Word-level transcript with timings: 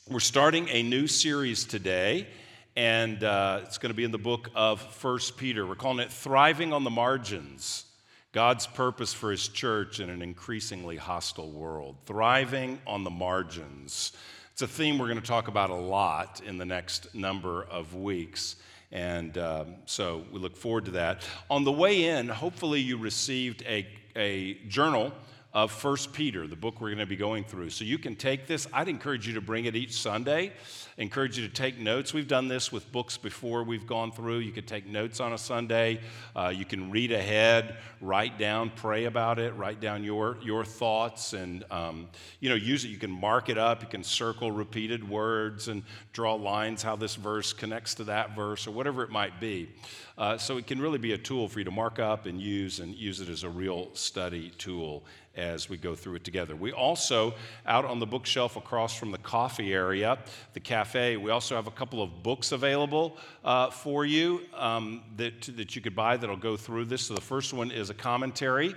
We're 0.08 0.20
starting 0.20 0.68
a 0.68 0.84
new 0.84 1.08
series 1.08 1.64
today, 1.64 2.28
and 2.76 3.24
uh, 3.24 3.62
it's 3.64 3.78
going 3.78 3.90
to 3.90 3.96
be 3.96 4.04
in 4.04 4.12
the 4.12 4.16
book 4.16 4.48
of 4.54 4.80
First 4.80 5.36
Peter. 5.36 5.66
We're 5.66 5.74
calling 5.74 5.98
it 5.98 6.12
Thriving 6.12 6.72
on 6.72 6.84
the 6.84 6.90
Margins 6.90 7.86
God's 8.30 8.68
Purpose 8.68 9.12
for 9.12 9.32
His 9.32 9.48
Church 9.48 9.98
in 9.98 10.08
an 10.08 10.22
Increasingly 10.22 10.98
Hostile 10.98 11.50
World. 11.50 11.96
Thriving 12.06 12.80
on 12.86 13.02
the 13.02 13.10
Margins. 13.10 14.12
It's 14.52 14.62
a 14.62 14.68
theme 14.68 15.00
we're 15.00 15.08
going 15.08 15.20
to 15.20 15.26
talk 15.26 15.48
about 15.48 15.70
a 15.70 15.74
lot 15.74 16.42
in 16.46 16.58
the 16.58 16.64
next 16.64 17.12
number 17.12 17.64
of 17.64 17.96
weeks. 17.96 18.54
And 18.94 19.36
um, 19.38 19.74
so 19.86 20.24
we 20.32 20.38
look 20.38 20.56
forward 20.56 20.84
to 20.86 20.92
that. 20.92 21.22
On 21.50 21.64
the 21.64 21.72
way 21.72 22.04
in, 22.04 22.28
hopefully 22.28 22.80
you 22.80 22.96
received 22.96 23.62
a, 23.66 23.86
a 24.14 24.54
journal 24.68 25.12
of 25.54 25.70
First 25.70 26.12
Peter, 26.12 26.48
the 26.48 26.56
book 26.56 26.80
we're 26.80 26.88
going 26.88 26.98
to 26.98 27.06
be 27.06 27.14
going 27.14 27.44
through. 27.44 27.70
So 27.70 27.84
you 27.84 27.96
can 27.96 28.16
take 28.16 28.48
this. 28.48 28.66
I'd 28.72 28.88
encourage 28.88 29.28
you 29.28 29.34
to 29.34 29.40
bring 29.40 29.66
it 29.66 29.76
each 29.76 29.92
Sunday. 29.92 30.52
encourage 30.98 31.38
you 31.38 31.46
to 31.46 31.52
take 31.52 31.78
notes. 31.78 32.12
We've 32.12 32.26
done 32.26 32.48
this 32.48 32.72
with 32.72 32.90
books 32.90 33.16
before 33.16 33.62
we've 33.62 33.86
gone 33.86 34.10
through. 34.10 34.38
You 34.38 34.50
could 34.50 34.66
take 34.66 34.84
notes 34.84 35.20
on 35.20 35.32
a 35.32 35.38
Sunday. 35.38 36.00
Uh, 36.34 36.52
you 36.54 36.64
can 36.64 36.90
read 36.90 37.12
ahead, 37.12 37.76
write 38.00 38.36
down, 38.36 38.72
pray 38.74 39.04
about 39.04 39.38
it, 39.38 39.54
write 39.54 39.80
down 39.80 40.02
your, 40.02 40.38
your 40.42 40.64
thoughts, 40.64 41.34
and 41.34 41.64
um, 41.70 42.08
you 42.40 42.48
know 42.48 42.56
use 42.56 42.84
it. 42.84 42.88
You 42.88 42.96
can 42.96 43.12
mark 43.12 43.48
it 43.48 43.58
up. 43.58 43.80
You 43.80 43.88
can 43.88 44.02
circle 44.02 44.50
repeated 44.50 45.08
words 45.08 45.68
and 45.68 45.84
draw 46.12 46.34
lines 46.34 46.82
how 46.82 46.96
this 46.96 47.14
verse 47.14 47.52
connects 47.52 47.94
to 47.94 48.04
that 48.04 48.34
verse 48.34 48.66
or 48.66 48.72
whatever 48.72 49.04
it 49.04 49.10
might 49.10 49.40
be. 49.40 49.68
Uh, 50.16 50.38
so 50.38 50.58
it 50.58 50.66
can 50.66 50.80
really 50.80 50.98
be 50.98 51.12
a 51.12 51.18
tool 51.18 51.48
for 51.48 51.58
you 51.58 51.64
to 51.64 51.72
mark 51.72 51.98
up 51.98 52.26
and 52.26 52.40
use 52.40 52.78
and 52.78 52.94
use 52.94 53.20
it 53.20 53.28
as 53.28 53.42
a 53.42 53.48
real 53.48 53.92
study 53.94 54.52
tool 54.58 55.04
as 55.36 55.68
we 55.68 55.76
go 55.76 55.94
through 55.94 56.16
it 56.16 56.24
together. 56.24 56.54
We 56.54 56.72
also, 56.72 57.34
out 57.66 57.84
on 57.84 57.98
the 57.98 58.06
bookshelf 58.06 58.56
across 58.56 58.96
from 58.96 59.10
the 59.10 59.18
coffee 59.18 59.72
area, 59.72 60.18
the 60.52 60.60
cafe, 60.60 61.16
we 61.16 61.30
also 61.30 61.56
have 61.56 61.66
a 61.66 61.72
couple 61.72 62.02
of 62.02 62.22
books 62.22 62.52
available 62.52 63.16
uh, 63.44 63.70
for 63.70 64.04
you 64.04 64.42
um, 64.54 65.02
that, 65.16 65.42
that 65.56 65.74
you 65.74 65.82
could 65.82 65.96
buy 65.96 66.16
that'll 66.16 66.36
go 66.36 66.56
through 66.56 66.84
this. 66.86 67.06
So 67.06 67.14
the 67.14 67.20
first 67.20 67.52
one 67.52 67.70
is 67.70 67.90
a 67.90 67.94
commentary, 67.94 68.74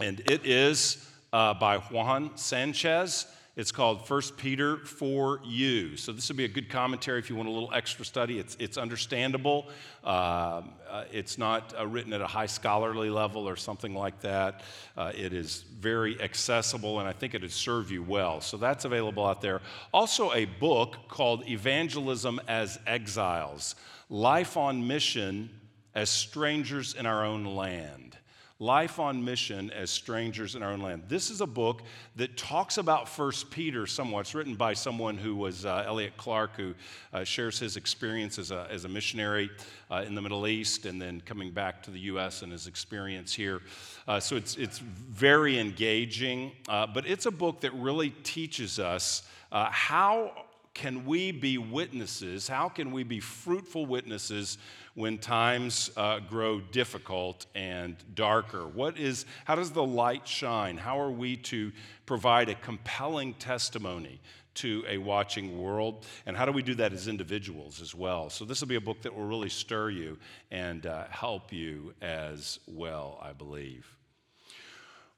and 0.00 0.20
it 0.20 0.44
is 0.44 1.08
uh, 1.32 1.54
by 1.54 1.78
Juan 1.78 2.36
Sanchez. 2.36 3.26
It's 3.56 3.70
called 3.70 4.04
First 4.08 4.36
Peter 4.36 4.78
for 4.78 5.40
You. 5.44 5.96
So 5.96 6.10
this 6.10 6.28
would 6.28 6.36
be 6.36 6.44
a 6.44 6.48
good 6.48 6.68
commentary 6.68 7.20
if 7.20 7.30
you 7.30 7.36
want 7.36 7.48
a 7.48 7.52
little 7.52 7.72
extra 7.72 8.04
study. 8.04 8.40
It's, 8.40 8.56
it's 8.58 8.76
understandable. 8.76 9.68
Uh, 10.02 10.62
uh, 10.90 11.04
it's 11.12 11.38
not 11.38 11.72
uh, 11.78 11.86
written 11.86 12.12
at 12.12 12.20
a 12.20 12.26
high 12.26 12.46
scholarly 12.46 13.10
level 13.10 13.48
or 13.48 13.54
something 13.54 13.94
like 13.94 14.20
that. 14.22 14.62
Uh, 14.96 15.12
it 15.16 15.32
is 15.32 15.62
very 15.78 16.20
accessible, 16.20 16.98
and 16.98 17.08
I 17.08 17.12
think 17.12 17.34
it 17.34 17.42
would 17.42 17.52
serve 17.52 17.92
you 17.92 18.02
well. 18.02 18.40
So 18.40 18.56
that's 18.56 18.86
available 18.86 19.24
out 19.24 19.40
there. 19.40 19.60
Also, 19.92 20.32
a 20.32 20.46
book 20.46 20.96
called 21.06 21.48
Evangelism 21.48 22.40
as 22.48 22.80
Exiles 22.88 23.76
Life 24.10 24.56
on 24.56 24.84
Mission 24.84 25.48
as 25.94 26.10
Strangers 26.10 26.94
in 26.94 27.06
Our 27.06 27.24
Own 27.24 27.44
Land. 27.44 28.13
Life 28.60 29.00
on 29.00 29.24
Mission 29.24 29.72
as 29.72 29.90
Strangers 29.90 30.54
in 30.54 30.62
Our 30.62 30.70
Own 30.70 30.80
Land. 30.80 31.02
This 31.08 31.28
is 31.28 31.40
a 31.40 31.46
book 31.46 31.82
that 32.14 32.36
talks 32.36 32.78
about 32.78 33.08
First 33.08 33.50
Peter 33.50 33.84
somewhat. 33.84 34.20
It's 34.20 34.34
written 34.36 34.54
by 34.54 34.74
someone 34.74 35.16
who 35.16 35.34
was 35.34 35.66
uh, 35.66 35.82
Elliot 35.84 36.16
Clark, 36.16 36.56
who 36.56 36.72
uh, 37.12 37.24
shares 37.24 37.58
his 37.58 37.76
experience 37.76 38.38
as 38.38 38.52
a, 38.52 38.68
as 38.70 38.84
a 38.84 38.88
missionary 38.88 39.50
uh, 39.90 40.04
in 40.06 40.14
the 40.14 40.22
Middle 40.22 40.46
East 40.46 40.86
and 40.86 41.02
then 41.02 41.20
coming 41.22 41.50
back 41.50 41.82
to 41.82 41.90
the 41.90 41.98
U.S. 42.00 42.42
and 42.42 42.52
his 42.52 42.68
experience 42.68 43.34
here. 43.34 43.60
Uh, 44.06 44.20
so 44.20 44.36
it's, 44.36 44.56
it's 44.56 44.78
very 44.78 45.58
engaging, 45.58 46.52
uh, 46.68 46.86
but 46.86 47.08
it's 47.08 47.26
a 47.26 47.32
book 47.32 47.60
that 47.62 47.74
really 47.74 48.10
teaches 48.22 48.78
us 48.78 49.28
uh, 49.50 49.68
how 49.72 50.30
can 50.74 51.06
we 51.06 51.30
be 51.30 51.56
witnesses? 51.56 52.48
How 52.48 52.68
can 52.68 52.92
we 52.92 53.04
be 53.04 53.20
fruitful 53.20 53.86
witnesses 53.86 54.58
when 54.94 55.18
times 55.18 55.90
uh, 55.96 56.20
grow 56.20 56.60
difficult 56.60 57.46
and 57.54 57.96
darker? 58.14 58.66
What 58.66 58.98
is, 58.98 59.26
how 59.44 59.56
does 59.56 59.72
the 59.72 59.84
light 59.84 60.26
shine? 60.26 60.76
How 60.76 61.00
are 61.00 61.10
we 61.10 61.36
to 61.36 61.72
provide 62.06 62.48
a 62.48 62.54
compelling 62.54 63.34
testimony 63.34 64.20
to 64.54 64.84
a 64.88 64.98
watching 64.98 65.60
world? 65.60 66.06
And 66.26 66.36
how 66.36 66.44
do 66.44 66.52
we 66.52 66.62
do 66.62 66.74
that 66.76 66.92
as 66.92 67.08
individuals 67.08 67.82
as 67.82 67.94
well? 67.94 68.30
So, 68.30 68.44
this 68.44 68.60
will 68.60 68.68
be 68.68 68.76
a 68.76 68.80
book 68.80 69.02
that 69.02 69.14
will 69.14 69.26
really 69.26 69.48
stir 69.48 69.90
you 69.90 70.16
and 70.50 70.86
uh, 70.86 71.04
help 71.10 71.52
you 71.52 71.92
as 72.00 72.60
well, 72.66 73.18
I 73.20 73.32
believe. 73.32 73.86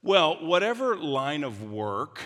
Well, 0.02 0.44
whatever 0.44 0.96
line 0.96 1.44
of 1.44 1.70
work 1.70 2.20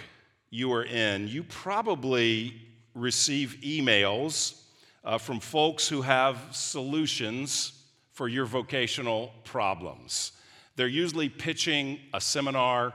you 0.50 0.72
are 0.72 0.84
in, 0.84 1.28
you 1.28 1.42
probably 1.42 2.54
receive 2.94 3.58
emails 3.62 4.59
uh, 5.04 5.18
from 5.18 5.40
folks 5.40 5.88
who 5.88 6.02
have 6.02 6.38
solutions 6.52 7.72
for 8.12 8.28
your 8.28 8.44
vocational 8.44 9.32
problems. 9.44 10.32
They're 10.76 10.88
usually 10.88 11.28
pitching 11.28 12.00
a 12.14 12.20
seminar, 12.20 12.92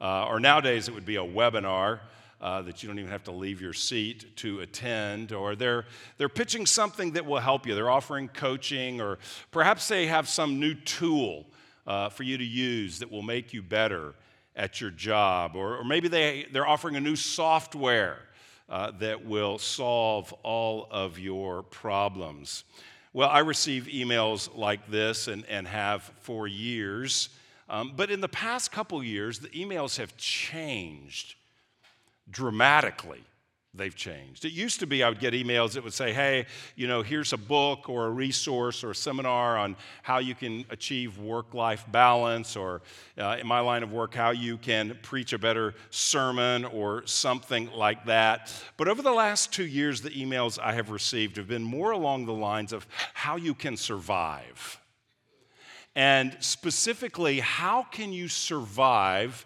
uh, 0.00 0.26
or 0.26 0.40
nowadays 0.40 0.88
it 0.88 0.94
would 0.94 1.06
be 1.06 1.16
a 1.16 1.24
webinar. 1.24 2.00
Uh, 2.40 2.62
that 2.62 2.84
you 2.84 2.88
don't 2.88 3.00
even 3.00 3.10
have 3.10 3.24
to 3.24 3.32
leave 3.32 3.60
your 3.60 3.72
seat 3.72 4.36
to 4.36 4.60
attend, 4.60 5.32
or 5.32 5.56
they're, 5.56 5.84
they're 6.18 6.28
pitching 6.28 6.66
something 6.66 7.10
that 7.10 7.26
will 7.26 7.40
help 7.40 7.66
you. 7.66 7.74
They're 7.74 7.90
offering 7.90 8.28
coaching, 8.28 9.00
or 9.00 9.18
perhaps 9.50 9.88
they 9.88 10.06
have 10.06 10.28
some 10.28 10.60
new 10.60 10.74
tool 10.74 11.46
uh, 11.84 12.10
for 12.10 12.22
you 12.22 12.38
to 12.38 12.44
use 12.44 13.00
that 13.00 13.10
will 13.10 13.22
make 13.22 13.52
you 13.52 13.60
better 13.60 14.14
at 14.54 14.80
your 14.80 14.90
job, 14.92 15.56
or, 15.56 15.78
or 15.78 15.84
maybe 15.84 16.06
they, 16.06 16.46
they're 16.52 16.66
offering 16.66 16.94
a 16.94 17.00
new 17.00 17.16
software 17.16 18.18
uh, 18.68 18.92
that 18.98 19.24
will 19.24 19.58
solve 19.58 20.32
all 20.42 20.88
of 20.90 21.18
your 21.18 21.62
problems. 21.62 22.64
Well, 23.12 23.28
I 23.28 23.40
receive 23.40 23.84
emails 23.84 24.54
like 24.56 24.90
this 24.90 25.28
and, 25.28 25.44
and 25.46 25.66
have 25.66 26.02
for 26.20 26.46
years. 26.46 27.30
Um, 27.70 27.92
but 27.96 28.10
in 28.10 28.20
the 28.20 28.28
past 28.28 28.72
couple 28.72 29.02
years, 29.02 29.40
the 29.40 29.48
emails 29.48 29.96
have 29.98 30.16
changed 30.16 31.34
dramatically 32.30 33.22
they've 33.74 33.94
changed. 33.94 34.44
It 34.44 34.52
used 34.52 34.80
to 34.80 34.86
be 34.86 35.02
I 35.02 35.08
would 35.08 35.20
get 35.20 35.34
emails 35.34 35.72
that 35.72 35.84
would 35.84 35.92
say, 35.92 36.12
hey, 36.12 36.46
you 36.74 36.88
know, 36.88 37.02
here's 37.02 37.32
a 37.32 37.36
book 37.36 37.88
or 37.88 38.06
a 38.06 38.10
resource 38.10 38.82
or 38.82 38.90
a 38.90 38.94
seminar 38.94 39.56
on 39.58 39.76
how 40.02 40.18
you 40.18 40.34
can 40.34 40.64
achieve 40.70 41.18
work 41.18 41.54
life 41.54 41.84
balance, 41.90 42.56
or 42.56 42.82
uh, 43.18 43.36
in 43.40 43.46
my 43.46 43.60
line 43.60 43.82
of 43.82 43.92
work, 43.92 44.14
how 44.14 44.30
you 44.30 44.56
can 44.56 44.98
preach 45.02 45.32
a 45.32 45.38
better 45.38 45.74
sermon 45.90 46.64
or 46.64 47.06
something 47.06 47.70
like 47.72 48.06
that. 48.06 48.52
But 48.76 48.88
over 48.88 49.02
the 49.02 49.12
last 49.12 49.52
two 49.52 49.66
years, 49.66 50.00
the 50.00 50.10
emails 50.10 50.58
I 50.58 50.72
have 50.72 50.90
received 50.90 51.36
have 51.36 51.48
been 51.48 51.62
more 51.62 51.90
along 51.90 52.26
the 52.26 52.32
lines 52.32 52.72
of 52.72 52.86
how 53.14 53.36
you 53.36 53.54
can 53.54 53.76
survive. 53.76 54.80
And 55.94 56.36
specifically, 56.40 57.40
how 57.40 57.82
can 57.82 58.12
you 58.12 58.28
survive? 58.28 59.44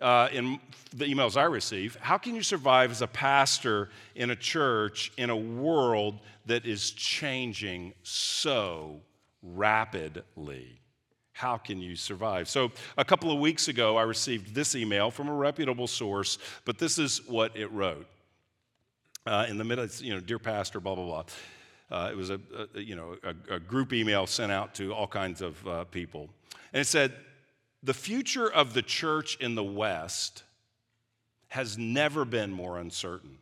Uh, 0.00 0.28
in 0.32 0.58
the 0.94 1.04
emails 1.04 1.36
I 1.36 1.44
receive, 1.44 1.96
how 2.00 2.18
can 2.18 2.34
you 2.34 2.42
survive 2.42 2.90
as 2.90 3.02
a 3.02 3.06
pastor 3.06 3.90
in 4.14 4.30
a 4.30 4.36
church 4.36 5.12
in 5.16 5.30
a 5.30 5.36
world 5.36 6.18
that 6.46 6.66
is 6.66 6.90
changing 6.92 7.94
so 8.02 9.00
rapidly? 9.42 10.80
How 11.32 11.56
can 11.56 11.80
you 11.80 11.96
survive? 11.96 12.48
So, 12.48 12.70
a 12.98 13.04
couple 13.04 13.32
of 13.32 13.38
weeks 13.38 13.68
ago, 13.68 13.96
I 13.96 14.02
received 14.02 14.54
this 14.54 14.74
email 14.74 15.10
from 15.10 15.28
a 15.28 15.34
reputable 15.34 15.86
source, 15.86 16.38
but 16.64 16.78
this 16.78 16.98
is 16.98 17.26
what 17.26 17.56
it 17.56 17.72
wrote. 17.72 18.06
Uh, 19.26 19.46
in 19.48 19.58
the 19.58 19.64
middle, 19.64 19.86
you 20.00 20.14
know, 20.14 20.20
dear 20.20 20.38
pastor, 20.38 20.80
blah, 20.80 20.94
blah, 20.94 21.04
blah. 21.04 21.24
Uh, 21.90 22.10
it 22.10 22.16
was 22.16 22.30
a, 22.30 22.40
a 22.74 22.80
you 22.80 22.94
know, 22.94 23.16
a, 23.22 23.54
a, 23.54 23.58
group 23.58 23.92
email 23.92 24.26
sent 24.26 24.52
out 24.52 24.74
to 24.74 24.92
all 24.94 25.06
kinds 25.06 25.40
of 25.40 25.66
uh, 25.66 25.84
people. 25.84 26.28
And 26.72 26.80
it 26.80 26.86
said, 26.86 27.12
the 27.82 27.94
future 27.94 28.50
of 28.50 28.74
the 28.74 28.82
church 28.82 29.36
in 29.40 29.54
the 29.54 29.64
West 29.64 30.44
has 31.48 31.76
never 31.78 32.24
been 32.24 32.52
more 32.52 32.78
uncertain. 32.78 33.38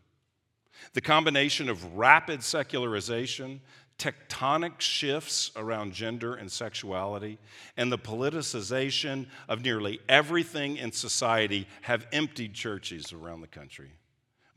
The 0.93 1.01
combination 1.01 1.69
of 1.69 1.97
rapid 1.97 2.43
secularization, 2.43 3.61
tectonic 3.99 4.81
shifts 4.81 5.51
around 5.57 5.93
gender 5.93 6.35
and 6.35 6.51
sexuality, 6.51 7.39
and 7.77 7.91
the 7.91 7.99
politicization 7.99 9.27
of 9.49 9.63
nearly 9.63 10.01
everything 10.09 10.77
in 10.77 10.93
society 10.93 11.67
have 11.83 12.07
emptied 12.13 12.55
churches 12.55 13.13
around 13.13 13.41
the 13.41 13.49
country. 13.49 13.91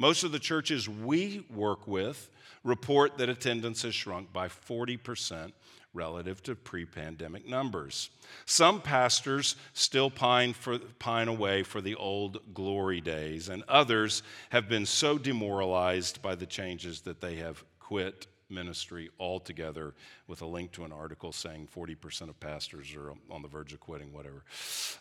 Most 0.02 0.24
of 0.24 0.32
the 0.32 0.40
churches 0.40 0.90
we 0.90 1.46
work 1.54 1.88
with 1.88 2.32
report 2.64 3.20
that 3.20 3.30
attendance 3.30 3.84
has 3.84 3.94
shrunk 3.94 4.34
by 4.34 4.48
40% 4.48 5.52
relative 5.94 6.42
to 6.42 6.56
pre 6.56 6.86
pandemic 6.86 7.48
numbers. 7.48 8.10
Some 8.48 8.82
pastors 8.82 9.58
still 9.74 10.10
pine, 10.10 10.54
for, 10.54 10.80
pine 10.80 11.28
away 11.28 11.62
for 11.62 11.82
the 11.82 11.94
old 11.94 12.40
glory 12.52 13.00
days, 13.00 13.48
and 13.48 13.62
others 13.68 14.24
have 14.50 14.68
been 14.68 14.88
so 14.88 15.20
demoralized 15.20 16.20
by 16.24 16.34
the 16.34 16.48
changes 16.48 17.02
that 17.02 17.22
they 17.22 17.36
have 17.36 17.64
quit 17.80 18.26
ministry 18.50 19.12
altogether 19.20 19.94
with 20.26 20.42
a 20.42 20.48
link 20.48 20.72
to 20.72 20.84
an 20.84 20.92
article 20.92 21.32
saying 21.32 21.68
40% 21.72 22.22
of 22.28 22.40
pastors 22.40 22.92
are 22.96 23.12
on 23.30 23.44
the 23.44 23.48
verge 23.48 23.72
of 23.72 23.80
quitting, 23.80 24.12
whatever. 24.12 24.44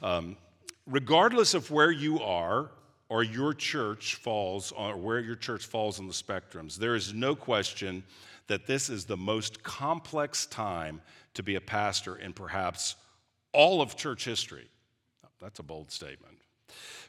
Um, 0.03 0.37
regardless 0.87 1.55
of 1.55 1.71
where 1.71 1.91
you 1.91 2.21
are 2.21 2.71
or 3.11 3.25
your 3.25 3.53
church 3.53 4.15
falls, 4.15 4.73
or 4.73 4.97
where 4.97 5.19
your 5.19 5.35
church 5.35 5.67
falls 5.67 5.99
on 5.99 6.07
the 6.07 6.15
spectrums, 6.15 6.77
there 6.77 6.95
is 6.95 7.13
no 7.13 7.35
question 7.35 8.05
that 8.47 8.67
this 8.67 8.89
is 8.89 9.05
the 9.05 9.17
most 9.17 9.63
complex 9.63 10.47
time 10.47 11.03
to 11.35 11.43
be 11.43 11.57
a 11.57 11.61
pastor 11.61 12.17
in 12.17 12.33
perhaps 12.33 12.95
all 13.53 13.83
of 13.83 13.97
church 13.97 14.25
history. 14.25 14.69
Oh, 15.25 15.29
that's 15.41 15.59
a 15.59 15.63
bold 15.65 15.91
statement. 15.91 16.39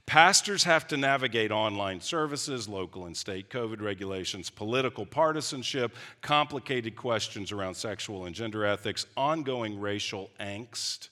Pastors 0.08 0.64
have 0.64 0.88
to 0.88 0.98
navigate 0.98 1.52
online 1.52 2.02
services, 2.02 2.68
local 2.68 3.06
and 3.06 3.16
state 3.16 3.52
COVID 3.52 3.80
regulations, 3.80 4.50
political 4.50 5.06
partisanship, 5.06 5.96
complicated 6.22 6.96
questions 6.96 7.52
around 7.52 7.76
sexual 7.76 8.26
and 8.26 8.36
gender 8.36 8.66
ethics, 8.66 9.06
ongoing 9.16 9.80
racial 9.80 10.32
angst, 10.40 11.10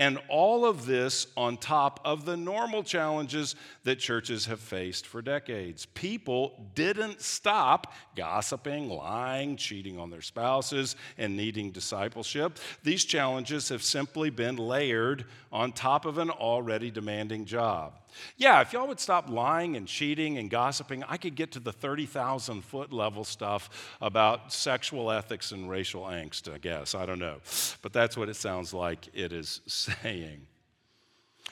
and 0.00 0.18
all 0.28 0.64
of 0.64 0.86
this 0.86 1.26
on 1.36 1.58
top 1.58 2.00
of 2.06 2.24
the 2.24 2.36
normal 2.36 2.82
challenges 2.82 3.54
that 3.84 3.96
churches 3.96 4.46
have 4.46 4.58
faced 4.58 5.06
for 5.06 5.20
decades. 5.20 5.84
People 5.84 6.70
didn't 6.74 7.20
stop 7.20 7.92
gossiping, 8.16 8.88
lying, 8.88 9.56
cheating 9.56 9.98
on 9.98 10.08
their 10.08 10.22
spouses, 10.22 10.96
and 11.18 11.36
needing 11.36 11.70
discipleship. 11.70 12.58
These 12.82 13.04
challenges 13.04 13.68
have 13.68 13.82
simply 13.82 14.30
been 14.30 14.56
layered 14.56 15.26
on 15.52 15.72
top 15.72 16.06
of 16.06 16.16
an 16.16 16.30
already 16.30 16.90
demanding 16.90 17.44
job. 17.44 17.99
Yeah, 18.36 18.60
if 18.60 18.72
y'all 18.72 18.88
would 18.88 19.00
stop 19.00 19.28
lying 19.28 19.76
and 19.76 19.86
cheating 19.86 20.38
and 20.38 20.50
gossiping, 20.50 21.02
I 21.08 21.16
could 21.16 21.34
get 21.34 21.52
to 21.52 21.60
the 21.60 21.72
30,000 21.72 22.62
foot 22.62 22.92
level 22.92 23.24
stuff 23.24 23.96
about 24.00 24.52
sexual 24.52 25.10
ethics 25.10 25.52
and 25.52 25.68
racial 25.68 26.02
angst, 26.02 26.52
I 26.52 26.58
guess. 26.58 26.94
I 26.94 27.06
don't 27.06 27.18
know. 27.18 27.36
But 27.82 27.92
that's 27.92 28.16
what 28.16 28.28
it 28.28 28.36
sounds 28.36 28.72
like 28.74 29.08
it 29.14 29.32
is 29.32 29.60
saying. 29.66 30.46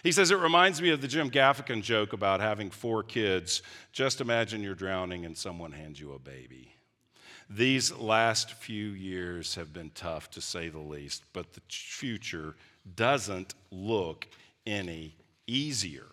He 0.02 0.12
says, 0.12 0.30
It 0.30 0.38
reminds 0.38 0.80
me 0.80 0.90
of 0.90 1.00
the 1.00 1.08
Jim 1.08 1.30
Gaffigan 1.30 1.82
joke 1.82 2.12
about 2.12 2.40
having 2.40 2.70
four 2.70 3.02
kids. 3.02 3.62
Just 3.92 4.20
imagine 4.20 4.62
you're 4.62 4.74
drowning 4.74 5.24
and 5.24 5.36
someone 5.36 5.72
hands 5.72 5.98
you 5.98 6.12
a 6.12 6.18
baby. 6.18 6.74
These 7.50 7.92
last 7.96 8.52
few 8.52 8.88
years 8.88 9.54
have 9.54 9.72
been 9.72 9.90
tough 9.94 10.30
to 10.32 10.40
say 10.40 10.68
the 10.68 10.78
least, 10.78 11.24
but 11.32 11.54
the 11.54 11.62
future 11.68 12.54
doesn't 12.94 13.54
look 13.70 14.28
any 14.66 15.14
easier 15.46 16.04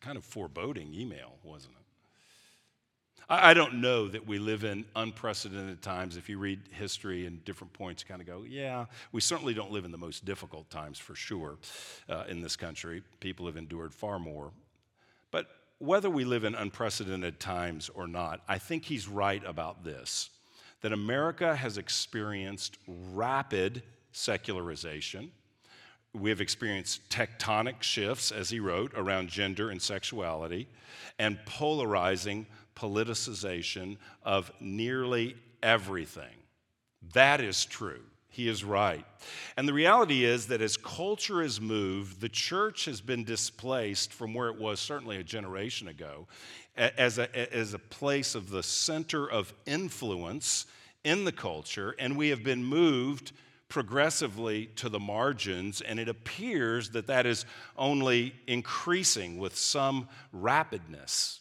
kind 0.00 0.16
of 0.16 0.24
foreboding 0.24 0.94
email, 0.94 1.34
wasn't 1.42 1.74
it? 1.74 1.80
I, 3.32 3.54
don't 3.54 3.74
know 3.74 4.08
that 4.08 4.26
we 4.26 4.40
live 4.40 4.64
in 4.64 4.84
unprecedented 4.96 5.82
times. 5.82 6.16
If 6.16 6.28
you 6.28 6.38
read 6.38 6.62
history 6.72 7.26
and 7.26 7.44
different 7.44 7.72
points, 7.72 8.02
kind 8.02 8.20
of 8.20 8.26
go, 8.26 8.42
yeah, 8.42 8.86
we 9.12 9.20
certainly 9.20 9.54
don't 9.54 9.70
live 9.70 9.84
in 9.84 9.92
the 9.92 9.98
most 9.98 10.24
difficult 10.24 10.68
times 10.68 10.98
for 10.98 11.14
sure 11.14 11.56
uh, 12.08 12.24
in 12.28 12.40
this 12.40 12.56
country. 12.56 13.04
People 13.20 13.46
have 13.46 13.56
endured 13.56 13.94
far 13.94 14.18
more. 14.18 14.50
But 15.30 15.46
whether 15.78 16.10
we 16.10 16.24
live 16.24 16.42
in 16.42 16.56
unprecedented 16.56 17.38
times 17.38 17.88
or 17.94 18.08
not, 18.08 18.40
I 18.48 18.58
think 18.58 18.84
he's 18.84 19.06
right 19.06 19.42
about 19.46 19.84
this 19.84 20.30
that 20.80 20.92
America 20.92 21.54
has 21.54 21.78
experienced 21.78 22.78
rapid 22.86 23.82
secularization 24.12 25.30
we 26.12 26.30
have 26.30 26.40
experienced 26.40 27.08
tectonic 27.08 27.82
shifts, 27.82 28.32
as 28.32 28.50
he 28.50 28.60
wrote, 28.60 28.92
around 28.96 29.28
gender 29.28 29.70
and 29.70 29.80
sexuality, 29.80 30.68
and 31.18 31.38
polarizing 31.46 32.46
politicization 32.74 33.96
of 34.22 34.50
nearly 34.60 35.36
everything. 35.62 36.34
That 37.12 37.40
is 37.40 37.64
true. 37.64 38.02
He 38.28 38.48
is 38.48 38.64
right. 38.64 39.04
And 39.56 39.66
the 39.66 39.72
reality 39.72 40.24
is 40.24 40.46
that 40.46 40.60
as 40.60 40.76
culture 40.76 41.42
has 41.42 41.60
moved, 41.60 42.20
the 42.20 42.28
church 42.28 42.84
has 42.84 43.00
been 43.00 43.24
displaced 43.24 44.12
from 44.12 44.34
where 44.34 44.48
it 44.48 44.58
was 44.58 44.78
certainly 44.78 45.16
a 45.16 45.24
generation 45.24 45.88
ago 45.88 46.28
as 46.76 47.18
a, 47.18 47.54
as 47.54 47.74
a 47.74 47.78
place 47.78 48.34
of 48.34 48.50
the 48.50 48.62
center 48.62 49.28
of 49.28 49.52
influence 49.66 50.66
in 51.02 51.24
the 51.24 51.32
culture, 51.32 51.94
and 51.98 52.16
we 52.16 52.28
have 52.28 52.44
been 52.44 52.64
moved 52.64 53.32
progressively 53.70 54.66
to 54.76 54.90
the 54.90 55.00
margins, 55.00 55.80
and 55.80 55.98
it 55.98 56.08
appears 56.08 56.90
that 56.90 57.06
that 57.06 57.24
is 57.24 57.46
only 57.78 58.34
increasing 58.46 59.38
with 59.38 59.56
some 59.56 60.08
rapidness. 60.36 61.38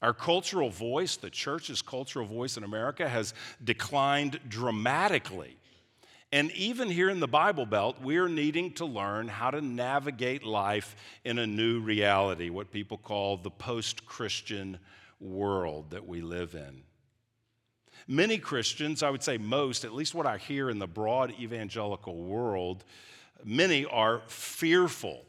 Our 0.00 0.12
cultural 0.12 0.70
voice, 0.70 1.16
the 1.16 1.30
church's 1.30 1.80
cultural 1.80 2.26
voice 2.26 2.56
in 2.56 2.64
America, 2.64 3.08
has 3.08 3.34
declined 3.62 4.40
dramatically. 4.48 5.56
And 6.32 6.50
even 6.52 6.90
here 6.90 7.10
in 7.10 7.20
the 7.20 7.28
Bible 7.28 7.66
Belt, 7.66 7.98
we're 8.02 8.28
needing 8.28 8.72
to 8.74 8.86
learn 8.86 9.28
how 9.28 9.50
to 9.50 9.60
navigate 9.60 10.42
life 10.42 10.96
in 11.24 11.38
a 11.38 11.46
new 11.46 11.80
reality, 11.80 12.48
what 12.48 12.72
people 12.72 12.96
call 12.96 13.36
the 13.36 13.50
post 13.50 14.06
Christian 14.06 14.78
world 15.20 15.90
that 15.90 16.08
we 16.08 16.22
live 16.22 16.54
in. 16.54 16.82
Many 18.08 18.38
Christians, 18.38 19.02
I 19.02 19.10
would 19.10 19.22
say 19.22 19.38
most, 19.38 19.84
at 19.84 19.94
least 19.94 20.14
what 20.14 20.26
I 20.26 20.38
hear 20.38 20.70
in 20.70 20.78
the 20.78 20.86
broad 20.86 21.34
evangelical 21.38 22.16
world, 22.16 22.84
many 23.44 23.84
are 23.84 24.22
fearful. 24.26 25.24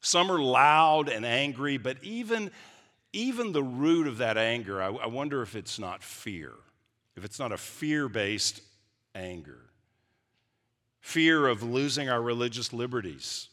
Some 0.00 0.30
are 0.30 0.40
loud 0.40 1.08
and 1.08 1.24
angry, 1.24 1.76
but 1.78 2.02
even, 2.02 2.50
even 3.12 3.52
the 3.52 3.62
root 3.62 4.06
of 4.06 4.18
that 4.18 4.36
anger, 4.36 4.82
I, 4.82 4.88
I 4.88 5.06
wonder 5.06 5.42
if 5.42 5.54
it's 5.54 5.78
not 5.78 6.02
fear, 6.02 6.52
if 7.16 7.24
it's 7.24 7.38
not 7.38 7.52
a 7.52 7.56
fear 7.56 8.08
based 8.08 8.60
anger. 9.14 9.60
Fear 11.00 11.48
of 11.48 11.62
losing 11.62 12.08
our 12.08 12.22
religious 12.22 12.72
liberties, 12.72 13.48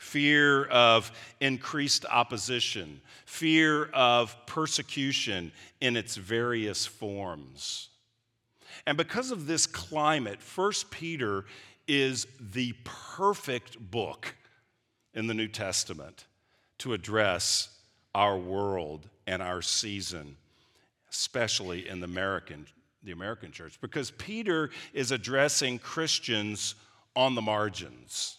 fear 0.00 0.64
of 0.64 1.12
increased 1.40 2.06
opposition, 2.06 3.02
fear 3.26 3.84
of 3.92 4.34
persecution 4.46 5.52
in 5.82 5.94
its 5.94 6.16
various 6.16 6.86
forms. 6.86 7.90
And 8.86 8.96
because 8.96 9.30
of 9.30 9.46
this 9.46 9.66
climate, 9.66 10.38
1 10.54 10.72
Peter 10.90 11.44
is 11.86 12.26
the 12.40 12.74
perfect 12.82 13.78
book 13.90 14.34
in 15.12 15.26
the 15.26 15.34
New 15.34 15.48
Testament 15.48 16.24
to 16.78 16.94
address 16.94 17.68
our 18.14 18.38
world 18.38 19.06
and 19.26 19.42
our 19.42 19.60
season, 19.60 20.38
especially 21.10 21.86
in 21.86 22.00
the 22.00 22.06
American, 22.06 22.66
the 23.02 23.12
American 23.12 23.52
church, 23.52 23.78
because 23.82 24.12
Peter 24.12 24.70
is 24.94 25.12
addressing 25.12 25.78
Christians 25.78 26.74
on 27.14 27.34
the 27.34 27.42
margins. 27.42 28.38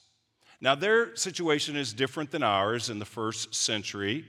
Now, 0.62 0.76
their 0.76 1.16
situation 1.16 1.76
is 1.76 1.92
different 1.92 2.30
than 2.30 2.44
ours 2.44 2.92
in 2.92 3.00
the 3.00 3.06
first 3.06 3.56
century, 3.56 4.26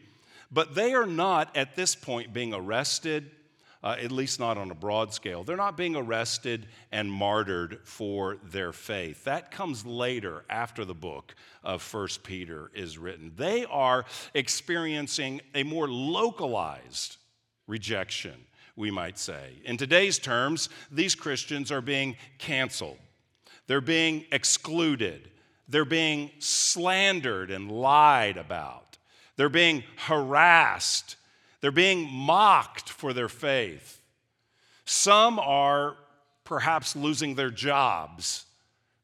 but 0.51 0.75
they 0.75 0.95
are 0.95 1.07
not 1.07 1.55
at 1.55 1.77
this 1.77 1.95
point 1.95 2.33
being 2.33 2.55
arrested, 2.55 3.31
uh, 3.85 3.97
at 4.01 4.11
least 4.11 4.41
not 4.41 4.57
on 4.57 4.71
a 4.71 4.75
broad 4.75 5.13
scale. 5.13 5.45
They're 5.45 5.59
not 5.59 5.77
being 5.77 5.95
arrested 5.95 6.69
and 6.91 7.13
martyred 7.13 7.81
for 7.85 8.39
their 8.45 8.73
faith. 8.73 9.25
That 9.25 9.51
comes 9.51 9.85
later 9.85 10.45
after 10.49 10.87
the 10.87 10.95
book 10.95 11.35
of 11.63 11.83
First 11.83 12.23
Peter 12.23 12.71
is 12.75 12.97
written. 12.97 13.33
They 13.37 13.67
are 13.67 14.07
experiencing 14.33 15.43
a 15.55 15.65
more 15.65 15.89
localized 15.89 17.19
rejection, 17.67 18.47
we 18.75 18.91
might 18.91 19.19
say. 19.19 19.61
In 19.67 19.77
today's 19.77 20.19
terms, 20.19 20.71
these 20.91 21.15
Christians 21.15 21.71
are 21.71 21.83
being 21.83 22.17
canceled, 22.39 22.99
they're 23.67 23.83
being 23.83 24.25
excluded. 24.33 25.29
They're 25.69 25.85
being 25.85 26.31
slandered 26.39 27.51
and 27.51 27.71
lied 27.71 28.37
about. 28.37 28.99
They're 29.37 29.49
being 29.49 29.85
harassed. 29.97 31.17
They're 31.61 31.71
being 31.71 32.11
mocked 32.11 32.91
for 32.91 33.13
their 33.13 33.29
faith. 33.29 34.01
Some 34.85 35.39
are 35.39 35.97
perhaps 36.45 36.97
losing 36.97 37.35
their 37.35 37.51
jobs 37.51 38.45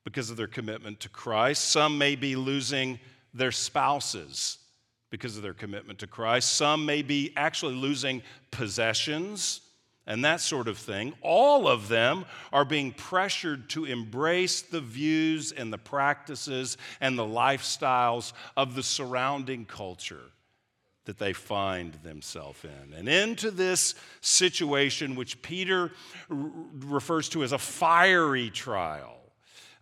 because 0.04 0.30
of 0.30 0.36
their 0.36 0.46
commitment 0.46 1.00
to 1.00 1.08
Christ. 1.08 1.66
Some 1.66 1.98
may 1.98 2.16
be 2.16 2.36
losing 2.36 2.98
their 3.32 3.52
spouses 3.52 4.58
because 5.10 5.36
of 5.36 5.42
their 5.42 5.54
commitment 5.54 5.98
to 6.00 6.06
Christ. 6.06 6.54
Some 6.54 6.84
may 6.84 7.02
be 7.02 7.32
actually 7.36 7.74
losing 7.74 8.22
possessions 8.50 9.60
and 10.08 10.24
that 10.24 10.40
sort 10.40 10.68
of 10.68 10.78
thing, 10.78 11.12
all 11.20 11.68
of 11.68 11.88
them 11.88 12.24
are 12.50 12.64
being 12.64 12.92
pressured 12.92 13.68
to 13.70 13.84
embrace 13.84 14.62
the 14.62 14.80
views 14.80 15.52
and 15.52 15.70
the 15.70 15.78
practices 15.78 16.78
and 16.98 17.18
the 17.18 17.24
lifestyles 17.24 18.32
of 18.56 18.74
the 18.74 18.82
surrounding 18.82 19.66
culture 19.66 20.32
that 21.04 21.18
they 21.18 21.34
find 21.34 21.92
themselves 22.02 22.64
in. 22.64 22.94
And 22.94 23.06
into 23.06 23.50
this 23.50 23.94
situation, 24.22 25.14
which 25.14 25.42
Peter 25.42 25.92
r- 26.30 26.50
refers 26.86 27.28
to 27.30 27.42
as 27.42 27.52
a 27.52 27.58
fiery 27.58 28.48
trial, 28.48 29.18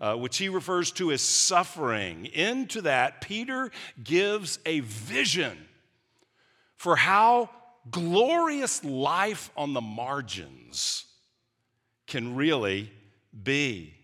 uh, 0.00 0.16
which 0.16 0.38
he 0.38 0.48
refers 0.48 0.90
to 0.92 1.12
as 1.12 1.22
suffering, 1.22 2.26
into 2.26 2.82
that, 2.82 3.20
Peter 3.20 3.70
gives 4.02 4.58
a 4.66 4.80
vision 4.80 5.56
for 6.74 6.96
how 6.96 7.48
glorious 7.90 8.84
life 8.84 9.50
on 9.56 9.72
the 9.72 9.80
margins 9.80 11.04
can 12.06 12.36
really 12.36 12.90
be. 13.42 13.94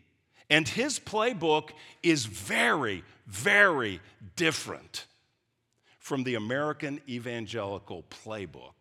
And 0.51 0.69
his 0.69 0.99
playbook 0.99 1.71
is 2.03 2.27
very, 2.27 3.05
very 3.27 4.01
different 4.37 5.07
from 5.99 6.25
the 6.25 6.35
American 6.35 7.01
evangelical 7.09 8.05
playbook 8.11 8.75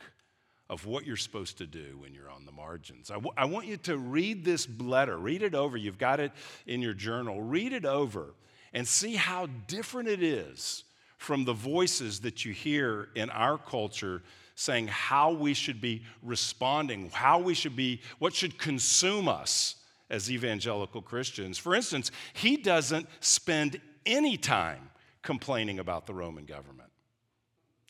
of 0.69 0.85
what 0.85 1.05
you're 1.05 1.17
supposed 1.17 1.57
to 1.59 1.67
do 1.67 1.97
when 1.99 2.13
you're 2.13 2.29
on 2.29 2.45
the 2.45 2.51
margins. 2.51 3.11
I, 3.11 3.15
w- 3.15 3.33
I 3.37 3.45
want 3.45 3.67
you 3.67 3.77
to 3.77 3.97
read 3.97 4.43
this 4.43 4.67
letter, 4.79 5.17
read 5.17 5.43
it 5.43 5.53
over. 5.53 5.77
You've 5.77 5.97
got 5.97 6.19
it 6.19 6.31
in 6.65 6.81
your 6.81 6.93
journal. 6.93 7.41
Read 7.41 7.73
it 7.73 7.85
over 7.85 8.33
and 8.73 8.87
see 8.87 9.15
how 9.15 9.47
different 9.67 10.09
it 10.09 10.23
is 10.23 10.83
from 11.17 11.45
the 11.45 11.53
voices 11.53 12.21
that 12.21 12.45
you 12.45 12.53
hear 12.53 13.09
in 13.15 13.29
our 13.29 13.57
culture 13.57 14.23
saying 14.61 14.87
how 14.87 15.31
we 15.31 15.55
should 15.55 15.81
be 15.81 16.03
responding, 16.21 17.09
how 17.11 17.39
we 17.39 17.55
should 17.55 17.75
be, 17.75 17.99
what 18.19 18.33
should 18.33 18.59
consume 18.59 19.27
us 19.27 19.75
as 20.09 20.29
evangelical 20.29 21.01
Christians. 21.01 21.57
For 21.57 21.73
instance, 21.73 22.11
he 22.33 22.57
doesn't 22.57 23.07
spend 23.21 23.81
any 24.05 24.37
time 24.37 24.91
complaining 25.23 25.79
about 25.79 26.05
the 26.05 26.13
Roman 26.13 26.45
government. 26.45 26.89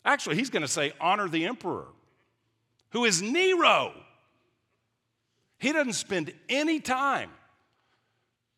Actually, 0.04 0.36
he's 0.36 0.48
going 0.48 0.62
to 0.62 0.68
say, 0.68 0.92
honor 0.98 1.28
the 1.28 1.44
emperor, 1.44 1.88
who 2.90 3.04
is 3.04 3.20
Nero. 3.20 3.92
He 5.58 5.72
doesn't 5.72 5.92
spend 5.92 6.32
any 6.48 6.80
time 6.80 7.30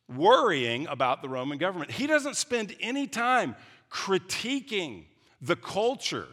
worrying 0.08 0.86
about 0.86 1.20
the 1.20 1.28
Roman 1.28 1.58
government. 1.58 1.90
He 1.90 2.06
doesn't 2.06 2.36
spend 2.36 2.76
any 2.80 3.06
time 3.06 3.56
critiquing 3.90 5.04
the 5.42 5.56
culture 5.56 6.28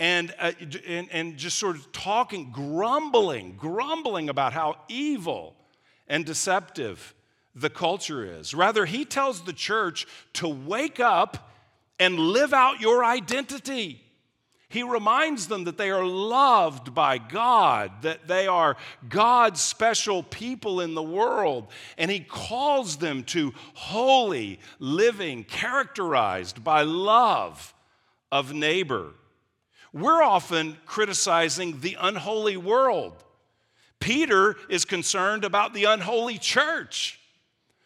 and, 0.00 0.34
uh, 0.38 0.52
and, 0.86 1.08
and 1.12 1.36
just 1.36 1.58
sort 1.58 1.76
of 1.76 1.90
talking, 1.92 2.50
grumbling, 2.50 3.56
grumbling 3.56 4.28
about 4.28 4.52
how 4.52 4.76
evil 4.88 5.54
and 6.08 6.24
deceptive 6.24 7.14
the 7.54 7.70
culture 7.70 8.24
is. 8.24 8.54
Rather, 8.54 8.84
he 8.84 9.04
tells 9.04 9.42
the 9.42 9.52
church 9.52 10.06
to 10.34 10.48
wake 10.48 10.98
up 11.00 11.50
and 11.98 12.18
live 12.18 12.52
out 12.52 12.80
your 12.80 13.04
identity. 13.04 14.00
He 14.68 14.82
reminds 14.82 15.46
them 15.46 15.64
that 15.64 15.78
they 15.78 15.90
are 15.90 16.04
loved 16.04 16.94
by 16.94 17.18
God, 17.18 18.02
that 18.02 18.26
they 18.26 18.48
are 18.48 18.76
God's 19.08 19.60
special 19.60 20.24
people 20.24 20.80
in 20.80 20.94
the 20.94 21.02
world, 21.02 21.68
and 21.96 22.10
He 22.10 22.18
calls 22.18 22.96
them 22.96 23.22
to 23.24 23.54
holy 23.74 24.58
living 24.80 25.44
characterized 25.44 26.64
by 26.64 26.82
love 26.82 27.72
of 28.32 28.52
neighbor. 28.52 29.12
We're 29.94 30.22
often 30.24 30.76
criticizing 30.86 31.80
the 31.80 31.96
unholy 32.00 32.56
world. 32.56 33.14
Peter 34.00 34.56
is 34.68 34.84
concerned 34.84 35.44
about 35.44 35.72
the 35.72 35.84
unholy 35.84 36.36
church. 36.36 37.20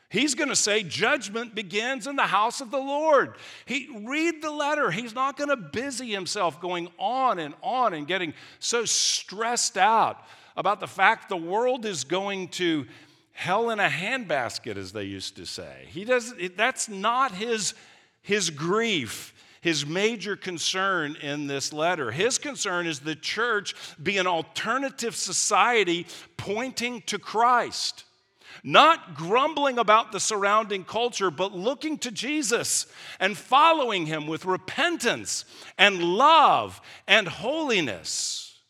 He's 0.08 0.34
going 0.34 0.48
to 0.48 0.56
say 0.56 0.82
judgment 0.82 1.54
begins 1.54 2.06
in 2.06 2.16
the 2.16 2.22
house 2.22 2.62
of 2.62 2.70
the 2.70 2.78
Lord. 2.78 3.34
He 3.66 3.90
read 4.06 4.40
the 4.40 4.50
letter. 4.50 4.90
He's 4.90 5.14
not 5.14 5.36
going 5.36 5.50
to 5.50 5.56
busy 5.56 6.10
himself 6.10 6.62
going 6.62 6.88
on 6.98 7.38
and 7.38 7.52
on 7.62 7.92
and 7.92 8.06
getting 8.06 8.32
so 8.58 8.86
stressed 8.86 9.76
out 9.76 10.24
about 10.56 10.80
the 10.80 10.86
fact 10.86 11.28
the 11.28 11.36
world 11.36 11.84
is 11.84 12.04
going 12.04 12.48
to 12.48 12.86
hell 13.32 13.68
in 13.68 13.78
a 13.78 13.88
handbasket 13.88 14.78
as 14.78 14.92
they 14.92 15.04
used 15.04 15.36
to 15.36 15.44
say. 15.44 15.86
He 15.88 16.06
doesn't 16.06 16.56
that's 16.56 16.88
not 16.88 17.32
his 17.32 17.74
his 18.22 18.48
grief. 18.48 19.34
His 19.60 19.86
major 19.86 20.36
concern 20.36 21.16
in 21.20 21.46
this 21.46 21.72
letter. 21.72 22.10
His 22.10 22.38
concern 22.38 22.86
is 22.86 23.00
the 23.00 23.16
church 23.16 23.74
be 24.02 24.18
an 24.18 24.26
alternative 24.26 25.16
society 25.16 26.06
pointing 26.36 27.02
to 27.02 27.18
Christ 27.18 28.04
not 28.62 29.14
grumbling 29.14 29.78
about 29.78 30.12
the 30.12 30.20
surrounding 30.20 30.84
culture, 30.84 31.30
but 31.30 31.52
looking 31.52 31.98
to 31.98 32.10
Jesus 32.10 32.86
and 33.20 33.36
following 33.36 34.06
him 34.06 34.26
with 34.26 34.44
repentance 34.44 35.44
and 35.76 36.02
love 36.02 36.80
and 37.06 37.28
holiness. 37.28 38.60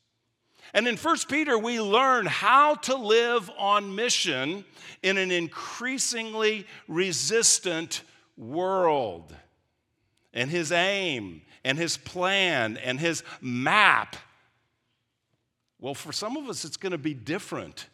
And 0.75 0.87
in 0.87 0.97
1 0.97 1.17
Peter, 1.29 1.59
we 1.59 1.81
learn 1.81 2.27
how 2.27 2.75
to 2.75 2.95
live 2.95 3.51
on 3.59 3.95
mission 3.95 4.65
in 5.03 5.17
an 5.17 5.31
increasingly 5.31 6.67
resistant 6.87 8.03
world. 8.37 9.35
And 10.33 10.51
his 10.51 10.73
aim 10.73 11.43
and 11.65 11.79
his 11.79 11.97
plan 11.97 12.77
and 12.77 13.01
his 13.01 13.23
map. 13.41 14.17
Well, 15.81 15.95
for 15.95 16.13
some 16.13 16.37
of 16.37 16.49
us, 16.49 16.65
it's 16.65 16.77
going 16.77 16.93
to 16.93 16.99
be 16.99 17.15
different 17.15 17.87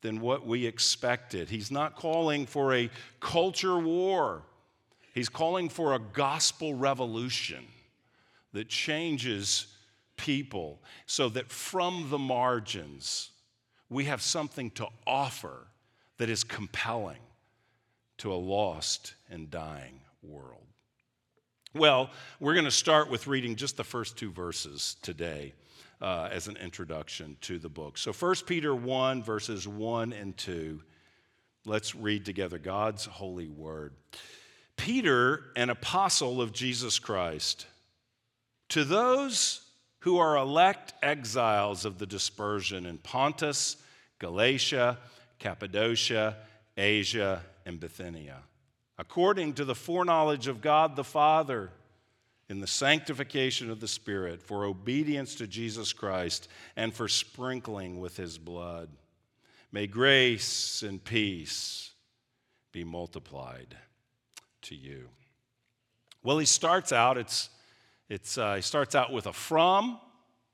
than 0.00 0.20
what 0.20 0.46
we 0.46 0.66
expected. 0.66 1.50
He's 1.50 1.70
not 1.70 1.96
calling 1.96 2.46
for 2.46 2.74
a 2.74 2.90
culture 3.20 3.78
war, 3.78 4.42
he's 5.14 5.28
calling 5.28 5.68
for 5.68 5.94
a 5.94 5.98
gospel 5.98 6.74
revolution 6.74 7.64
that 8.52 8.68
changes 8.68 9.66
people 10.16 10.80
so 11.06 11.28
that 11.28 11.50
from 11.50 12.08
the 12.10 12.18
margins, 12.18 13.30
we 13.88 14.04
have 14.04 14.22
something 14.22 14.70
to 14.72 14.86
offer 15.06 15.66
that 16.18 16.28
is 16.28 16.44
compelling 16.44 17.20
to 18.18 18.32
a 18.32 18.34
lost 18.34 19.14
and 19.30 19.50
dying 19.50 20.00
world. 20.22 20.57
Well, 21.78 22.10
we're 22.40 22.54
going 22.54 22.64
to 22.64 22.72
start 22.72 23.08
with 23.08 23.28
reading 23.28 23.54
just 23.54 23.76
the 23.76 23.84
first 23.84 24.16
two 24.16 24.32
verses 24.32 24.96
today 25.00 25.54
uh, 26.02 26.28
as 26.32 26.48
an 26.48 26.56
introduction 26.56 27.36
to 27.42 27.60
the 27.60 27.68
book. 27.68 27.98
So 27.98 28.12
1 28.12 28.34
Peter 28.46 28.74
1, 28.74 29.22
verses 29.22 29.68
1 29.68 30.12
and 30.12 30.36
2. 30.36 30.82
Let's 31.64 31.94
read 31.94 32.24
together 32.24 32.58
God's 32.58 33.04
holy 33.04 33.46
word. 33.46 33.92
Peter, 34.76 35.52
an 35.54 35.70
apostle 35.70 36.42
of 36.42 36.52
Jesus 36.52 36.98
Christ, 36.98 37.66
to 38.70 38.82
those 38.82 39.64
who 40.00 40.18
are 40.18 40.36
elect 40.36 40.94
exiles 41.00 41.84
of 41.84 41.98
the 41.98 42.06
dispersion 42.06 42.86
in 42.86 42.98
Pontus, 42.98 43.76
Galatia, 44.18 44.98
Cappadocia, 45.38 46.38
Asia, 46.76 47.40
and 47.64 47.78
Bithynia, 47.78 48.38
according 48.98 49.54
to 49.54 49.64
the 49.64 49.74
foreknowledge 49.74 50.48
of 50.48 50.60
God 50.60 50.96
the 50.96 51.04
Father 51.04 51.70
in 52.48 52.60
the 52.60 52.66
sanctification 52.66 53.70
of 53.70 53.78
the 53.78 53.88
Spirit, 53.88 54.42
for 54.42 54.64
obedience 54.64 55.34
to 55.36 55.46
Jesus 55.46 55.92
Christ, 55.92 56.48
and 56.76 56.94
for 56.94 57.06
sprinkling 57.06 58.00
with 58.00 58.16
his 58.16 58.38
blood. 58.38 58.88
May 59.70 59.86
grace 59.86 60.82
and 60.82 61.02
peace 61.02 61.92
be 62.72 62.84
multiplied 62.84 63.76
to 64.62 64.74
you. 64.74 65.08
Well, 66.22 66.38
he 66.38 66.46
starts 66.46 66.90
out, 66.90 67.18
it's, 67.18 67.50
it's, 68.08 68.38
uh, 68.38 68.56
he 68.56 68.62
starts 68.62 68.94
out 68.94 69.12
with 69.12 69.26
a 69.26 69.32
from 69.32 69.98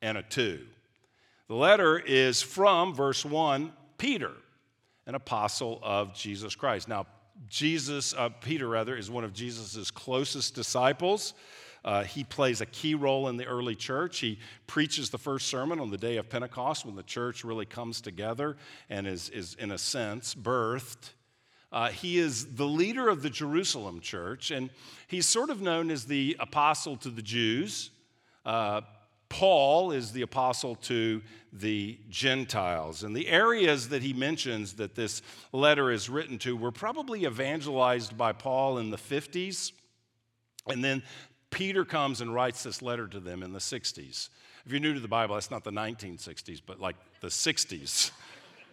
and 0.02 0.18
a 0.18 0.22
to. 0.22 0.60
The 1.46 1.54
letter 1.54 1.98
is 1.98 2.42
from, 2.42 2.94
verse 2.94 3.24
1, 3.24 3.72
Peter, 3.98 4.32
an 5.06 5.14
apostle 5.14 5.78
of 5.82 6.14
Jesus 6.14 6.56
Christ. 6.56 6.88
Now, 6.88 7.06
Jesus, 7.48 8.14
uh, 8.14 8.28
Peter 8.28 8.68
rather, 8.68 8.96
is 8.96 9.10
one 9.10 9.24
of 9.24 9.32
Jesus' 9.32 9.90
closest 9.90 10.54
disciples. 10.54 11.34
Uh, 11.84 12.02
he 12.02 12.24
plays 12.24 12.60
a 12.60 12.66
key 12.66 12.94
role 12.94 13.28
in 13.28 13.36
the 13.36 13.44
early 13.44 13.74
church. 13.74 14.20
He 14.20 14.38
preaches 14.66 15.10
the 15.10 15.18
first 15.18 15.48
sermon 15.48 15.78
on 15.78 15.90
the 15.90 15.98
day 15.98 16.16
of 16.16 16.30
Pentecost 16.30 16.86
when 16.86 16.96
the 16.96 17.02
church 17.02 17.44
really 17.44 17.66
comes 17.66 18.00
together 18.00 18.56
and 18.88 19.06
is, 19.06 19.28
is 19.28 19.54
in 19.54 19.70
a 19.70 19.78
sense, 19.78 20.34
birthed. 20.34 21.10
Uh, 21.70 21.88
he 21.88 22.18
is 22.18 22.54
the 22.54 22.66
leader 22.66 23.08
of 23.08 23.22
the 23.22 23.28
Jerusalem 23.28 24.00
church, 24.00 24.50
and 24.50 24.70
he's 25.08 25.26
sort 25.26 25.50
of 25.50 25.60
known 25.60 25.90
as 25.90 26.04
the 26.06 26.36
apostle 26.40 26.96
to 26.98 27.10
the 27.10 27.20
Jews. 27.20 27.90
Uh, 28.46 28.82
Paul 29.34 29.90
is 29.90 30.12
the 30.12 30.22
apostle 30.22 30.76
to 30.76 31.20
the 31.52 31.98
Gentiles. 32.08 33.02
And 33.02 33.16
the 33.16 33.26
areas 33.26 33.88
that 33.88 34.00
he 34.00 34.12
mentions 34.12 34.74
that 34.74 34.94
this 34.94 35.22
letter 35.50 35.90
is 35.90 36.08
written 36.08 36.38
to 36.38 36.56
were 36.56 36.70
probably 36.70 37.24
evangelized 37.24 38.16
by 38.16 38.30
Paul 38.30 38.78
in 38.78 38.90
the 38.90 38.96
50s. 38.96 39.72
And 40.68 40.84
then 40.84 41.02
Peter 41.50 41.84
comes 41.84 42.20
and 42.20 42.32
writes 42.32 42.62
this 42.62 42.80
letter 42.80 43.08
to 43.08 43.18
them 43.18 43.42
in 43.42 43.52
the 43.52 43.58
60s. 43.58 44.28
If 44.64 44.70
you're 44.70 44.80
new 44.80 44.94
to 44.94 45.00
the 45.00 45.08
Bible, 45.08 45.34
that's 45.34 45.50
not 45.50 45.64
the 45.64 45.72
1960s, 45.72 46.62
but 46.64 46.78
like 46.78 46.96
the 47.20 47.28
60s. 47.28 48.12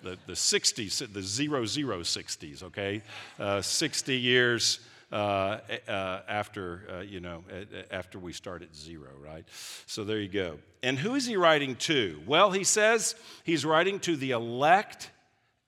The, 0.04 0.18
the 0.26 0.34
60s, 0.34 1.14
the 1.14 1.22
zero 1.22 1.64
zero 1.64 2.00
60s, 2.00 2.64
okay? 2.64 3.04
Uh, 3.40 3.62
60 3.62 4.18
years 4.18 4.80
after, 5.12 6.84
uh, 6.90 7.00
you 7.02 7.20
know, 7.20 7.44
after 7.92 8.20
we 8.20 8.34
start 8.34 8.62
at 8.62 8.76
zero, 8.76 9.10
right? 9.20 9.46
So 9.86 10.04
there 10.04 10.20
you 10.20 10.30
go. 10.30 10.60
And 10.84 10.98
who 10.98 11.16
is 11.16 11.26
he 11.26 11.38
writing 11.38 11.76
to? 11.78 12.20
Well, 12.26 12.52
he 12.52 12.64
says 12.64 13.16
he's 13.44 13.66
writing 13.66 14.00
to 14.02 14.16
the 14.16 14.32
elect 14.32 15.12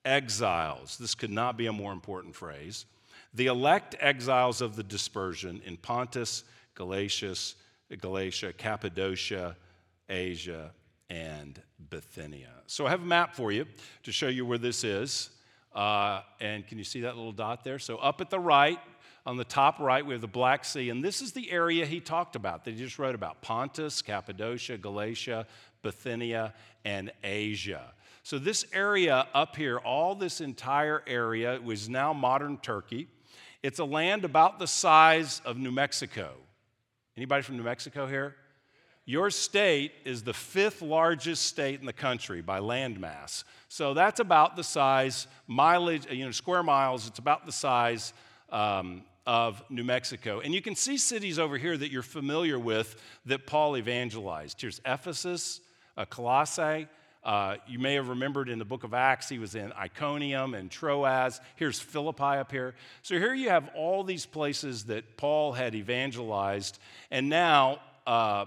exiles. 0.04 0.98
This 0.98 1.14
could 1.14 1.30
not 1.30 1.56
be 1.56 1.66
a 1.66 1.72
more 1.72 1.92
important 1.92 2.34
phrase. 2.34 2.86
The 3.34 3.46
elect 3.46 3.96
exiles 4.00 4.60
of 4.60 4.76
the 4.76 4.82
dispersion 4.82 5.60
in 5.64 5.76
Pontus, 5.76 6.44
Galatia, 6.74 7.34
Galatia, 8.00 8.52
Cappadocia, 8.52 9.56
Asia, 10.08 10.72
and 11.10 11.60
Bithynia. 11.90 12.50
So 12.66 12.86
I 12.86 12.90
have 12.90 13.02
a 13.02 13.06
map 13.06 13.34
for 13.34 13.52
you 13.52 13.66
to 14.04 14.12
show 14.12 14.28
you 14.28 14.46
where 14.46 14.58
this 14.58 14.84
is. 14.84 15.30
Uh, 15.74 16.20
and 16.40 16.66
can 16.66 16.78
you 16.78 16.84
see 16.84 17.00
that 17.00 17.16
little 17.16 17.32
dot 17.32 17.64
there? 17.64 17.78
So 17.78 17.96
up 17.96 18.20
at 18.20 18.30
the 18.30 18.38
right, 18.38 18.78
on 19.26 19.36
the 19.38 19.44
top 19.44 19.80
right, 19.80 20.04
we 20.04 20.12
have 20.12 20.20
the 20.20 20.26
Black 20.26 20.64
Sea, 20.64 20.90
and 20.90 21.02
this 21.02 21.22
is 21.22 21.32
the 21.32 21.50
area 21.50 21.86
he 21.86 21.98
talked 21.98 22.36
about 22.36 22.64
that 22.64 22.72
he 22.72 22.76
just 22.76 22.98
wrote 22.98 23.14
about 23.14 23.40
Pontus, 23.40 24.02
Cappadocia, 24.02 24.76
Galatia, 24.76 25.46
Bithynia, 25.82 26.52
and 26.84 27.10
Asia. 27.22 27.92
So, 28.22 28.38
this 28.38 28.66
area 28.72 29.26
up 29.34 29.56
here, 29.56 29.78
all 29.78 30.14
this 30.14 30.40
entire 30.40 31.02
area, 31.06 31.58
was 31.62 31.88
now 31.88 32.12
modern 32.12 32.58
Turkey. 32.58 33.08
It's 33.62 33.78
a 33.78 33.84
land 33.84 34.26
about 34.26 34.58
the 34.58 34.66
size 34.66 35.40
of 35.46 35.56
New 35.56 35.72
Mexico. 35.72 36.32
Anybody 37.16 37.42
from 37.42 37.56
New 37.56 37.62
Mexico 37.62 38.06
here? 38.06 38.34
Your 39.06 39.30
state 39.30 39.92
is 40.04 40.22
the 40.22 40.32
fifth 40.32 40.80
largest 40.80 41.46
state 41.46 41.80
in 41.80 41.86
the 41.86 41.92
country 41.92 42.40
by 42.40 42.60
landmass. 42.60 43.44
So 43.68 43.92
that's 43.94 44.20
about 44.20 44.56
the 44.56 44.64
size, 44.64 45.26
mileage, 45.46 46.10
you 46.10 46.24
know, 46.24 46.30
square 46.30 46.62
miles, 46.62 47.06
it's 47.06 47.18
about 47.18 47.44
the 47.44 47.52
size 47.52 48.14
um, 48.50 49.02
of 49.26 49.62
New 49.70 49.84
Mexico. 49.84 50.40
And 50.40 50.54
you 50.54 50.60
can 50.60 50.74
see 50.74 50.96
cities 50.96 51.38
over 51.38 51.56
here 51.56 51.76
that 51.76 51.90
you're 51.90 52.02
familiar 52.02 52.58
with 52.58 53.00
that 53.26 53.46
Paul 53.46 53.76
evangelized. 53.76 54.60
Here's 54.60 54.80
Ephesus, 54.84 55.60
uh, 55.96 56.04
Colossae. 56.04 56.88
Uh, 57.22 57.56
you 57.66 57.78
may 57.78 57.94
have 57.94 58.08
remembered 58.08 58.50
in 58.50 58.58
the 58.58 58.66
book 58.66 58.84
of 58.84 58.92
Acts, 58.92 59.30
he 59.30 59.38
was 59.38 59.54
in 59.54 59.72
Iconium 59.72 60.52
and 60.52 60.70
Troas. 60.70 61.40
Here's 61.56 61.80
Philippi 61.80 62.22
up 62.22 62.52
here. 62.52 62.74
So 63.00 63.18
here 63.18 63.32
you 63.32 63.48
have 63.48 63.70
all 63.74 64.04
these 64.04 64.26
places 64.26 64.84
that 64.84 65.16
Paul 65.16 65.54
had 65.54 65.74
evangelized. 65.74 66.78
And 67.10 67.30
now, 67.30 67.80
uh, 68.06 68.44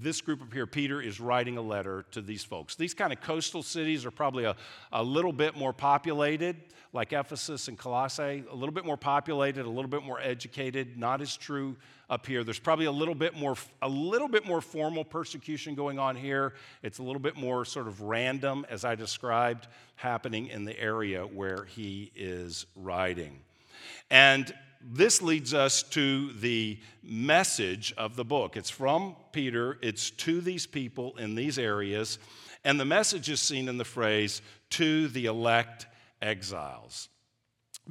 this 0.00 0.20
group 0.20 0.42
up 0.42 0.52
here, 0.52 0.66
Peter 0.66 1.00
is 1.00 1.20
writing 1.20 1.56
a 1.56 1.62
letter 1.62 2.04
to 2.10 2.20
these 2.20 2.44
folks. 2.44 2.74
These 2.74 2.94
kind 2.94 3.12
of 3.12 3.20
coastal 3.20 3.62
cities 3.62 4.04
are 4.04 4.10
probably 4.10 4.44
a, 4.44 4.56
a 4.92 5.02
little 5.02 5.32
bit 5.32 5.56
more 5.56 5.72
populated, 5.72 6.56
like 6.92 7.12
Ephesus 7.12 7.68
and 7.68 7.78
Colossae, 7.78 8.44
a 8.50 8.54
little 8.54 8.72
bit 8.72 8.84
more 8.84 8.96
populated, 8.96 9.66
a 9.66 9.70
little 9.70 9.90
bit 9.90 10.02
more 10.02 10.20
educated. 10.20 10.98
Not 10.98 11.20
as 11.20 11.36
true 11.36 11.76
up 12.10 12.26
here. 12.26 12.42
There's 12.42 12.58
probably 12.58 12.86
a 12.86 12.92
little 12.92 13.14
bit 13.14 13.36
more, 13.36 13.56
a 13.82 13.88
little 13.88 14.28
bit 14.28 14.46
more 14.46 14.60
formal 14.60 15.04
persecution 15.04 15.74
going 15.74 15.98
on 15.98 16.16
here. 16.16 16.54
It's 16.82 16.98
a 16.98 17.02
little 17.02 17.20
bit 17.20 17.36
more 17.36 17.64
sort 17.64 17.86
of 17.86 18.00
random, 18.02 18.66
as 18.70 18.84
I 18.84 18.94
described, 18.94 19.68
happening 19.96 20.48
in 20.48 20.64
the 20.64 20.78
area 20.78 21.26
where 21.26 21.64
he 21.64 22.10
is 22.16 22.66
writing. 22.74 23.40
And 24.10 24.52
this 24.80 25.20
leads 25.20 25.54
us 25.54 25.82
to 25.82 26.32
the 26.34 26.78
message 27.02 27.92
of 27.96 28.16
the 28.16 28.24
book. 28.24 28.56
It's 28.56 28.70
from 28.70 29.16
Peter, 29.32 29.78
it's 29.82 30.10
to 30.10 30.40
these 30.40 30.66
people 30.66 31.16
in 31.16 31.34
these 31.34 31.58
areas, 31.58 32.18
and 32.64 32.78
the 32.78 32.84
message 32.84 33.28
is 33.28 33.40
seen 33.40 33.68
in 33.68 33.78
the 33.78 33.84
phrase, 33.84 34.42
to 34.70 35.08
the 35.08 35.26
elect 35.26 35.86
exiles. 36.22 37.08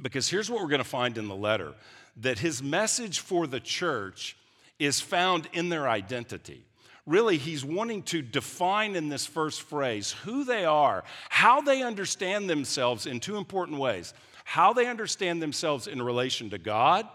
Because 0.00 0.28
here's 0.28 0.50
what 0.50 0.60
we're 0.60 0.68
going 0.68 0.78
to 0.78 0.84
find 0.84 1.18
in 1.18 1.28
the 1.28 1.36
letter 1.36 1.74
that 2.18 2.38
his 2.38 2.62
message 2.62 3.20
for 3.20 3.46
the 3.46 3.60
church 3.60 4.36
is 4.78 5.00
found 5.00 5.48
in 5.52 5.68
their 5.68 5.88
identity. 5.88 6.64
Really, 7.06 7.38
he's 7.38 7.64
wanting 7.64 8.02
to 8.04 8.22
define 8.22 8.94
in 8.94 9.08
this 9.08 9.24
first 9.24 9.62
phrase 9.62 10.12
who 10.24 10.44
they 10.44 10.64
are, 10.64 11.04
how 11.30 11.60
they 11.60 11.82
understand 11.82 12.50
themselves 12.50 13.06
in 13.06 13.18
two 13.18 13.36
important 13.36 13.78
ways 13.78 14.14
how 14.48 14.72
they 14.72 14.86
understand 14.86 15.42
themselves 15.42 15.86
in 15.86 16.00
relation 16.00 16.48
to 16.48 16.56
God 16.56 17.06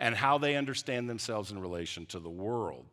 and 0.00 0.14
how 0.14 0.38
they 0.38 0.56
understand 0.56 1.06
themselves 1.06 1.50
in 1.50 1.58
relation 1.58 2.06
to 2.06 2.18
the 2.18 2.30
world. 2.30 2.86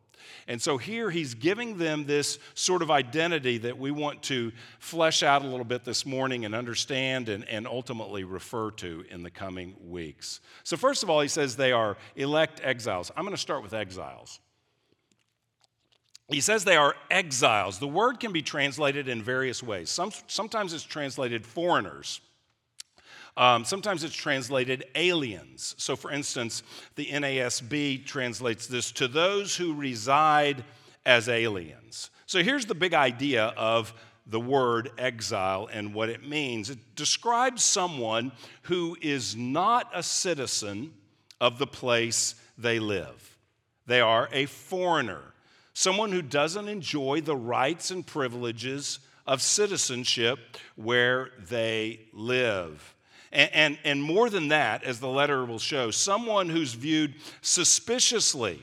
And 0.46 0.60
so 0.60 0.76
here 0.76 1.08
he's 1.10 1.32
giving 1.32 1.78
them 1.78 2.04
this 2.04 2.38
sort 2.52 2.82
of 2.82 2.90
identity 2.90 3.56
that 3.56 3.78
we 3.78 3.90
want 3.90 4.22
to 4.24 4.52
flesh 4.80 5.22
out 5.22 5.40
a 5.40 5.46
little 5.46 5.64
bit 5.64 5.86
this 5.86 6.04
morning 6.04 6.44
and 6.44 6.54
understand 6.54 7.30
and, 7.30 7.48
and 7.48 7.66
ultimately 7.66 8.22
refer 8.22 8.70
to 8.72 9.02
in 9.08 9.22
the 9.22 9.30
coming 9.30 9.74
weeks. 9.88 10.40
So, 10.62 10.76
first 10.76 11.02
of 11.02 11.08
all, 11.08 11.22
he 11.22 11.28
says 11.28 11.56
they 11.56 11.72
are 11.72 11.96
elect 12.16 12.60
exiles. 12.62 13.10
I'm 13.16 13.24
going 13.24 13.34
to 13.34 13.40
start 13.40 13.62
with 13.62 13.72
exiles. 13.72 14.40
He 16.28 16.42
says 16.42 16.64
they 16.64 16.76
are 16.76 16.96
exiles. 17.10 17.78
The 17.78 17.88
word 17.88 18.20
can 18.20 18.32
be 18.32 18.42
translated 18.42 19.08
in 19.08 19.22
various 19.22 19.62
ways. 19.62 19.88
Some, 19.88 20.10
sometimes 20.26 20.74
it's 20.74 20.84
translated 20.84 21.46
foreigners. 21.46 22.20
Um, 23.36 23.64
sometimes 23.64 24.02
it's 24.02 24.14
translated 24.14 24.84
aliens. 24.94 25.74
So, 25.78 25.94
for 25.94 26.10
instance, 26.10 26.62
the 26.94 27.06
NASB 27.06 28.06
translates 28.06 28.66
this 28.66 28.90
to 28.92 29.08
those 29.08 29.54
who 29.56 29.74
reside 29.74 30.64
as 31.04 31.28
aliens. 31.28 32.10
So, 32.24 32.42
here's 32.42 32.66
the 32.66 32.74
big 32.74 32.94
idea 32.94 33.52
of 33.56 33.92
the 34.26 34.40
word 34.40 34.90
exile 34.98 35.68
and 35.72 35.94
what 35.94 36.08
it 36.08 36.26
means 36.26 36.70
it 36.70 36.78
describes 36.96 37.62
someone 37.62 38.32
who 38.62 38.96
is 39.00 39.36
not 39.36 39.90
a 39.94 40.02
citizen 40.02 40.92
of 41.40 41.58
the 41.58 41.66
place 41.66 42.34
they 42.58 42.78
live, 42.78 43.36
they 43.86 44.00
are 44.00 44.28
a 44.32 44.46
foreigner, 44.46 45.34
someone 45.74 46.10
who 46.10 46.22
doesn't 46.22 46.68
enjoy 46.68 47.20
the 47.20 47.36
rights 47.36 47.90
and 47.90 48.06
privileges 48.06 48.98
of 49.26 49.42
citizenship 49.42 50.38
where 50.76 51.30
they 51.48 52.00
live. 52.12 52.95
And, 53.32 53.50
and, 53.52 53.78
and 53.84 54.02
more 54.02 54.30
than 54.30 54.48
that, 54.48 54.84
as 54.84 55.00
the 55.00 55.08
letter 55.08 55.44
will 55.44 55.58
show, 55.58 55.90
someone 55.90 56.48
who's 56.48 56.74
viewed 56.74 57.14
suspiciously 57.40 58.60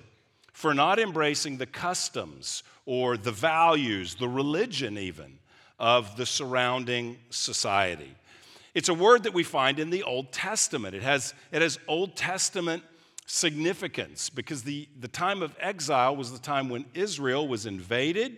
for 0.52 0.74
not 0.74 1.00
embracing 1.00 1.58
the 1.58 1.66
customs 1.66 2.64
or 2.86 3.18
the 3.18 3.32
values, 3.32 4.16
the 4.16 4.28
religion 4.28 4.98
even, 4.98 5.40
of 5.80 6.16
the 6.16 6.26
surrounding 6.26 7.18
society. 7.30 8.16
It's 8.74 8.90
a 8.90 8.94
word 8.94 9.24
that 9.24 9.34
we 9.34 9.44
find 9.44 9.80
in 9.80 9.90
the 9.90 10.04
Old 10.04 10.32
Testament. 10.32 10.96
It 10.96 11.04
has, 11.04 11.34
it 11.52 11.62
has 11.62 11.78
Old 11.88 12.16
Testament 12.16 12.84
significance 13.26 14.30
because 14.30 14.64
the, 14.64 14.88
the 15.00 15.08
time 15.08 15.42
of 15.42 15.56
exile 15.60 16.16
was 16.16 16.32
the 16.32 16.40
time 16.40 16.70
when 16.70 16.86
Israel 16.94 17.48
was 17.48 17.66
invaded 17.66 18.38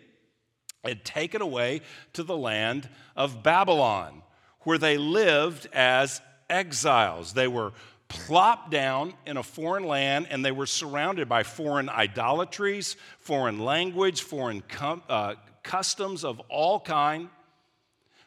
and 0.83 1.03
taken 1.03 1.41
away 1.41 1.81
to 2.13 2.23
the 2.23 2.37
land 2.37 2.89
of 3.15 3.43
Babylon 3.43 4.21
where 4.65 4.77
they 4.77 4.97
lived 4.97 5.67
as 5.71 6.21
exiles. 6.49 7.33
They 7.33 7.47
were 7.47 7.71
plopped 8.07 8.69
down 8.69 9.13
in 9.25 9.37
a 9.37 9.43
foreign 9.43 9.85
land 9.85 10.27
and 10.29 10.43
they 10.43 10.51
were 10.51 10.65
surrounded 10.65 11.27
by 11.29 11.43
foreign 11.43 11.89
idolatries, 11.89 12.97
foreign 13.19 13.59
language, 13.59 14.21
foreign 14.21 14.61
com- 14.61 15.01
uh, 15.09 15.35
customs 15.63 16.23
of 16.23 16.39
all 16.49 16.79
kind. 16.79 17.29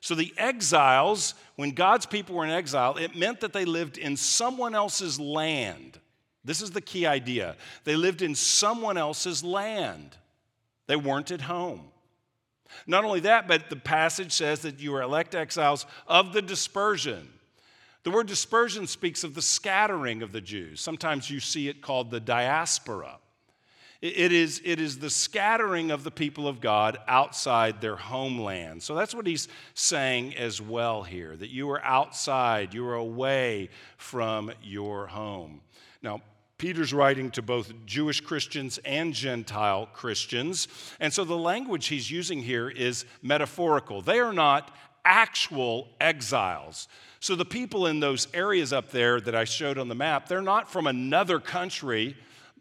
So 0.01 0.15
the 0.15 0.33
exiles, 0.37 1.35
when 1.57 1.73
God's 1.73 2.07
people 2.07 2.37
were 2.37 2.45
in 2.45 2.51
exile, 2.51 2.97
it 2.97 3.17
meant 3.17 3.41
that 3.41 3.53
they 3.53 3.65
lived 3.65 3.99
in 3.99 4.17
someone 4.17 4.75
else's 4.75 5.19
land. 5.19 5.99
This 6.45 6.63
is 6.63 6.71
the 6.71 6.81
key 6.81 7.05
idea. 7.05 7.57
They 7.85 7.97
lived 7.97 8.23
in 8.23 8.35
someone 8.35 8.97
else's 8.97 9.43
land. 9.43 10.17
They 10.87 10.97
weren't 10.97 11.31
at 11.31 11.43
home. 11.43 11.91
Not 12.87 13.05
only 13.05 13.21
that, 13.21 13.49
but 13.49 13.71
the 13.71 13.77
passage 13.77 14.33
says 14.33 14.61
that 14.61 14.81
you 14.81 14.95
are 14.95 15.03
elect 15.03 15.35
exiles 15.35 15.87
of 16.07 16.33
the 16.33 16.43
dispersion. 16.43 17.29
The 18.05 18.11
word 18.11 18.27
dispersion 18.27 18.87
speaks 18.87 19.25
of 19.25 19.35
the 19.35 19.43
scattering 19.43 20.23
of 20.23 20.33
the 20.33 20.41
Jews. 20.41 20.81
Sometimes 20.81 21.31
you 21.31 21.41
see 21.41 21.69
it 21.69 21.83
called 21.83 22.11
the 22.11 22.21
diaspora. 22.21 23.19
It 24.01 24.31
is, 24.31 24.63
it 24.65 24.81
is 24.81 25.01
the 25.01 25.11
scattering 25.11 25.91
of 25.91 26.05
the 26.05 26.13
people 26.13 26.47
of 26.47 26.61
God 26.61 26.99
outside 27.09 27.81
their 27.81 27.97
homeland. 27.97 28.81
So 28.81 28.95
that's 28.95 29.13
what 29.13 29.27
he's 29.27 29.49
saying 29.75 30.37
as 30.37 30.61
well 30.63 31.03
here 31.03 31.37
that 31.37 31.51
you 31.51 31.69
are 31.71 31.83
outside, 31.83 32.75
you 32.75 32.87
are 32.87 32.95
away 32.95 33.71
from 33.97 34.53
your 34.63 35.09
home. 35.09 35.63
Now, 36.01 36.23
Peter's 36.59 36.93
writing 36.93 37.31
to 37.31 37.41
both 37.41 37.73
Jewish 37.87 38.21
Christians 38.21 38.79
and 38.85 39.15
Gentile 39.15 39.87
Christians. 39.93 40.67
And 40.99 41.13
so 41.13 41.25
the 41.25 41.37
language 41.37 41.87
he's 41.87 42.11
using 42.11 42.43
here 42.43 42.69
is 42.69 43.05
metaphorical. 43.23 44.03
They 44.03 44.19
are 44.19 44.33
not 44.33 44.75
actual 45.05 45.89
exiles. 46.01 46.89
So 47.21 47.37
the 47.37 47.45
people 47.45 47.87
in 47.87 48.01
those 48.01 48.27
areas 48.35 48.73
up 48.73 48.91
there 48.91 49.21
that 49.21 49.35
I 49.35 49.45
showed 49.45 49.79
on 49.79 49.89
the 49.89 49.95
map, 49.95 50.29
they're 50.29 50.43
not 50.43 50.71
from 50.71 50.89
another 50.89 51.39
country, 51.39 52.17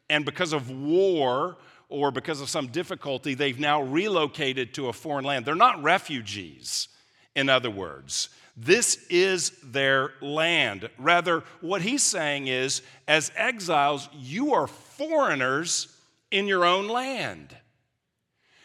and 0.10 0.24
because 0.24 0.54
of 0.54 0.70
war 0.70 1.58
or 1.90 2.12
because 2.12 2.40
of 2.40 2.50
some 2.50 2.68
difficulty, 2.68 3.34
they've 3.34 3.60
now 3.60 3.82
relocated 3.82 4.74
to 4.76 4.90
a 4.90 4.94
foreign 4.94 5.26
land. 5.26 5.46
They're 5.46 5.56
not 5.56 5.82
refugees, 5.82 6.88
in 7.36 7.50
other 7.50 7.72
words. 7.72 8.30
This 8.58 9.06
is 9.10 9.52
their 9.64 10.14
land. 10.20 10.90
Rather, 10.98 11.44
what 11.62 11.84
he's 11.84 12.02
saying 12.02 12.48
is, 12.48 12.82
as 13.08 13.32
exiles, 13.36 14.10
you 14.14 14.56
are 14.56 14.66
foreigners 14.66 15.96
in 16.32 16.48
your 16.48 16.66
own 16.66 16.88
land. 16.88 17.56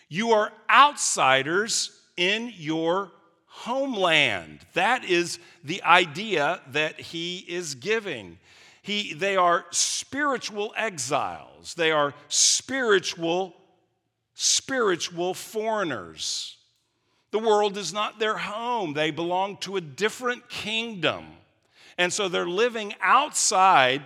You 0.09 0.33
are 0.33 0.51
outsiders 0.71 2.01
in 2.17 2.53
your 2.57 3.13
homeland. 3.47 4.61
That 4.73 5.05
is 5.05 5.39
the 5.63 5.83
idea 5.83 6.63
that 6.69 6.99
he 6.99 7.45
is 7.47 7.75
giving. 7.75 8.39
He, 8.81 9.13
they 9.13 9.37
are 9.37 9.67
spiritual 9.71 10.73
exiles. 10.77 11.75
They 11.75 11.93
are 11.93 12.15
spiritual, 12.29 13.55
spiritual 14.35 15.35
foreigners. 15.35 16.57
The 17.33 17.39
world 17.39 17.77
is 17.77 17.93
not 17.93 18.19
their 18.19 18.37
home. 18.37 18.93
They 18.93 19.11
belong 19.11 19.57
to 19.59 19.77
a 19.77 19.81
different 19.81 20.49
kingdom. 20.49 21.27
And 21.99 22.13
so 22.13 22.29
they're 22.29 22.47
living 22.47 22.95
outside 23.01 24.03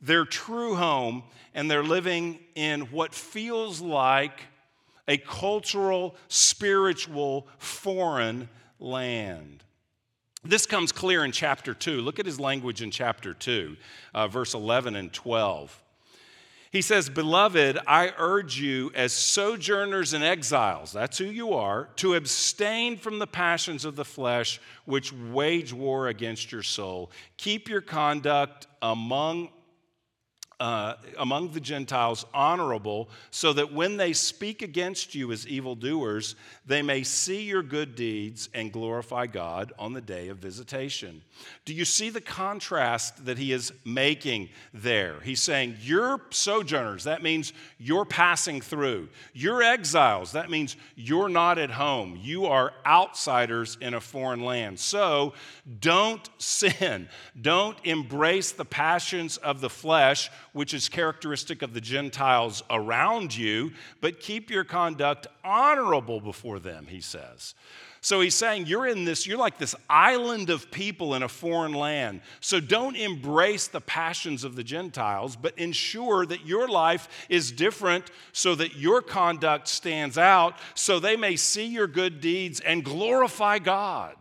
their 0.00 0.24
true 0.24 0.76
home 0.76 1.24
and 1.52 1.70
they're 1.70 1.84
living 1.84 2.38
in 2.54 2.82
what 2.92 3.12
feels 3.12 3.80
like 3.80 4.40
a 5.08 5.18
cultural, 5.18 6.14
spiritual, 6.28 7.48
foreign 7.58 8.48
land. 8.78 9.64
This 10.44 10.64
comes 10.64 10.92
clear 10.92 11.24
in 11.24 11.32
chapter 11.32 11.74
2. 11.74 12.00
Look 12.00 12.18
at 12.20 12.26
his 12.26 12.38
language 12.38 12.82
in 12.82 12.92
chapter 12.92 13.34
2, 13.34 13.76
uh, 14.14 14.28
verse 14.28 14.54
11 14.54 14.94
and 14.94 15.12
12. 15.12 15.82
He 16.70 16.82
says, 16.82 17.08
Beloved, 17.08 17.80
I 17.86 18.12
urge 18.16 18.60
you 18.60 18.92
as 18.94 19.12
sojourners 19.12 20.12
and 20.12 20.22
exiles, 20.22 20.92
that's 20.92 21.18
who 21.18 21.24
you 21.24 21.52
are, 21.54 21.88
to 21.96 22.14
abstain 22.14 22.96
from 22.96 23.18
the 23.18 23.26
passions 23.26 23.84
of 23.84 23.96
the 23.96 24.04
flesh 24.04 24.60
which 24.84 25.12
wage 25.12 25.72
war 25.72 26.06
against 26.06 26.52
your 26.52 26.62
soul. 26.62 27.10
Keep 27.38 27.68
your 27.68 27.80
conduct 27.80 28.68
among 28.82 29.50
uh, 30.60 30.94
among 31.18 31.52
the 31.52 31.60
Gentiles 31.60 32.26
honorable, 32.34 33.08
so 33.30 33.54
that 33.54 33.72
when 33.72 33.96
they 33.96 34.12
speak 34.12 34.60
against 34.60 35.14
you 35.14 35.32
as 35.32 35.46
evildoers, 35.48 36.36
they 36.66 36.82
may 36.82 37.02
see 37.02 37.42
your 37.42 37.62
good 37.62 37.94
deeds 37.94 38.50
and 38.52 38.70
glorify 38.70 39.26
God 39.26 39.72
on 39.78 39.94
the 39.94 40.02
day 40.02 40.28
of 40.28 40.36
visitation. 40.36 41.22
Do 41.64 41.72
you 41.72 41.86
see 41.86 42.10
the 42.10 42.20
contrast 42.20 43.24
that 43.24 43.38
he 43.38 43.52
is 43.52 43.72
making 43.86 44.50
there? 44.74 45.20
He's 45.20 45.40
saying, 45.40 45.78
You're 45.80 46.20
sojourners, 46.28 47.04
that 47.04 47.22
means 47.22 47.54
you're 47.78 48.04
passing 48.04 48.60
through. 48.60 49.08
You're 49.32 49.62
exiles, 49.62 50.32
that 50.32 50.50
means 50.50 50.76
you're 50.94 51.30
not 51.30 51.56
at 51.56 51.70
home. 51.70 52.18
You 52.20 52.46
are 52.46 52.74
outsiders 52.84 53.78
in 53.80 53.94
a 53.94 54.00
foreign 54.00 54.44
land. 54.44 54.78
So 54.78 55.32
don't 55.80 56.28
sin, 56.38 57.08
don't 57.40 57.78
embrace 57.84 58.52
the 58.52 58.66
passions 58.66 59.38
of 59.38 59.62
the 59.62 59.70
flesh 59.70 60.30
which 60.52 60.74
is 60.74 60.88
characteristic 60.88 61.62
of 61.62 61.74
the 61.74 61.80
Gentiles 61.80 62.62
around 62.70 63.36
you, 63.36 63.72
but 64.00 64.20
keep 64.20 64.50
your 64.50 64.64
conduct 64.64 65.26
honorable 65.44 66.20
before 66.20 66.58
them, 66.58 66.86
he 66.88 67.00
says. 67.00 67.54
So 68.02 68.22
he's 68.22 68.34
saying 68.34 68.66
you're 68.66 68.86
in 68.86 69.04
this, 69.04 69.26
you're 69.26 69.38
like 69.38 69.58
this 69.58 69.74
island 69.88 70.48
of 70.48 70.70
people 70.70 71.14
in 71.14 71.22
a 71.22 71.28
foreign 71.28 71.74
land. 71.74 72.22
So 72.40 72.58
don't 72.58 72.96
embrace 72.96 73.66
the 73.66 73.82
passions 73.82 74.42
of 74.42 74.56
the 74.56 74.64
Gentiles, 74.64 75.36
but 75.36 75.58
ensure 75.58 76.24
that 76.24 76.46
your 76.46 76.66
life 76.66 77.26
is 77.28 77.52
different 77.52 78.10
so 78.32 78.54
that 78.54 78.76
your 78.76 79.02
conduct 79.02 79.68
stands 79.68 80.16
out, 80.16 80.54
so 80.74 80.98
they 80.98 81.16
may 81.16 81.36
see 81.36 81.66
your 81.66 81.86
good 81.86 82.22
deeds 82.22 82.60
and 82.60 82.82
glorify 82.82 83.58
God. 83.58 84.16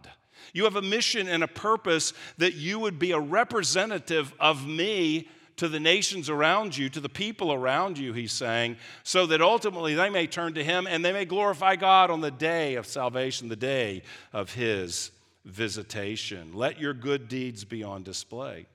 You 0.52 0.66
have 0.66 0.76
a 0.76 0.82
mission 0.82 1.30
and 1.30 1.44
a 1.44 1.48
purpose 1.48 2.12
that 2.38 2.56
you 2.56 2.80
would 2.80 3.00
be 3.00 3.12
a 3.12 3.20
representative 3.20 4.34
of 4.42 4.68
me 4.68 5.30
to 5.60 5.68
the 5.68 5.80
nations 5.80 6.30
around 6.30 6.78
you, 6.78 6.90
to 6.90 7.02
the 7.02 7.10
people 7.10 7.52
around 7.52 7.98
you, 7.98 8.14
he's 8.14 8.32
saying, 8.32 8.78
so 9.04 9.26
that 9.26 9.42
ultimately 9.42 9.94
they 9.94 10.10
may 10.10 10.26
turn 10.26 10.54
to 10.54 10.64
him 10.64 10.88
and 10.88 11.04
they 11.04 11.12
may 11.12 11.26
glorify 11.26 11.76
God 11.76 12.10
on 12.10 12.22
the 12.22 12.32
day 12.32 12.76
of 12.76 12.88
salvation, 12.88 13.50
the 13.50 13.58
day 13.58 14.04
of 14.32 14.54
his 14.54 15.12
visitation. 15.44 16.54
Let 16.54 16.80
your 16.80 16.94
good 16.94 17.28
deeds 17.28 17.66
be 17.66 17.84
on 17.84 18.04
display. 18.04 18.68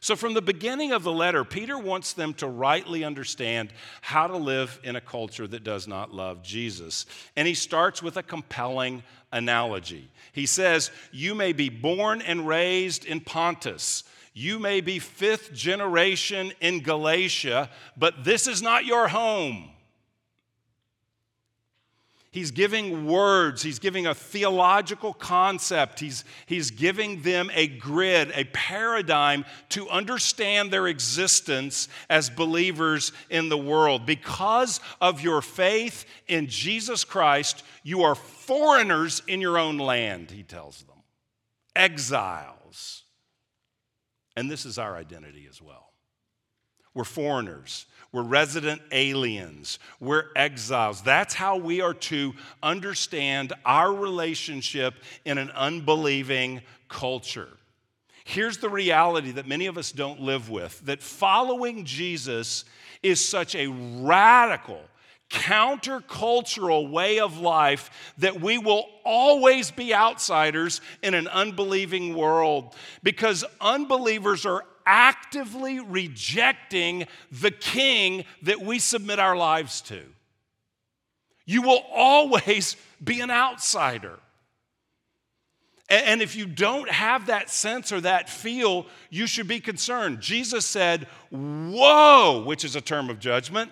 So, 0.00 0.16
from 0.16 0.34
the 0.34 0.42
beginning 0.42 0.90
of 0.90 1.04
the 1.04 1.12
letter, 1.12 1.44
Peter 1.44 1.78
wants 1.78 2.14
them 2.14 2.34
to 2.34 2.48
rightly 2.48 3.04
understand 3.04 3.72
how 4.00 4.26
to 4.26 4.36
live 4.36 4.80
in 4.82 4.96
a 4.96 5.00
culture 5.00 5.46
that 5.46 5.62
does 5.62 5.86
not 5.86 6.12
love 6.12 6.42
Jesus. 6.42 7.06
And 7.36 7.46
he 7.46 7.54
starts 7.54 8.02
with 8.02 8.16
a 8.16 8.22
compelling 8.24 9.04
analogy. 9.30 10.10
He 10.32 10.46
says, 10.46 10.90
You 11.12 11.36
may 11.36 11.52
be 11.52 11.68
born 11.68 12.22
and 12.22 12.46
raised 12.46 13.04
in 13.04 13.20
Pontus 13.20 14.02
you 14.34 14.58
may 14.58 14.80
be 14.80 14.98
fifth 14.98 15.52
generation 15.52 16.52
in 16.60 16.80
Galatia, 16.80 17.70
but 17.96 18.24
this 18.24 18.48
is 18.48 18.60
not 18.60 18.84
your 18.84 19.06
home. 19.06 19.70
He's 22.32 22.50
giving 22.50 23.06
words, 23.06 23.62
he's 23.62 23.78
giving 23.78 24.08
a 24.08 24.14
theological 24.14 25.14
concept, 25.14 26.00
he's, 26.00 26.24
he's 26.46 26.72
giving 26.72 27.22
them 27.22 27.48
a 27.54 27.68
grid, 27.68 28.32
a 28.34 28.42
paradigm 28.46 29.44
to 29.68 29.88
understand 29.88 30.72
their 30.72 30.88
existence 30.88 31.86
as 32.10 32.30
believers 32.30 33.12
in 33.30 33.50
the 33.50 33.56
world. 33.56 34.04
Because 34.04 34.80
of 35.00 35.20
your 35.20 35.42
faith 35.42 36.06
in 36.26 36.48
Jesus 36.48 37.04
Christ, 37.04 37.62
you 37.84 38.02
are 38.02 38.16
foreigners 38.16 39.22
in 39.28 39.40
your 39.40 39.56
own 39.56 39.78
land, 39.78 40.32
he 40.32 40.42
tells 40.42 40.82
them, 40.82 40.96
exiles. 41.76 43.03
And 44.36 44.50
this 44.50 44.66
is 44.66 44.78
our 44.78 44.96
identity 44.96 45.46
as 45.48 45.62
well. 45.62 45.90
We're 46.94 47.04
foreigners. 47.04 47.86
We're 48.12 48.22
resident 48.22 48.80
aliens. 48.92 49.80
We're 49.98 50.26
exiles. 50.36 51.02
That's 51.02 51.34
how 51.34 51.56
we 51.56 51.80
are 51.80 51.94
to 51.94 52.34
understand 52.62 53.52
our 53.64 53.92
relationship 53.92 54.94
in 55.24 55.38
an 55.38 55.50
unbelieving 55.50 56.62
culture. 56.88 57.48
Here's 58.24 58.58
the 58.58 58.70
reality 58.70 59.32
that 59.32 59.48
many 59.48 59.66
of 59.66 59.76
us 59.76 59.92
don't 59.92 60.20
live 60.20 60.48
with 60.48 60.80
that 60.86 61.02
following 61.02 61.84
Jesus 61.84 62.64
is 63.02 63.22
such 63.22 63.54
a 63.54 63.66
radical, 63.66 64.80
countercultural 65.34 66.88
way 66.88 67.18
of 67.18 67.38
life 67.38 67.90
that 68.18 68.40
we 68.40 68.56
will 68.56 68.86
always 69.04 69.72
be 69.72 69.92
outsiders 69.92 70.80
in 71.02 71.12
an 71.12 71.26
unbelieving 71.28 72.14
world 72.14 72.74
because 73.02 73.44
unbelievers 73.60 74.46
are 74.46 74.64
actively 74.86 75.80
rejecting 75.80 77.06
the 77.32 77.50
king 77.50 78.24
that 78.42 78.60
we 78.60 78.78
submit 78.78 79.18
our 79.18 79.36
lives 79.36 79.80
to. 79.80 80.00
You 81.46 81.62
will 81.62 81.82
always 81.92 82.76
be 83.02 83.20
an 83.20 83.30
outsider. 83.30 84.18
And 85.90 86.22
if 86.22 86.34
you 86.34 86.46
don't 86.46 86.88
have 86.88 87.26
that 87.26 87.50
sense 87.50 87.92
or 87.92 88.00
that 88.00 88.30
feel, 88.30 88.86
you 89.10 89.26
should 89.26 89.46
be 89.46 89.60
concerned. 89.60 90.20
Jesus 90.20 90.64
said, 90.64 91.06
Woe, 91.30 92.42
which 92.46 92.64
is 92.64 92.74
a 92.74 92.80
term 92.80 93.10
of 93.10 93.18
judgment, 93.18 93.70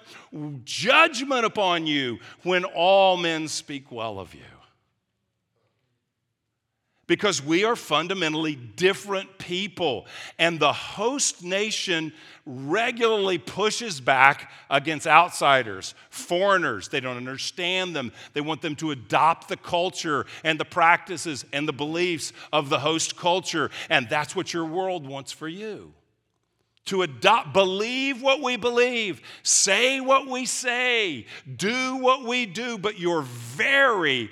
judgment 0.65 1.47
upon 1.47 1.87
you 1.87 2.19
when 2.43 2.65
all 2.65 3.17
men 3.17 3.49
speak 3.49 3.91
well 3.91 4.19
of 4.19 4.35
you 4.35 4.43
because 7.13 7.45
we 7.45 7.63
are 7.63 7.77
fundamentally 7.77 8.55
different 8.55 9.37
people. 9.37 10.07
And 10.39 10.59
the 10.59 10.73
host 10.73 11.45
nation 11.45 12.11
regularly 12.47 13.37
pushes 13.37 14.01
back 14.01 14.51
against 14.71 15.07
outsiders, 15.07 15.95
foreigners. 16.09 16.89
They 16.89 17.01
don't 17.01 17.19
understand 17.19 17.95
them. 17.95 18.13
They 18.33 18.41
want 18.41 18.63
them 18.63 18.75
to 18.77 18.93
adopt 18.93 19.49
the 19.49 19.59
culture 19.59 20.25
and 20.43 20.59
the 20.59 20.65
practices 20.65 21.45
and 21.53 21.69
the 21.69 21.75
beliefs 21.75 22.33
of 22.51 22.71
the 22.71 22.79
host 22.79 23.15
culture. 23.15 23.71
And 23.91 24.09
that's 24.09 24.35
what 24.35 24.55
your 24.55 24.65
world 24.65 25.07
wants 25.07 25.33
for 25.33 25.49
you 25.49 25.93
to 26.87 27.03
adopt, 27.03 27.53
believe 27.53 28.23
what 28.23 28.41
we 28.41 28.57
believe, 28.57 29.21
say 29.43 30.01
what 30.01 30.27
we 30.27 30.47
say, 30.47 31.27
do 31.57 31.97
what 31.97 32.25
we 32.25 32.47
do, 32.47 32.79
but 32.79 32.99
you're 32.99 33.21
very 33.23 34.31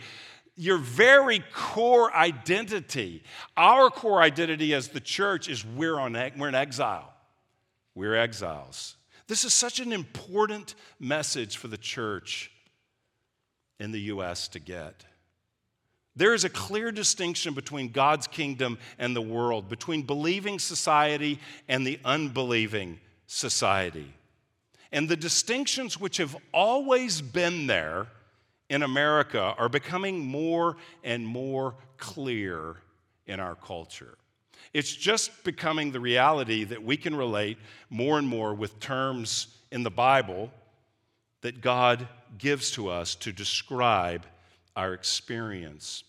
your 0.60 0.76
very 0.76 1.42
core 1.54 2.14
identity, 2.14 3.22
our 3.56 3.88
core 3.88 4.20
identity 4.20 4.74
as 4.74 4.88
the 4.88 5.00
church 5.00 5.48
is 5.48 5.64
we're, 5.64 5.98
on, 5.98 6.12
we're 6.36 6.48
in 6.48 6.54
exile. 6.54 7.14
We're 7.94 8.14
exiles. 8.14 8.96
This 9.26 9.42
is 9.44 9.54
such 9.54 9.80
an 9.80 9.90
important 9.90 10.74
message 10.98 11.56
for 11.56 11.68
the 11.68 11.78
church 11.78 12.50
in 13.78 13.90
the 13.90 14.00
U.S. 14.02 14.48
to 14.48 14.58
get. 14.58 15.06
There 16.14 16.34
is 16.34 16.44
a 16.44 16.50
clear 16.50 16.92
distinction 16.92 17.54
between 17.54 17.88
God's 17.88 18.26
kingdom 18.26 18.76
and 18.98 19.16
the 19.16 19.22
world, 19.22 19.70
between 19.70 20.02
believing 20.02 20.58
society 20.58 21.38
and 21.68 21.86
the 21.86 21.98
unbelieving 22.04 23.00
society. 23.26 24.12
And 24.92 25.08
the 25.08 25.16
distinctions 25.16 25.98
which 25.98 26.18
have 26.18 26.36
always 26.52 27.22
been 27.22 27.66
there 27.66 28.08
in 28.70 28.84
America 28.84 29.54
are 29.58 29.68
becoming 29.68 30.24
more 30.24 30.76
and 31.04 31.26
more 31.26 31.74
clear 31.98 32.76
in 33.26 33.40
our 33.40 33.56
culture. 33.56 34.16
It's 34.72 34.94
just 34.94 35.44
becoming 35.44 35.90
the 35.90 36.00
reality 36.00 36.64
that 36.64 36.82
we 36.82 36.96
can 36.96 37.14
relate 37.14 37.58
more 37.90 38.18
and 38.18 38.26
more 38.26 38.54
with 38.54 38.78
terms 38.78 39.48
in 39.72 39.82
the 39.82 39.90
Bible 39.90 40.50
that 41.42 41.60
God 41.60 42.06
gives 42.38 42.70
to 42.72 42.88
us 42.88 43.16
to 43.16 43.32
describe 43.32 44.24
our 44.76 44.94
experience. 44.94 46.04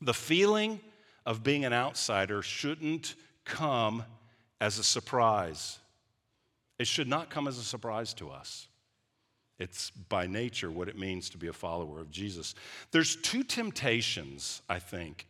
The 0.00 0.14
feeling 0.14 0.80
of 1.26 1.42
being 1.42 1.66
an 1.66 1.72
outsider 1.74 2.40
shouldn't 2.40 3.14
come 3.44 4.04
as 4.60 4.78
a 4.78 4.84
surprise. 4.84 5.78
It 6.78 6.86
should 6.86 7.08
not 7.08 7.28
come 7.28 7.46
as 7.46 7.58
a 7.58 7.62
surprise 7.62 8.14
to 8.14 8.30
us. 8.30 8.68
It's 9.58 9.90
by 9.90 10.26
nature 10.26 10.70
what 10.70 10.88
it 10.88 10.98
means 10.98 11.30
to 11.30 11.38
be 11.38 11.46
a 11.46 11.52
follower 11.52 12.00
of 12.00 12.10
Jesus. 12.10 12.54
There's 12.90 13.16
two 13.16 13.44
temptations, 13.44 14.62
I 14.68 14.78
think, 14.78 15.26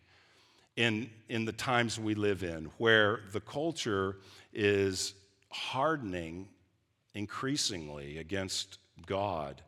in, 0.77 1.11
in 1.29 1.45
the 1.45 1.53
times 1.53 2.01
we 2.01 2.15
live 2.15 2.43
in 2.43 2.71
where 2.79 3.21
the 3.33 3.41
culture 3.41 4.17
is 4.53 5.15
hardening 5.51 6.49
increasingly 7.15 8.19
against 8.19 8.79
God 9.07 9.63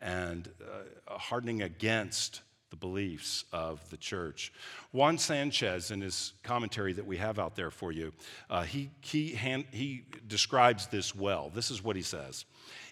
and 0.00 0.48
uh, 0.62 1.18
hardening 1.18 1.62
against 1.62 2.42
the 2.70 2.76
beliefs 2.76 3.44
of 3.52 3.88
the 3.90 3.96
church. 3.96 4.52
Juan 4.92 5.16
Sanchez, 5.16 5.90
in 5.90 6.00
his 6.00 6.34
commentary 6.42 6.92
that 6.92 7.06
we 7.06 7.16
have 7.16 7.38
out 7.38 7.56
there 7.56 7.70
for 7.70 7.92
you, 7.92 8.12
uh, 8.50 8.62
he, 8.62 8.90
he, 9.00 9.32
hand, 9.32 9.64
he 9.70 10.04
describes 10.26 10.86
this 10.86 11.14
well. 11.14 11.50
This 11.54 11.70
is 11.70 11.82
what 11.82 11.96
he 11.96 12.02
says 12.02 12.44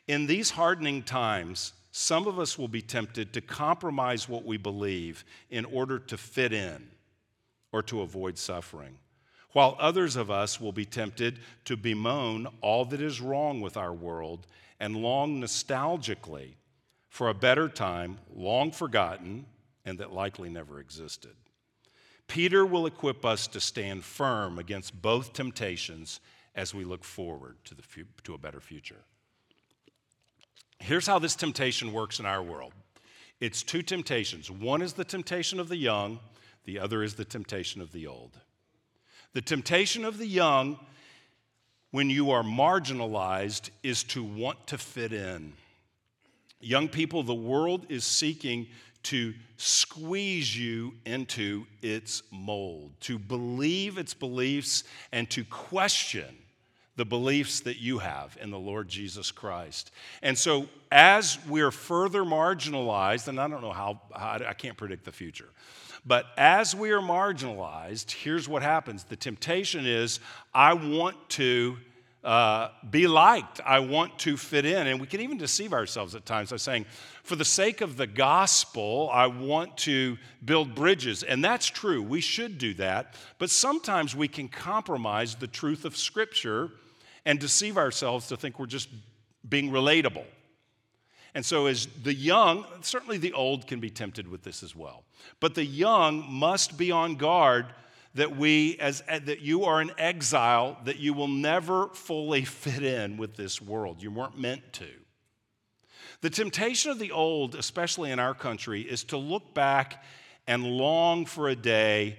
In 0.08 0.26
these 0.26 0.50
hardening 0.50 1.02
times, 1.02 1.72
some 1.90 2.26
of 2.26 2.38
us 2.38 2.58
will 2.58 2.68
be 2.68 2.82
tempted 2.82 3.32
to 3.32 3.40
compromise 3.40 4.28
what 4.28 4.44
we 4.44 4.56
believe 4.56 5.24
in 5.50 5.64
order 5.64 5.98
to 5.98 6.16
fit 6.16 6.52
in 6.52 6.88
or 7.72 7.82
to 7.84 8.02
avoid 8.02 8.38
suffering, 8.38 8.98
while 9.52 9.76
others 9.80 10.14
of 10.14 10.30
us 10.30 10.60
will 10.60 10.72
be 10.72 10.84
tempted 10.84 11.40
to 11.64 11.76
bemoan 11.76 12.46
all 12.60 12.84
that 12.84 13.00
is 13.00 13.20
wrong 13.20 13.60
with 13.60 13.76
our 13.76 13.92
world 13.92 14.46
and 14.78 14.96
long 14.96 15.40
nostalgically 15.40 16.54
for 17.08 17.28
a 17.28 17.34
better 17.34 17.68
time 17.68 18.18
long 18.34 18.70
forgotten 18.70 19.46
and 19.84 19.98
that 19.98 20.12
likely 20.12 20.48
never 20.48 20.78
existed. 20.80 21.34
Peter 22.28 22.66
will 22.66 22.86
equip 22.86 23.24
us 23.24 23.46
to 23.46 23.60
stand 23.60 24.04
firm 24.04 24.58
against 24.58 25.00
both 25.00 25.32
temptations 25.32 26.20
as 26.54 26.74
we 26.74 26.84
look 26.84 27.04
forward 27.04 27.56
to, 27.64 27.74
the, 27.74 27.82
to 28.24 28.34
a 28.34 28.38
better 28.38 28.60
future. 28.60 29.02
Here's 30.80 31.06
how 31.06 31.18
this 31.18 31.34
temptation 31.34 31.92
works 31.92 32.20
in 32.20 32.26
our 32.26 32.42
world 32.42 32.72
it's 33.40 33.62
two 33.62 33.82
temptations. 33.82 34.50
One 34.50 34.82
is 34.82 34.94
the 34.94 35.04
temptation 35.04 35.60
of 35.60 35.68
the 35.68 35.76
young, 35.76 36.20
the 36.64 36.78
other 36.78 37.02
is 37.02 37.14
the 37.14 37.24
temptation 37.24 37.80
of 37.80 37.92
the 37.92 38.06
old. 38.06 38.38
The 39.34 39.42
temptation 39.42 40.04
of 40.04 40.16
the 40.16 40.26
young, 40.26 40.78
when 41.90 42.08
you 42.08 42.30
are 42.30 42.42
marginalized, 42.42 43.70
is 43.82 44.02
to 44.04 44.24
want 44.24 44.66
to 44.68 44.78
fit 44.78 45.12
in. 45.12 45.52
Young 46.60 46.88
people, 46.88 47.22
the 47.22 47.34
world 47.34 47.86
is 47.90 48.04
seeking 48.04 48.66
to 49.04 49.34
squeeze 49.58 50.58
you 50.58 50.94
into 51.04 51.66
its 51.82 52.22
mold, 52.30 52.92
to 53.00 53.18
believe 53.18 53.98
its 53.98 54.14
beliefs 54.14 54.84
and 55.12 55.28
to 55.30 55.44
question 55.44 56.36
the 56.96 57.04
beliefs 57.04 57.60
that 57.60 57.78
you 57.78 57.98
have 57.98 58.36
in 58.40 58.50
the 58.50 58.58
Lord 58.58 58.88
Jesus 58.88 59.30
Christ. 59.30 59.90
And 60.22 60.36
so, 60.36 60.66
as 60.90 61.38
we're 61.46 61.70
further 61.70 62.22
marginalized, 62.22 63.28
and 63.28 63.38
I 63.38 63.48
don't 63.48 63.62
know 63.62 63.72
how, 63.72 64.00
how 64.14 64.38
I 64.46 64.54
can't 64.54 64.76
predict 64.76 65.04
the 65.04 65.12
future, 65.12 65.48
but 66.06 66.26
as 66.36 66.74
we 66.74 66.90
are 66.92 67.00
marginalized, 67.00 68.12
here's 68.12 68.48
what 68.48 68.62
happens 68.62 69.04
the 69.04 69.16
temptation 69.16 69.86
is 69.86 70.20
I 70.54 70.74
want 70.74 71.16
to 71.30 71.76
uh, 72.26 72.70
be 72.90 73.06
liked. 73.06 73.60
I 73.64 73.78
want 73.78 74.18
to 74.20 74.36
fit 74.36 74.64
in. 74.64 74.88
And 74.88 75.00
we 75.00 75.06
can 75.06 75.20
even 75.20 75.38
deceive 75.38 75.72
ourselves 75.72 76.16
at 76.16 76.26
times 76.26 76.50
by 76.50 76.56
saying, 76.56 76.86
for 77.22 77.36
the 77.36 77.44
sake 77.44 77.82
of 77.82 77.96
the 77.96 78.06
gospel, 78.08 79.08
I 79.12 79.28
want 79.28 79.76
to 79.78 80.18
build 80.44 80.74
bridges. 80.74 81.22
And 81.22 81.44
that's 81.44 81.66
true. 81.66 82.02
We 82.02 82.20
should 82.20 82.58
do 82.58 82.74
that. 82.74 83.14
But 83.38 83.50
sometimes 83.50 84.16
we 84.16 84.26
can 84.26 84.48
compromise 84.48 85.36
the 85.36 85.46
truth 85.46 85.84
of 85.84 85.96
Scripture 85.96 86.72
and 87.26 87.38
deceive 87.38 87.76
ourselves 87.76 88.28
to 88.28 88.36
think 88.36 88.58
we're 88.58 88.64
just 88.64 88.88
being 89.46 89.70
relatable. 89.70 90.24
And 91.34 91.44
so, 91.44 91.66
as 91.66 91.86
the 92.02 92.14
young, 92.14 92.64
certainly 92.80 93.18
the 93.18 93.34
old 93.34 93.66
can 93.66 93.78
be 93.78 93.90
tempted 93.90 94.26
with 94.26 94.42
this 94.42 94.62
as 94.62 94.74
well. 94.74 95.04
But 95.38 95.54
the 95.54 95.66
young 95.66 96.24
must 96.32 96.78
be 96.78 96.90
on 96.90 97.16
guard 97.16 97.66
that 98.16 98.34
we 98.34 98.78
as 98.78 99.02
that 99.06 99.40
you 99.40 99.64
are 99.64 99.80
an 99.82 99.90
exile 99.98 100.78
that 100.84 100.98
you 100.98 101.12
will 101.12 101.28
never 101.28 101.88
fully 101.88 102.44
fit 102.44 102.82
in 102.82 103.16
with 103.16 103.36
this 103.36 103.60
world 103.60 104.02
you 104.02 104.10
weren't 104.10 104.38
meant 104.38 104.72
to 104.72 104.88
the 106.22 106.30
temptation 106.30 106.90
of 106.90 106.98
the 106.98 107.12
old 107.12 107.54
especially 107.54 108.10
in 108.10 108.18
our 108.18 108.34
country 108.34 108.80
is 108.80 109.04
to 109.04 109.18
look 109.18 109.52
back 109.52 110.02
and 110.46 110.64
long 110.64 111.26
for 111.26 111.48
a 111.48 111.54
day 111.54 112.18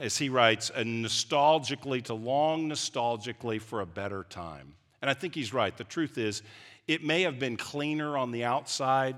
as 0.00 0.16
he 0.16 0.28
writes 0.28 0.70
and 0.74 1.04
nostalgically 1.04 2.02
to 2.02 2.14
long 2.14 2.68
nostalgically 2.68 3.60
for 3.60 3.80
a 3.80 3.86
better 3.86 4.24
time 4.24 4.74
and 5.00 5.10
i 5.10 5.14
think 5.14 5.34
he's 5.34 5.52
right 5.52 5.76
the 5.76 5.84
truth 5.84 6.18
is 6.18 6.42
it 6.86 7.02
may 7.02 7.22
have 7.22 7.38
been 7.38 7.56
cleaner 7.56 8.16
on 8.16 8.30
the 8.30 8.44
outside 8.44 9.16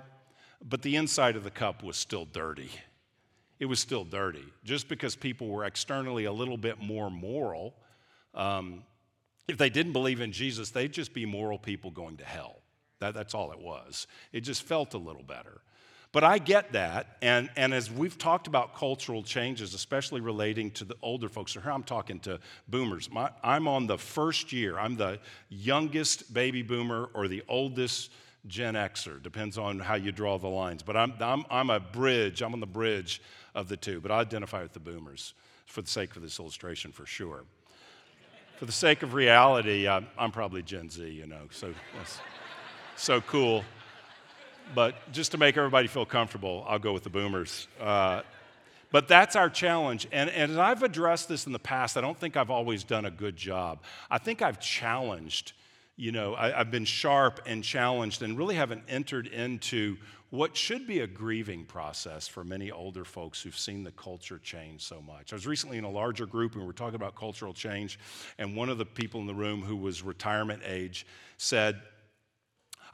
but 0.67 0.83
the 0.83 0.97
inside 0.97 1.37
of 1.37 1.45
the 1.45 1.51
cup 1.51 1.83
was 1.83 1.97
still 1.97 2.25
dirty 2.25 2.71
it 3.59 3.67
was 3.67 3.81
still 3.81 4.05
dirty. 4.05 4.45
Just 4.65 4.89
because 4.89 5.17
people 5.17 5.49
were 5.49 5.65
externally 5.65 6.25
a 6.25 6.33
little 6.33 6.57
bit 6.57 6.81
more 6.81 7.11
moral, 7.11 7.75
um, 8.35 8.85
if 9.49 9.57
they 9.57 9.71
didn't 9.71 9.93
believe 9.93 10.21
in 10.21 10.33
Jesus, 10.33 10.71
they'd 10.71 10.93
just 10.93 11.13
be 11.13 11.27
moral 11.27 11.59
people 11.59 11.91
going 11.91 12.17
to 12.19 12.25
hell. 12.25 12.61
That, 13.01 13.15
that's 13.15 13.35
all 13.35 13.53
it 13.53 13.59
was. 13.59 14.07
It 14.33 14.41
just 14.41 14.63
felt 14.63 14.95
a 14.95 14.99
little 14.99 15.23
better. 15.23 15.61
But 16.19 16.25
I 16.25 16.39
get 16.39 16.73
that, 16.73 17.17
and, 17.23 17.49
and 17.55 17.73
as 17.73 17.93
we've 17.93 18.19
talked 18.19 18.49
about 18.49 18.75
cultural 18.75 19.23
changes, 19.23 19.73
especially 19.73 20.21
relating 20.21 20.73
to 20.73 20.85
the 20.85 20.97
older 21.01 21.29
folks, 21.29 21.53
here 21.53 21.71
I'm 21.71 21.85
talking 21.85 22.19
to 22.23 22.41
boomers. 22.67 23.09
My, 23.09 23.31
I'm 23.41 23.69
on 23.69 23.87
the 23.87 23.99
first 23.99 24.53
year, 24.53 24.81
I'm 24.81 24.97
the 24.97 25.21
youngest 25.49 26.35
baby 26.35 26.63
boomer 26.63 27.09
or 27.15 27.29
the 27.29 27.45
oldest 27.49 28.11
Gen 28.49 28.75
Xer, 28.75 29.23
depends 29.23 29.59
on 29.59 29.79
how 29.79 29.95
you 29.95 30.11
draw 30.11 30.39
the 30.39 30.49
lines. 30.49 30.83
But 30.83 30.97
I'm, 30.97 31.15
I'm, 31.21 31.45
I'm 31.53 31.71
a 31.71 31.79
bridge, 31.79 32.43
I'm 32.43 32.53
on 32.53 32.59
the 32.59 32.67
bridge 32.67 33.23
of 33.55 33.69
the 33.69 33.77
two, 33.77 34.01
but 34.01 34.11
I 34.11 34.19
identify 34.19 34.63
with 34.63 34.73
the 34.73 34.81
boomers 34.81 35.35
for 35.67 35.83
the 35.83 35.89
sake 35.89 36.17
of 36.17 36.23
this 36.23 36.41
illustration 36.41 36.91
for 36.91 37.07
sure. 37.07 37.45
For 38.57 38.67
the 38.67 38.73
sake 38.73 39.05
of 39.05 39.15
reality, 39.15 39.87
I'm, 39.87 40.09
I'm 40.19 40.33
probably 40.33 40.65
Gen 40.65 40.91
Z, 40.91 41.09
you 41.09 41.29
know, 41.29 41.47
so 41.53 41.73
that's 41.97 42.19
so 42.97 43.21
cool. 43.21 43.63
But 44.75 45.13
just 45.13 45.33
to 45.33 45.39
make 45.39 45.57
everybody 45.57 45.89
feel 45.89 46.07
comfortable, 46.07 46.65
I'll 46.69 46.79
go 46.79 46.93
with 46.93 47.05
the 47.05 47.11
boomers. 47.11 47.69
Uh, 47.81 48.23
but 48.91 49.09
that's 49.09 49.37
our 49.37 49.51
challenge. 49.51 50.07
And, 50.13 50.31
and 50.31 50.61
I've 50.61 50.83
addressed 50.83 51.29
this 51.29 51.47
in 51.47 51.53
the 51.53 51.59
past. 51.59 51.97
I 51.97 52.01
don't 52.01 52.19
think 52.19 52.37
I've 52.37 52.51
always 52.51 52.85
done 52.85 53.05
a 53.05 53.11
good 53.11 53.37
job. 53.37 53.83
I 54.11 54.19
think 54.19 54.41
I've 54.41 54.61
challenged, 54.61 55.53
you 55.97 56.13
know, 56.13 56.35
I, 56.35 56.51
have 56.51 56.71
been 56.71 56.87
sharp 56.87 57.41
and 57.47 57.63
challenged 57.63 58.23
and 58.23 58.39
really 58.39 58.55
haven't 58.55 58.85
entered 58.89 59.27
into 59.27 59.99
what 60.31 60.57
should 60.57 60.87
be 60.87 61.01
a 61.01 61.07
grieving 61.07 61.65
process 61.65 62.29
for 62.29 62.45
many 62.45 62.71
older 62.71 63.05
folks 63.05 63.41
who've 63.41 63.57
seen 63.57 63.83
the 63.83 63.93
culture 63.93 64.39
change 64.39 64.83
so 64.83 65.01
much. 65.01 65.33
I 65.33 65.37
was 65.37 65.47
recently 65.47 65.79
in 65.79 65.85
a 65.85 65.91
larger 65.91 66.27
group 66.27 66.53
and 66.53 66.63
we 66.63 66.67
were 66.67 66.75
talking 66.75 66.97
about 66.97 67.15
cultural 67.15 67.55
change, 67.55 67.99
and 68.39 68.55
one 68.55 68.69
of 68.69 68.77
the 68.77 68.85
people 68.85 69.21
in 69.21 69.27
the 69.27 69.35
room 69.35 69.63
who 69.63 69.77
was 69.77 70.03
retirement 70.03 70.63
age 70.67 71.07
said, 71.39 71.81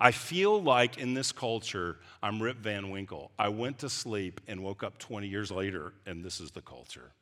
I 0.05 0.11
feel 0.11 0.63
like 0.63 0.99
in 0.99 1.15
this 1.15 1.33
culture, 1.33 1.97
I'm 2.23 2.43
Rip 2.43 2.59
Van 2.59 2.91
Winkle. 2.91 3.31
I 3.39 3.49
went 3.49 3.79
to 3.79 3.89
sleep 3.89 4.39
and 4.47 4.63
woke 4.63 4.83
up 4.83 4.99
20 4.99 5.27
years 5.27 5.51
later, 5.51 5.95
and 6.05 6.23
this 6.23 6.41
is 6.41 6.51
the 6.51 6.61
culture. 6.61 7.13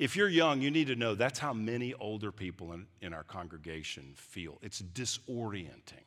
If 0.00 0.16
you're 0.16 0.28
young, 0.28 0.62
you 0.62 0.72
need 0.72 0.88
to 0.88 0.96
know 0.96 1.14
that's 1.14 1.38
how 1.38 1.52
many 1.52 1.94
older 1.94 2.32
people 2.32 2.72
in, 2.72 2.86
in 3.00 3.14
our 3.14 3.22
congregation 3.22 4.14
feel. 4.16 4.58
It's 4.62 4.82
disorienting. 4.82 6.02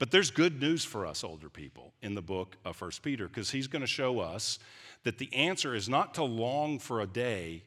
But 0.00 0.10
there's 0.10 0.32
good 0.32 0.60
news 0.60 0.84
for 0.84 1.06
us 1.06 1.22
older 1.22 1.48
people 1.48 1.92
in 2.02 2.16
the 2.16 2.22
book 2.22 2.56
of 2.64 2.74
First 2.74 3.04
Peter 3.04 3.28
because 3.28 3.52
he's 3.52 3.68
going 3.68 3.82
to 3.82 3.86
show 3.86 4.18
us 4.18 4.58
that 5.04 5.18
the 5.18 5.32
answer 5.32 5.76
is 5.76 5.88
not 5.88 6.14
to 6.14 6.24
long 6.24 6.80
for 6.80 7.02
a 7.02 7.06
day 7.06 7.62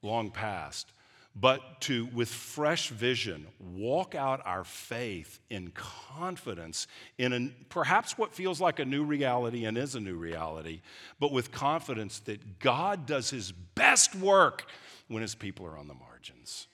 long 0.00 0.30
past, 0.30 0.92
but 1.34 1.80
to, 1.80 2.06
with 2.06 2.28
fresh 2.28 2.90
vision, 2.90 3.46
walk 3.58 4.14
out 4.14 4.42
our 4.44 4.64
faith 4.64 5.40
in 5.48 5.70
confidence 5.74 6.86
in 7.16 7.32
a, 7.32 7.64
perhaps 7.70 8.18
what 8.18 8.34
feels 8.34 8.60
like 8.60 8.78
a 8.78 8.84
new 8.84 9.02
reality 9.02 9.64
and 9.64 9.78
is 9.78 9.94
a 9.94 10.00
new 10.00 10.16
reality, 10.16 10.82
but 11.18 11.32
with 11.32 11.50
confidence 11.50 12.18
that 12.20 12.58
God 12.58 13.06
does 13.06 13.30
his 13.30 13.50
best 13.50 14.14
work 14.14 14.66
when 15.08 15.22
his 15.22 15.34
people 15.34 15.64
are 15.64 15.78
on 15.78 15.88
the 15.88 15.94
margins. 15.94 16.68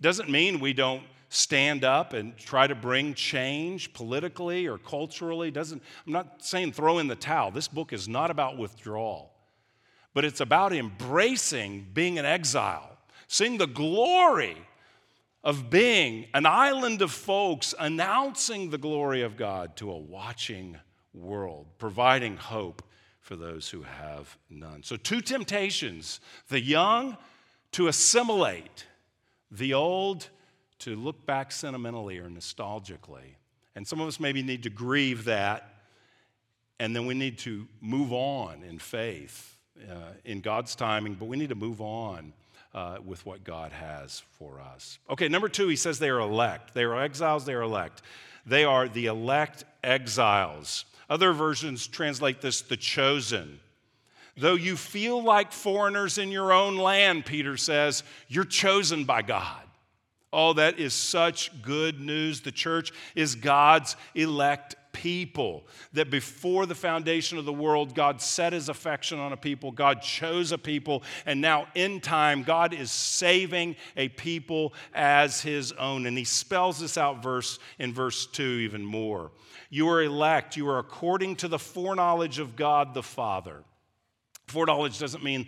Doesn't 0.00 0.30
mean 0.30 0.60
we 0.60 0.72
don't 0.72 1.02
stand 1.28 1.84
up 1.84 2.14
and 2.14 2.34
try 2.38 2.66
to 2.66 2.74
bring 2.74 3.12
change 3.12 3.92
politically 3.92 4.66
or 4.66 4.78
culturally. 4.78 5.50
Doesn't, 5.50 5.82
I'm 6.06 6.12
not 6.14 6.42
saying 6.42 6.72
throw 6.72 6.98
in 7.00 7.06
the 7.06 7.16
towel. 7.16 7.50
This 7.50 7.68
book 7.68 7.92
is 7.92 8.08
not 8.08 8.30
about 8.30 8.56
withdrawal. 8.56 9.30
but 10.18 10.24
it's 10.24 10.40
about 10.40 10.72
embracing 10.72 11.86
being 11.94 12.18
an 12.18 12.24
exile, 12.24 12.97
seeing 13.28 13.58
the 13.58 13.66
glory 13.66 14.56
of 15.44 15.70
being 15.70 16.26
an 16.34 16.46
island 16.46 17.00
of 17.00 17.12
folks 17.12 17.74
announcing 17.78 18.70
the 18.70 18.78
glory 18.78 19.22
of 19.22 19.36
God 19.36 19.76
to 19.76 19.90
a 19.90 19.96
watching 19.96 20.76
world, 21.14 21.66
providing 21.78 22.36
hope 22.36 22.82
for 23.20 23.36
those 23.36 23.68
who 23.68 23.82
have 23.82 24.36
none. 24.50 24.82
So, 24.82 24.96
two 24.96 25.20
temptations 25.20 26.20
the 26.48 26.60
young 26.60 27.16
to 27.72 27.88
assimilate, 27.88 28.86
the 29.50 29.74
old 29.74 30.28
to 30.80 30.96
look 30.96 31.26
back 31.26 31.52
sentimentally 31.52 32.18
or 32.18 32.28
nostalgically. 32.28 33.36
And 33.74 33.86
some 33.86 34.00
of 34.00 34.08
us 34.08 34.18
maybe 34.18 34.42
need 34.42 34.62
to 34.64 34.70
grieve 34.70 35.24
that, 35.24 35.74
and 36.80 36.96
then 36.96 37.06
we 37.06 37.14
need 37.14 37.38
to 37.38 37.66
move 37.80 38.12
on 38.12 38.62
in 38.62 38.78
faith 38.78 39.56
uh, 39.88 40.12
in 40.24 40.40
God's 40.40 40.74
timing, 40.74 41.14
but 41.14 41.26
we 41.26 41.36
need 41.36 41.50
to 41.50 41.54
move 41.54 41.80
on 41.80 42.32
uh, 42.74 42.98
with 43.04 43.24
what 43.24 43.44
God 43.44 43.72
has 43.72 44.22
for 44.38 44.60
us. 44.60 44.98
Okay, 45.10 45.28
number 45.28 45.48
two, 45.48 45.68
he 45.68 45.76
says 45.76 45.98
they 45.98 46.10
are 46.10 46.20
elect. 46.20 46.74
They 46.74 46.84
are 46.84 47.00
exiles, 47.00 47.44
they 47.44 47.54
are 47.54 47.62
elect. 47.62 48.02
They 48.46 48.64
are 48.64 48.88
the 48.88 49.06
elect 49.06 49.64
exiles. 49.82 50.84
Other 51.10 51.32
versions 51.32 51.86
translate 51.86 52.40
this 52.40 52.60
the 52.62 52.76
chosen. 52.76 53.60
Though 54.36 54.54
you 54.54 54.76
feel 54.76 55.22
like 55.22 55.52
foreigners 55.52 56.16
in 56.16 56.30
your 56.30 56.52
own 56.52 56.76
land, 56.76 57.26
Peter 57.26 57.56
says, 57.56 58.04
you're 58.28 58.44
chosen 58.44 59.04
by 59.04 59.22
God. 59.22 59.62
Oh, 60.32 60.52
that 60.52 60.78
is 60.78 60.94
such 60.94 61.50
good 61.62 62.00
news. 62.00 62.42
The 62.42 62.52
church 62.52 62.92
is 63.14 63.34
God's 63.34 63.96
elect 64.14 64.76
people. 64.92 65.66
That 65.92 66.10
before 66.10 66.66
the 66.66 66.74
foundation 66.74 67.38
of 67.38 67.44
the 67.44 67.52
world, 67.52 67.94
God 67.94 68.20
set 68.20 68.52
his 68.52 68.68
affection 68.68 69.18
on 69.18 69.32
a 69.32 69.36
people, 69.36 69.70
God 69.70 70.02
chose 70.02 70.52
a 70.52 70.58
people, 70.58 71.02
and 71.26 71.40
now 71.40 71.68
in 71.74 72.00
time, 72.00 72.42
God 72.42 72.72
is 72.72 72.90
saving 72.90 73.76
a 73.96 74.08
people 74.08 74.74
as 74.94 75.40
his 75.40 75.72
own. 75.72 76.06
And 76.06 76.16
he 76.16 76.24
spells 76.24 76.80
this 76.80 76.98
out 76.98 77.22
verse 77.22 77.58
in 77.78 77.92
verse 77.92 78.26
2 78.26 78.42
even 78.42 78.84
more. 78.84 79.32
You 79.70 79.88
are 79.88 80.02
elect, 80.02 80.56
you 80.56 80.68
are 80.68 80.78
according 80.78 81.36
to 81.36 81.48
the 81.48 81.58
foreknowledge 81.58 82.38
of 82.38 82.56
God 82.56 82.94
the 82.94 83.02
Father. 83.02 83.64
Foreknowledge 84.46 84.98
doesn't 84.98 85.22
mean 85.22 85.46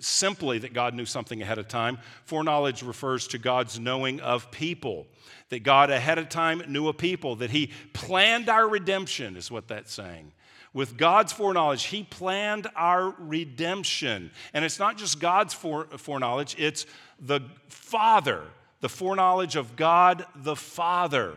simply 0.00 0.58
that 0.58 0.72
God 0.72 0.94
knew 0.94 1.06
something 1.06 1.40
ahead 1.40 1.58
of 1.58 1.68
time. 1.68 1.98
Foreknowledge 2.24 2.82
refers 2.82 3.28
to 3.28 3.38
God's 3.38 3.78
knowing 3.78 4.20
of 4.20 4.50
people, 4.50 5.06
that 5.50 5.62
God 5.62 5.90
ahead 5.90 6.18
of 6.18 6.28
time 6.28 6.62
knew 6.68 6.88
a 6.88 6.92
people, 6.92 7.36
that 7.36 7.50
He 7.50 7.70
planned 7.92 8.48
our 8.48 8.68
redemption, 8.68 9.36
is 9.36 9.50
what 9.50 9.68
that's 9.68 9.92
saying. 9.92 10.32
With 10.72 10.96
God's 10.96 11.32
foreknowledge, 11.32 11.84
He 11.84 12.02
planned 12.02 12.66
our 12.74 13.14
redemption. 13.18 14.32
And 14.52 14.64
it's 14.64 14.80
not 14.80 14.98
just 14.98 15.20
God's 15.20 15.54
foreknowledge, 15.54 16.56
it's 16.58 16.86
the 17.20 17.40
Father, 17.68 18.42
the 18.80 18.88
foreknowledge 18.88 19.54
of 19.54 19.76
God 19.76 20.26
the 20.34 20.56
Father. 20.56 21.34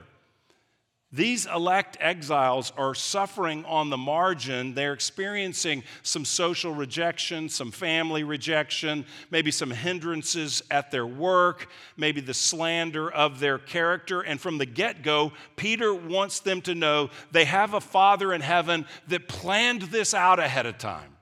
These 1.18 1.48
elect 1.48 1.98
exiles 2.00 2.72
are 2.78 2.94
suffering 2.94 3.66
on 3.66 3.90
the 3.90 3.98
margin. 3.98 4.76
They're 4.76 4.94
experiencing 4.94 5.84
some 6.04 6.24
social 6.24 6.76
rejection, 6.76 7.50
some 7.50 7.72
family 7.72 8.24
rejection, 8.24 9.04
maybe 9.32 9.50
some 9.50 9.72
hindrances 9.72 10.62
at 10.70 10.92
their 10.92 11.08
work, 11.08 11.70
maybe 11.98 12.22
the 12.22 12.36
slander 12.36 13.12
of 13.12 13.40
their 13.40 13.58
character. 13.58 14.22
And 14.22 14.40
from 14.40 14.60
the 14.60 14.68
get 14.68 15.02
go, 15.02 15.32
Peter 15.56 15.92
wants 15.92 16.40
them 16.42 16.62
to 16.62 16.76
know 16.76 17.10
they 17.32 17.46
have 17.46 17.74
a 17.74 17.82
Father 17.82 18.32
in 18.32 18.42
heaven 18.42 18.86
that 19.08 19.28
planned 19.28 19.82
this 19.82 20.14
out 20.14 20.38
ahead 20.38 20.68
of 20.68 20.78
time. 20.78 21.18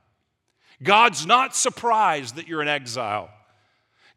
God's 0.84 1.26
not 1.26 1.56
surprised 1.56 2.36
that 2.36 2.50
you're 2.50 2.62
in 2.62 2.68
exile. 2.68 3.30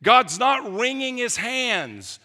God's 0.02 0.40
not 0.40 0.74
wringing 0.74 1.18
his 1.18 1.36
hands 1.36 2.18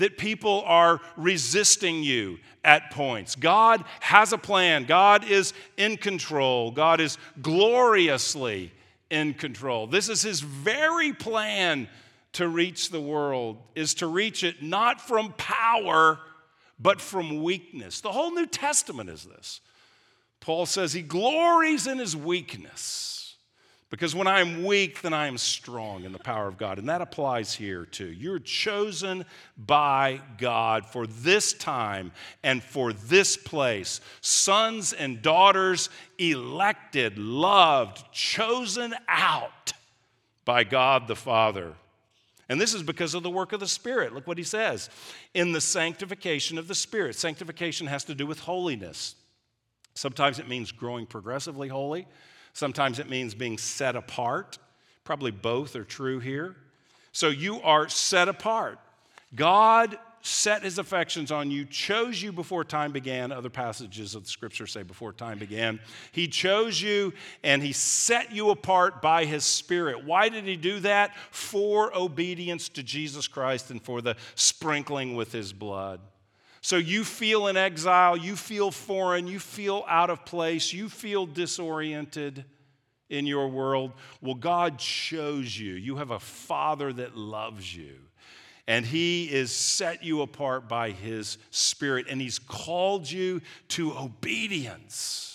that 0.00 0.18
people 0.18 0.62
are 0.66 1.00
resisting 1.16 2.02
you 2.02 2.38
at 2.64 2.90
points. 2.90 3.36
God 3.36 3.84
has 4.00 4.32
a 4.32 4.38
plan. 4.38 4.84
God 4.84 5.24
is 5.24 5.54
in 5.76 5.96
control. 5.96 6.70
God 6.70 7.00
is 7.00 7.16
gloriously 7.40 8.72
in 9.10 9.34
control. 9.34 9.86
This 9.86 10.08
is 10.08 10.22
his 10.22 10.40
very 10.40 11.12
plan 11.12 11.88
to 12.32 12.48
reach 12.48 12.90
the 12.90 13.00
world 13.00 13.58
is 13.74 13.94
to 13.94 14.06
reach 14.06 14.44
it 14.44 14.62
not 14.62 15.00
from 15.00 15.32
power 15.36 16.18
but 16.78 17.00
from 17.00 17.42
weakness. 17.42 18.00
The 18.00 18.12
whole 18.12 18.32
New 18.32 18.46
Testament 18.46 19.10
is 19.10 19.24
this. 19.24 19.60
Paul 20.40 20.64
says 20.64 20.92
he 20.92 21.02
glories 21.02 21.86
in 21.86 21.98
his 21.98 22.16
weakness. 22.16 23.19
Because 23.90 24.14
when 24.14 24.28
I 24.28 24.40
am 24.40 24.64
weak, 24.64 25.02
then 25.02 25.12
I 25.12 25.26
am 25.26 25.36
strong 25.36 26.04
in 26.04 26.12
the 26.12 26.18
power 26.20 26.46
of 26.46 26.56
God. 26.56 26.78
And 26.78 26.88
that 26.88 27.00
applies 27.00 27.54
here 27.54 27.84
too. 27.84 28.06
You're 28.06 28.38
chosen 28.38 29.24
by 29.58 30.20
God 30.38 30.86
for 30.86 31.08
this 31.08 31.52
time 31.52 32.12
and 32.44 32.62
for 32.62 32.92
this 32.92 33.36
place. 33.36 34.00
Sons 34.20 34.92
and 34.92 35.20
daughters, 35.20 35.90
elected, 36.18 37.18
loved, 37.18 38.04
chosen 38.12 38.94
out 39.08 39.72
by 40.44 40.62
God 40.62 41.08
the 41.08 41.16
Father. 41.16 41.72
And 42.48 42.60
this 42.60 42.74
is 42.74 42.84
because 42.84 43.14
of 43.14 43.24
the 43.24 43.30
work 43.30 43.52
of 43.52 43.58
the 43.58 43.68
Spirit. 43.68 44.12
Look 44.14 44.26
what 44.26 44.38
he 44.38 44.44
says 44.44 44.88
in 45.34 45.50
the 45.50 45.60
sanctification 45.60 46.58
of 46.58 46.68
the 46.68 46.74
Spirit. 46.76 47.16
Sanctification 47.16 47.88
has 47.88 48.04
to 48.04 48.14
do 48.14 48.26
with 48.26 48.38
holiness. 48.38 49.16
Sometimes 49.94 50.38
it 50.38 50.48
means 50.48 50.70
growing 50.70 51.06
progressively 51.06 51.66
holy. 51.66 52.06
Sometimes 52.52 52.98
it 52.98 53.08
means 53.08 53.34
being 53.34 53.58
set 53.58 53.96
apart. 53.96 54.58
Probably 55.04 55.30
both 55.30 55.76
are 55.76 55.84
true 55.84 56.18
here. 56.18 56.56
So 57.12 57.28
you 57.28 57.60
are 57.62 57.88
set 57.88 58.28
apart. 58.28 58.78
God 59.34 59.98
set 60.22 60.62
his 60.62 60.78
affections 60.78 61.32
on 61.32 61.50
you, 61.50 61.64
chose 61.64 62.22
you 62.22 62.32
before 62.32 62.64
time 62.64 62.92
began. 62.92 63.32
Other 63.32 63.48
passages 63.48 64.14
of 64.14 64.24
the 64.24 64.30
scripture 64.30 64.66
say 64.66 64.82
before 64.82 65.12
time 65.12 65.38
began. 65.38 65.80
He 66.12 66.28
chose 66.28 66.80
you 66.80 67.12
and 67.42 67.62
he 67.62 67.72
set 67.72 68.32
you 68.32 68.50
apart 68.50 69.00
by 69.00 69.24
his 69.24 69.44
spirit. 69.44 70.04
Why 70.04 70.28
did 70.28 70.44
he 70.44 70.56
do 70.56 70.80
that? 70.80 71.16
For 71.30 71.96
obedience 71.96 72.68
to 72.70 72.82
Jesus 72.82 73.26
Christ 73.28 73.70
and 73.70 73.82
for 73.82 74.02
the 74.02 74.16
sprinkling 74.34 75.16
with 75.16 75.32
his 75.32 75.52
blood. 75.52 76.00
So 76.62 76.76
you 76.76 77.04
feel 77.04 77.46
in 77.46 77.56
exile, 77.56 78.16
you 78.16 78.36
feel 78.36 78.70
foreign, 78.70 79.26
you 79.26 79.38
feel 79.38 79.84
out 79.88 80.10
of 80.10 80.24
place, 80.24 80.72
you 80.72 80.88
feel 80.88 81.24
disoriented 81.24 82.44
in 83.08 83.26
your 83.26 83.48
world. 83.48 83.92
Well, 84.20 84.34
God 84.34 84.78
chose 84.78 85.58
you. 85.58 85.74
You 85.74 85.96
have 85.96 86.10
a 86.10 86.20
Father 86.20 86.92
that 86.92 87.16
loves 87.16 87.74
you. 87.74 87.96
And 88.66 88.84
he 88.86 89.24
is 89.24 89.50
set 89.50 90.04
you 90.04 90.22
apart 90.22 90.68
by 90.68 90.90
his 90.90 91.38
spirit, 91.50 92.06
and 92.08 92.20
he's 92.20 92.38
called 92.38 93.10
you 93.10 93.40
to 93.68 93.96
obedience. 93.96 95.29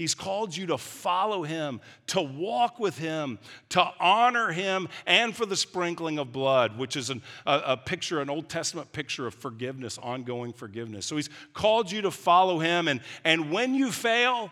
He's 0.00 0.14
called 0.14 0.56
you 0.56 0.64
to 0.68 0.78
follow 0.78 1.42
him, 1.42 1.78
to 2.06 2.22
walk 2.22 2.78
with 2.78 2.96
him, 2.96 3.38
to 3.68 3.86
honor 4.00 4.50
him, 4.50 4.88
and 5.04 5.36
for 5.36 5.44
the 5.44 5.56
sprinkling 5.56 6.18
of 6.18 6.32
blood, 6.32 6.78
which 6.78 6.96
is 6.96 7.10
an, 7.10 7.20
a, 7.44 7.62
a, 7.66 7.76
picture, 7.76 8.22
an 8.22 8.30
Old 8.30 8.48
Testament 8.48 8.92
picture 8.92 9.26
of 9.26 9.34
forgiveness, 9.34 9.98
ongoing 9.98 10.54
forgiveness. 10.54 11.04
So 11.04 11.16
he's 11.16 11.28
called 11.52 11.92
you 11.92 12.00
to 12.00 12.10
follow 12.10 12.60
him, 12.60 12.88
and, 12.88 13.02
and 13.24 13.50
when 13.50 13.74
you 13.74 13.92
fail, 13.92 14.50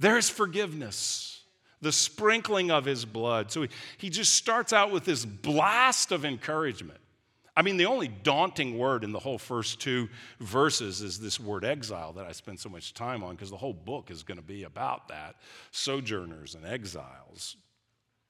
there's 0.00 0.28
forgiveness, 0.28 1.42
the 1.80 1.92
sprinkling 1.92 2.72
of 2.72 2.84
his 2.84 3.04
blood. 3.04 3.52
So 3.52 3.62
he, 3.62 3.68
he 3.98 4.10
just 4.10 4.34
starts 4.34 4.72
out 4.72 4.90
with 4.90 5.04
this 5.04 5.24
blast 5.24 6.10
of 6.10 6.24
encouragement. 6.24 6.98
I 7.58 7.62
mean, 7.62 7.76
the 7.76 7.86
only 7.86 8.06
daunting 8.06 8.78
word 8.78 9.02
in 9.02 9.10
the 9.10 9.18
whole 9.18 9.36
first 9.36 9.80
two 9.80 10.08
verses 10.38 11.02
is 11.02 11.18
this 11.18 11.40
word 11.40 11.64
exile 11.64 12.12
that 12.12 12.24
I 12.24 12.30
spend 12.30 12.60
so 12.60 12.68
much 12.68 12.94
time 12.94 13.24
on 13.24 13.34
because 13.34 13.50
the 13.50 13.56
whole 13.56 13.72
book 13.72 14.12
is 14.12 14.22
going 14.22 14.38
to 14.38 14.44
be 14.44 14.62
about 14.62 15.08
that 15.08 15.34
sojourners 15.72 16.54
and 16.54 16.64
exiles. 16.64 17.56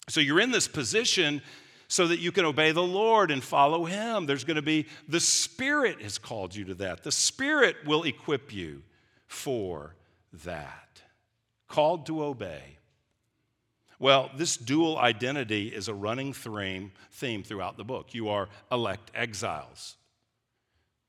So 0.08 0.20
you're 0.20 0.40
in 0.40 0.50
this 0.50 0.66
position 0.66 1.42
so 1.88 2.06
that 2.06 2.20
you 2.20 2.32
can 2.32 2.46
obey 2.46 2.72
the 2.72 2.82
Lord 2.82 3.30
and 3.30 3.44
follow 3.44 3.84
Him. 3.84 4.24
There's 4.24 4.44
going 4.44 4.56
to 4.56 4.62
be, 4.62 4.86
the 5.08 5.20
Spirit 5.20 6.00
has 6.00 6.16
called 6.16 6.56
you 6.56 6.64
to 6.64 6.74
that. 6.76 7.04
The 7.04 7.12
Spirit 7.12 7.76
will 7.84 8.04
equip 8.04 8.54
you 8.54 8.82
for 9.26 9.94
that. 10.44 11.02
Called 11.68 12.06
to 12.06 12.24
obey. 12.24 12.77
Well, 13.98 14.30
this 14.36 14.56
dual 14.56 14.96
identity 14.96 15.68
is 15.68 15.88
a 15.88 15.94
running 15.94 16.32
theme, 16.32 16.92
theme 17.12 17.42
throughout 17.42 17.76
the 17.76 17.84
book. 17.84 18.14
You 18.14 18.28
are 18.28 18.48
elect 18.70 19.10
exiles, 19.14 19.96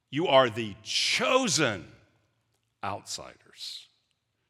you 0.09 0.27
are 0.27 0.49
the 0.49 0.75
chosen 0.83 1.85
outsiders, 2.83 3.87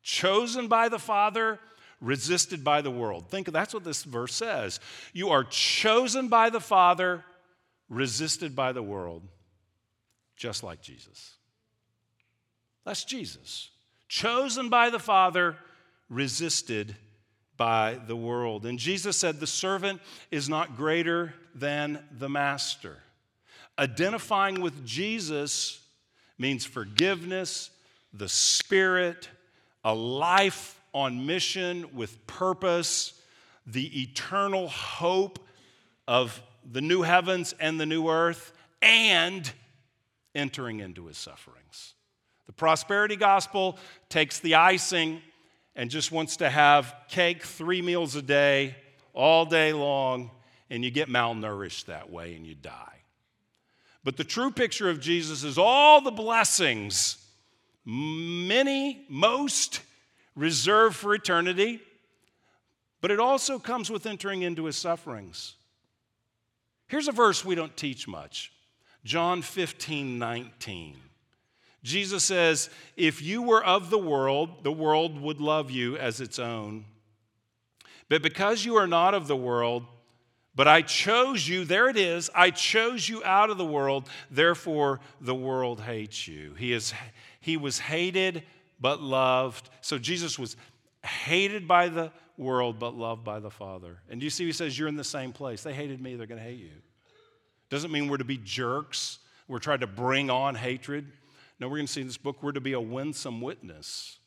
chosen 0.01 0.67
by 0.67 0.87
the 0.89 0.99
Father, 0.99 1.59
resisted 1.99 2.63
by 2.63 2.81
the 2.81 2.91
world. 2.91 3.29
Think 3.29 3.47
of 3.47 3.53
that's 3.53 3.73
what 3.73 3.83
this 3.83 4.03
verse 4.03 4.33
says. 4.33 4.79
You 5.11 5.29
are 5.29 5.43
chosen 5.43 6.29
by 6.29 6.49
the 6.49 6.61
Father, 6.61 7.25
resisted 7.89 8.55
by 8.55 8.71
the 8.71 8.83
world, 8.83 9.23
just 10.37 10.63
like 10.63 10.81
Jesus. 10.81 11.33
That's 12.85 13.03
Jesus. 13.03 13.69
Chosen 14.07 14.69
by 14.69 14.89
the 14.89 14.99
Father, 14.99 15.57
resisted 16.09 16.95
by 17.59 17.99
the 18.07 18.15
world. 18.15 18.65
And 18.65 18.79
Jesus 18.79 19.17
said, 19.17 19.39
The 19.39 19.45
servant 19.45 20.01
is 20.31 20.47
not 20.47 20.77
greater 20.77 21.35
than 21.53 22.03
the 22.17 22.29
master. 22.29 22.97
Identifying 23.77 24.61
with 24.61 24.85
Jesus 24.85 25.81
means 26.39 26.65
forgiveness, 26.65 27.69
the 28.13 28.29
Spirit, 28.29 29.29
a 29.83 29.93
life 29.93 30.79
on 30.93 31.25
mission 31.25 31.85
with 31.93 32.25
purpose, 32.25 33.13
the 33.67 34.01
eternal 34.03 34.69
hope 34.69 35.45
of 36.07 36.41
the 36.71 36.81
new 36.81 37.01
heavens 37.01 37.53
and 37.59 37.77
the 37.79 37.85
new 37.85 38.07
earth, 38.07 38.53
and 38.81 39.51
entering 40.33 40.79
into 40.79 41.07
his 41.07 41.17
sufferings. 41.17 41.93
The 42.47 42.53
prosperity 42.53 43.17
gospel 43.17 43.77
takes 44.07 44.39
the 44.39 44.55
icing 44.55 45.21
and 45.75 45.89
just 45.89 46.11
wants 46.11 46.37
to 46.37 46.49
have 46.49 46.93
cake 47.07 47.43
three 47.43 47.81
meals 47.81 48.15
a 48.15 48.21
day, 48.21 48.75
all 49.13 49.45
day 49.45 49.73
long, 49.73 50.31
and 50.69 50.83
you 50.83 50.91
get 50.91 51.09
malnourished 51.09 51.85
that 51.85 52.09
way 52.09 52.35
and 52.35 52.45
you 52.45 52.55
die. 52.55 52.99
But 54.03 54.17
the 54.17 54.23
true 54.23 54.51
picture 54.51 54.89
of 54.89 54.99
Jesus 54.99 55.43
is 55.43 55.57
all 55.57 56.01
the 56.01 56.11
blessings, 56.11 57.17
many, 57.85 59.05
most 59.09 59.81
reserved 60.35 60.95
for 60.95 61.13
eternity, 61.13 61.81
but 63.01 63.11
it 63.11 63.19
also 63.19 63.59
comes 63.59 63.89
with 63.89 64.05
entering 64.05 64.41
into 64.41 64.65
his 64.65 64.77
sufferings. 64.77 65.55
Here's 66.87 67.07
a 67.07 67.11
verse 67.11 67.45
we 67.45 67.55
don't 67.55 67.75
teach 67.77 68.07
much 68.07 68.51
John 69.03 69.41
15, 69.41 70.17
19. 70.17 70.97
Jesus 71.83 72.23
says, 72.23 72.69
If 72.97 73.21
you 73.21 73.41
were 73.41 73.63
of 73.63 73.89
the 73.89 73.97
world, 73.97 74.63
the 74.63 74.71
world 74.71 75.19
would 75.21 75.39
love 75.39 75.71
you 75.71 75.97
as 75.97 76.19
its 76.19 76.39
own. 76.39 76.85
But 78.09 78.23
because 78.23 78.65
you 78.65 78.75
are 78.75 78.87
not 78.87 79.13
of 79.13 79.27
the 79.27 79.35
world, 79.35 79.85
but 80.55 80.67
I 80.67 80.81
chose 80.81 81.47
you, 81.47 81.63
there 81.63 81.87
it 81.87 81.95
is, 81.95 82.29
I 82.35 82.49
chose 82.49 83.07
you 83.07 83.23
out 83.23 83.49
of 83.49 83.57
the 83.57 83.65
world, 83.65 84.09
therefore 84.29 84.99
the 85.21 85.35
world 85.35 85.79
hates 85.79 86.27
you. 86.27 86.53
He, 86.55 86.73
is, 86.73 86.93
he 87.39 87.55
was 87.55 87.79
hated 87.79 88.43
but 88.79 89.01
loved. 89.01 89.69
So 89.81 89.97
Jesus 89.97 90.37
was 90.37 90.57
hated 91.05 91.67
by 91.67 91.87
the 91.87 92.11
world 92.35 92.79
but 92.79 92.95
loved 92.95 93.23
by 93.23 93.39
the 93.39 93.51
Father. 93.51 93.99
And 94.09 94.21
you 94.21 94.29
see, 94.29 94.45
he 94.45 94.51
says, 94.51 94.77
You're 94.77 94.87
in 94.87 94.97
the 94.97 95.03
same 95.03 95.31
place. 95.31 95.63
They 95.63 95.73
hated 95.73 96.01
me, 96.01 96.15
they're 96.15 96.27
going 96.27 96.41
to 96.41 96.47
hate 96.47 96.59
you. 96.59 96.71
Doesn't 97.69 97.91
mean 97.91 98.09
we're 98.09 98.17
to 98.17 98.25
be 98.25 98.37
jerks. 98.37 99.19
We're 99.47 99.59
trying 99.59 99.79
to 99.79 99.87
bring 99.87 100.29
on 100.29 100.55
hatred. 100.55 101.11
No, 101.59 101.67
we're 101.67 101.77
going 101.77 101.87
to 101.87 101.91
see 101.91 102.01
in 102.01 102.07
this 102.07 102.17
book, 102.17 102.41
we're 102.41 102.53
to 102.53 102.61
be 102.61 102.73
a 102.73 102.81
winsome 102.81 103.41
witness. 103.41 104.19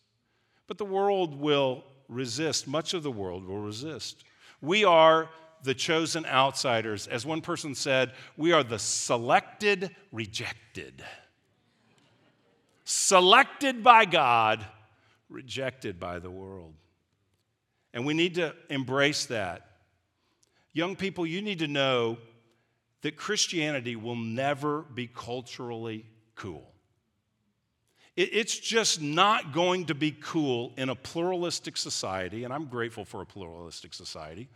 But 0.67 0.79
the 0.79 0.85
world 0.85 1.39
will 1.39 1.85
resist, 2.09 2.67
much 2.67 2.95
of 2.95 3.03
the 3.03 3.11
world 3.11 3.47
will 3.47 3.61
resist. 3.61 4.25
We 4.61 4.85
are 4.85 5.29
the 5.63 5.75
chosen 5.75 6.27
outsiders. 6.27 7.07
As 7.07 7.25
one 7.25 7.41
person 7.41 7.75
said, 7.75 8.13
we 8.37 8.53
are 8.53 8.63
the 8.63 8.79
selected 8.79 9.95
rejected. 10.11 11.03
Selected 12.85 13.83
by 13.83 14.05
God, 14.05 14.65
rejected 15.29 15.99
by 15.99 16.19
the 16.19 16.31
world. 16.31 16.75
And 17.95 18.05
we 18.05 18.15
need 18.15 18.35
to 18.37 18.55
embrace 18.69 19.27
that. 19.27 19.67
Young 20.73 20.97
people, 20.97 21.27
you 21.27 21.43
need 21.43 21.61
to 21.61 21.69
know 21.69 22.19
that 23.03 23.17
Christianity 23.17 23.97
will 23.97 24.17
never 24.17 24.83
be 24.83 25.07
culturally 25.07 26.07
cool. 26.35 26.73
It's 28.15 28.59
just 28.59 29.01
not 29.01 29.53
going 29.53 29.87
to 29.87 29.95
be 29.95 30.11
cool 30.11 30.75
in 30.77 30.91
a 30.91 30.95
pluralistic 30.95 31.79
society, 31.79 32.45
and 32.45 32.53
I'm 32.53 32.67
grateful 32.67 33.07
for 33.07 33.23
a 33.23 33.27
pluralistic 33.27 33.95
society. 33.95 34.49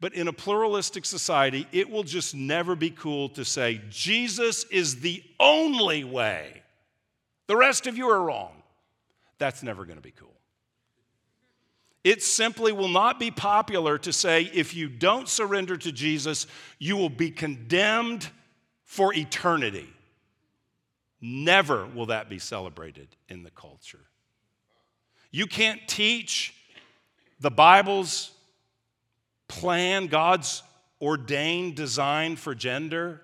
But 0.00 0.14
in 0.14 0.26
a 0.26 0.32
pluralistic 0.32 1.04
society, 1.04 1.68
it 1.70 1.88
will 1.88 2.02
just 2.02 2.34
never 2.34 2.74
be 2.74 2.90
cool 2.90 3.28
to 3.30 3.44
say, 3.44 3.80
Jesus 3.90 4.64
is 4.64 5.00
the 5.00 5.22
only 5.38 6.02
way. 6.02 6.62
The 7.46 7.56
rest 7.56 7.86
of 7.86 7.96
you 7.96 8.08
are 8.08 8.22
wrong. 8.22 8.52
That's 9.38 9.62
never 9.62 9.84
going 9.84 9.98
to 9.98 10.02
be 10.02 10.10
cool. 10.12 10.34
It 12.02 12.22
simply 12.22 12.72
will 12.72 12.88
not 12.88 13.20
be 13.20 13.30
popular 13.30 13.98
to 13.98 14.12
say, 14.12 14.50
if 14.54 14.74
you 14.74 14.88
don't 14.88 15.28
surrender 15.28 15.76
to 15.76 15.92
Jesus, 15.92 16.46
you 16.78 16.96
will 16.96 17.10
be 17.10 17.30
condemned 17.30 18.28
for 18.84 19.14
eternity. 19.14 19.88
Never 21.20 21.86
will 21.86 22.06
that 22.06 22.28
be 22.28 22.38
celebrated 22.38 23.08
in 23.28 23.42
the 23.42 23.50
culture. 23.50 24.00
You 25.30 25.46
can't 25.46 25.80
teach 25.86 26.54
the 27.40 27.50
Bible's 27.50 28.32
plan, 29.48 30.06
God's 30.06 30.62
ordained 31.00 31.76
design 31.76 32.36
for 32.36 32.54
gender. 32.54 33.22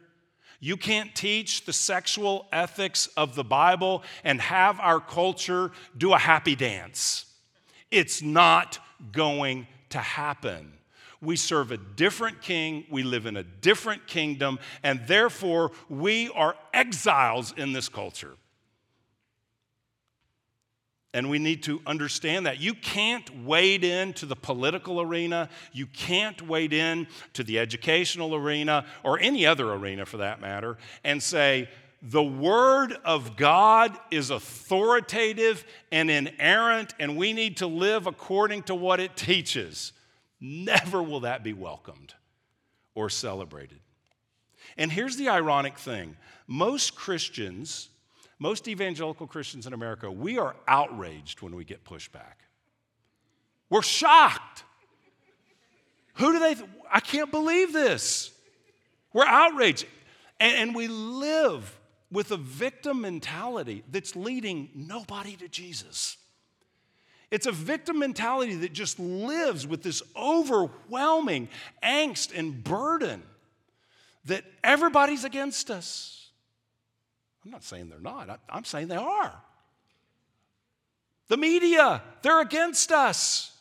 You 0.60 0.76
can't 0.76 1.14
teach 1.14 1.64
the 1.64 1.72
sexual 1.72 2.48
ethics 2.52 3.08
of 3.16 3.34
the 3.34 3.44
Bible 3.44 4.02
and 4.24 4.40
have 4.40 4.80
our 4.80 5.00
culture 5.00 5.70
do 5.96 6.12
a 6.12 6.18
happy 6.18 6.54
dance. 6.54 7.26
It's 7.90 8.22
not 8.22 8.78
going 9.12 9.66
to 9.90 9.98
happen. 9.98 10.72
We 11.20 11.36
serve 11.36 11.72
a 11.72 11.76
different 11.76 12.42
king, 12.42 12.84
we 12.90 13.02
live 13.02 13.26
in 13.26 13.36
a 13.36 13.42
different 13.42 14.06
kingdom, 14.06 14.58
and 14.82 15.00
therefore 15.06 15.72
we 15.88 16.30
are 16.30 16.54
exiles 16.74 17.54
in 17.56 17.72
this 17.72 17.88
culture. 17.88 18.34
And 21.14 21.30
we 21.30 21.38
need 21.38 21.62
to 21.62 21.80
understand 21.86 22.44
that. 22.44 22.60
You 22.60 22.74
can't 22.74 23.44
wade 23.44 23.84
into 23.84 24.26
the 24.26 24.36
political 24.36 25.00
arena, 25.00 25.48
you 25.72 25.86
can't 25.86 26.42
wade 26.42 26.74
in 26.74 27.06
to 27.32 27.42
the 27.42 27.58
educational 27.58 28.34
arena, 28.34 28.84
or 29.02 29.18
any 29.18 29.46
other 29.46 29.72
arena 29.72 30.04
for 30.04 30.18
that 30.18 30.42
matter, 30.42 30.76
and 31.04 31.22
say, 31.22 31.70
the 32.02 32.22
Word 32.22 32.92
of 33.04 33.36
God 33.36 33.98
is 34.10 34.28
authoritative 34.28 35.64
and 35.90 36.10
inerrant, 36.10 36.94
and 37.00 37.16
we 37.16 37.32
need 37.32 37.56
to 37.56 37.66
live 37.66 38.06
according 38.06 38.64
to 38.64 38.74
what 38.74 39.00
it 39.00 39.16
teaches. 39.16 39.92
Never 40.40 41.02
will 41.02 41.20
that 41.20 41.42
be 41.42 41.52
welcomed 41.52 42.14
or 42.94 43.08
celebrated. 43.08 43.80
And 44.76 44.90
here's 44.92 45.16
the 45.16 45.28
ironic 45.28 45.78
thing 45.78 46.16
most 46.46 46.94
Christians 46.94 47.88
most 48.38 48.68
evangelical 48.68 49.26
Christians 49.26 49.66
in 49.66 49.72
America, 49.72 50.10
we 50.10 50.38
are 50.38 50.56
outraged 50.68 51.40
when 51.40 51.56
we 51.56 51.64
get 51.64 51.84
pushback. 51.84 52.44
We're 53.70 53.82
shocked. 53.82 54.64
Who 56.14 56.32
do 56.32 56.38
they, 56.38 56.54
th- 56.54 56.68
I 56.90 57.00
can't 57.00 57.30
believe 57.30 57.72
this. 57.72 58.30
We're 59.12 59.26
outraged. 59.26 59.86
And, 60.38 60.56
and 60.56 60.74
we 60.74 60.88
live 60.88 61.78
with 62.10 62.30
a 62.30 62.36
victim 62.36 63.00
mentality 63.00 63.82
that's 63.90 64.14
leading 64.14 64.70
nobody 64.74 65.36
to 65.36 65.48
Jesus. 65.48 66.16
It's 67.30 67.46
a 67.46 67.52
victim 67.52 67.98
mentality 67.98 68.54
that 68.56 68.72
just 68.72 68.98
lives 68.98 69.66
with 69.66 69.82
this 69.82 70.02
overwhelming 70.14 71.48
angst 71.82 72.36
and 72.36 72.62
burden 72.62 73.22
that 74.26 74.44
everybody's 74.62 75.24
against 75.24 75.70
us. 75.70 76.30
I'm 77.44 77.50
not 77.50 77.64
saying 77.64 77.88
they're 77.88 77.98
not, 77.98 78.40
I, 78.48 78.56
am 78.56 78.64
saying 78.64 78.88
they 78.88 78.96
are. 78.96 79.32
The 81.28 81.36
media, 81.36 82.02
they're 82.22 82.40
against 82.40 82.92
us. 82.92 83.52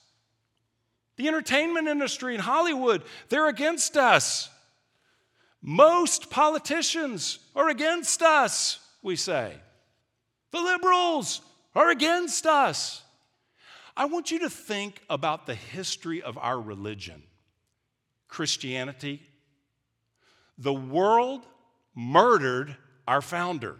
The 1.17 1.27
entertainment 1.27 1.87
industry 1.87 2.35
in 2.35 2.41
Hollywood, 2.41 3.03
they're 3.29 3.47
against 3.47 3.97
us. 3.97 4.49
Most 5.61 6.29
politicians 6.29 7.39
are 7.55 7.69
against 7.69 8.21
us, 8.21 8.79
we 9.01 9.15
say. 9.15 9.53
The 10.51 10.61
liberals 10.61 11.41
are 11.75 11.89
against 11.89 12.45
us. 12.45 13.01
I 13.97 14.05
want 14.05 14.29
you 14.29 14.39
to 14.39 14.49
think 14.49 15.01
about 15.09 15.45
the 15.45 15.55
history 15.55 16.21
of 16.21 16.37
our 16.37 16.59
religion, 16.59 17.23
Christianity. 18.27 19.21
The 20.57 20.73
world 20.73 21.45
murdered 21.95 22.75
our 23.07 23.21
founder. 23.21 23.77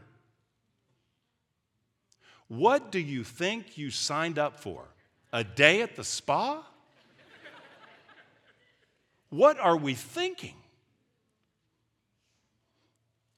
What 2.48 2.92
do 2.92 3.00
you 3.00 3.24
think 3.24 3.78
you 3.78 3.90
signed 3.90 4.40
up 4.40 4.60
for? 4.60 4.86
A 5.34 5.44
day 5.44 5.82
at 5.82 5.96
the 5.96 6.04
spa? 6.04 6.66
What 9.30 9.60
are 9.60 9.76
we 9.76 9.96
thinking? 9.96 10.56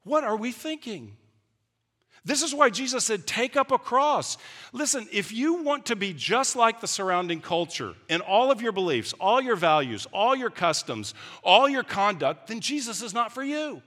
What 0.03 0.23
are 0.23 0.35
we 0.35 0.51
thinking? 0.51 1.17
This 2.27 2.43
is 2.43 2.53
why 2.53 2.69
Jesus 2.69 3.05
said, 3.05 3.25
Take 3.25 3.55
up 3.55 3.71
a 3.71 3.77
cross. 3.77 4.37
Listen, 4.73 5.07
if 5.13 5.31
you 5.31 5.63
want 5.63 5.85
to 5.85 5.95
be 5.95 6.11
just 6.11 6.57
like 6.57 6.81
the 6.81 6.87
surrounding 6.87 7.39
culture 7.39 7.93
in 8.09 8.19
all 8.19 8.51
of 8.51 8.61
your 8.61 8.73
beliefs, 8.73 9.13
all 9.13 9.39
your 9.39 9.55
values, 9.55 10.07
all 10.11 10.35
your 10.35 10.49
customs, 10.49 11.13
all 11.41 11.69
your 11.69 11.83
conduct, 11.83 12.47
then 12.47 12.59
Jesus 12.59 13.01
is 13.01 13.13
not 13.13 13.31
for 13.31 13.43
you. 13.43 13.81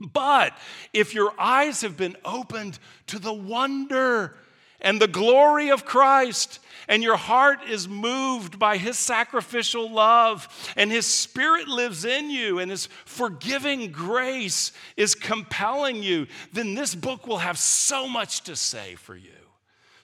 But 0.00 0.58
if 0.92 1.14
your 1.14 1.32
eyes 1.38 1.82
have 1.82 1.96
been 1.96 2.16
opened 2.24 2.80
to 3.06 3.20
the 3.20 3.32
wonder 3.32 4.36
and 4.80 5.00
the 5.00 5.08
glory 5.08 5.70
of 5.70 5.84
Christ, 5.84 6.60
and 6.88 7.02
your 7.02 7.16
heart 7.16 7.60
is 7.68 7.88
moved 7.88 8.58
by 8.58 8.76
his 8.76 8.98
sacrificial 8.98 9.90
love, 9.90 10.48
and 10.76 10.90
his 10.90 11.06
spirit 11.06 11.68
lives 11.68 12.04
in 12.04 12.30
you, 12.30 12.58
and 12.58 12.70
his 12.70 12.86
forgiving 13.04 13.90
grace 13.90 14.72
is 14.96 15.14
compelling 15.14 16.02
you, 16.02 16.26
then 16.52 16.74
this 16.74 16.94
book 16.94 17.26
will 17.26 17.38
have 17.38 17.58
so 17.58 18.08
much 18.08 18.42
to 18.42 18.54
say 18.54 18.94
for 18.94 19.16
you. 19.16 19.30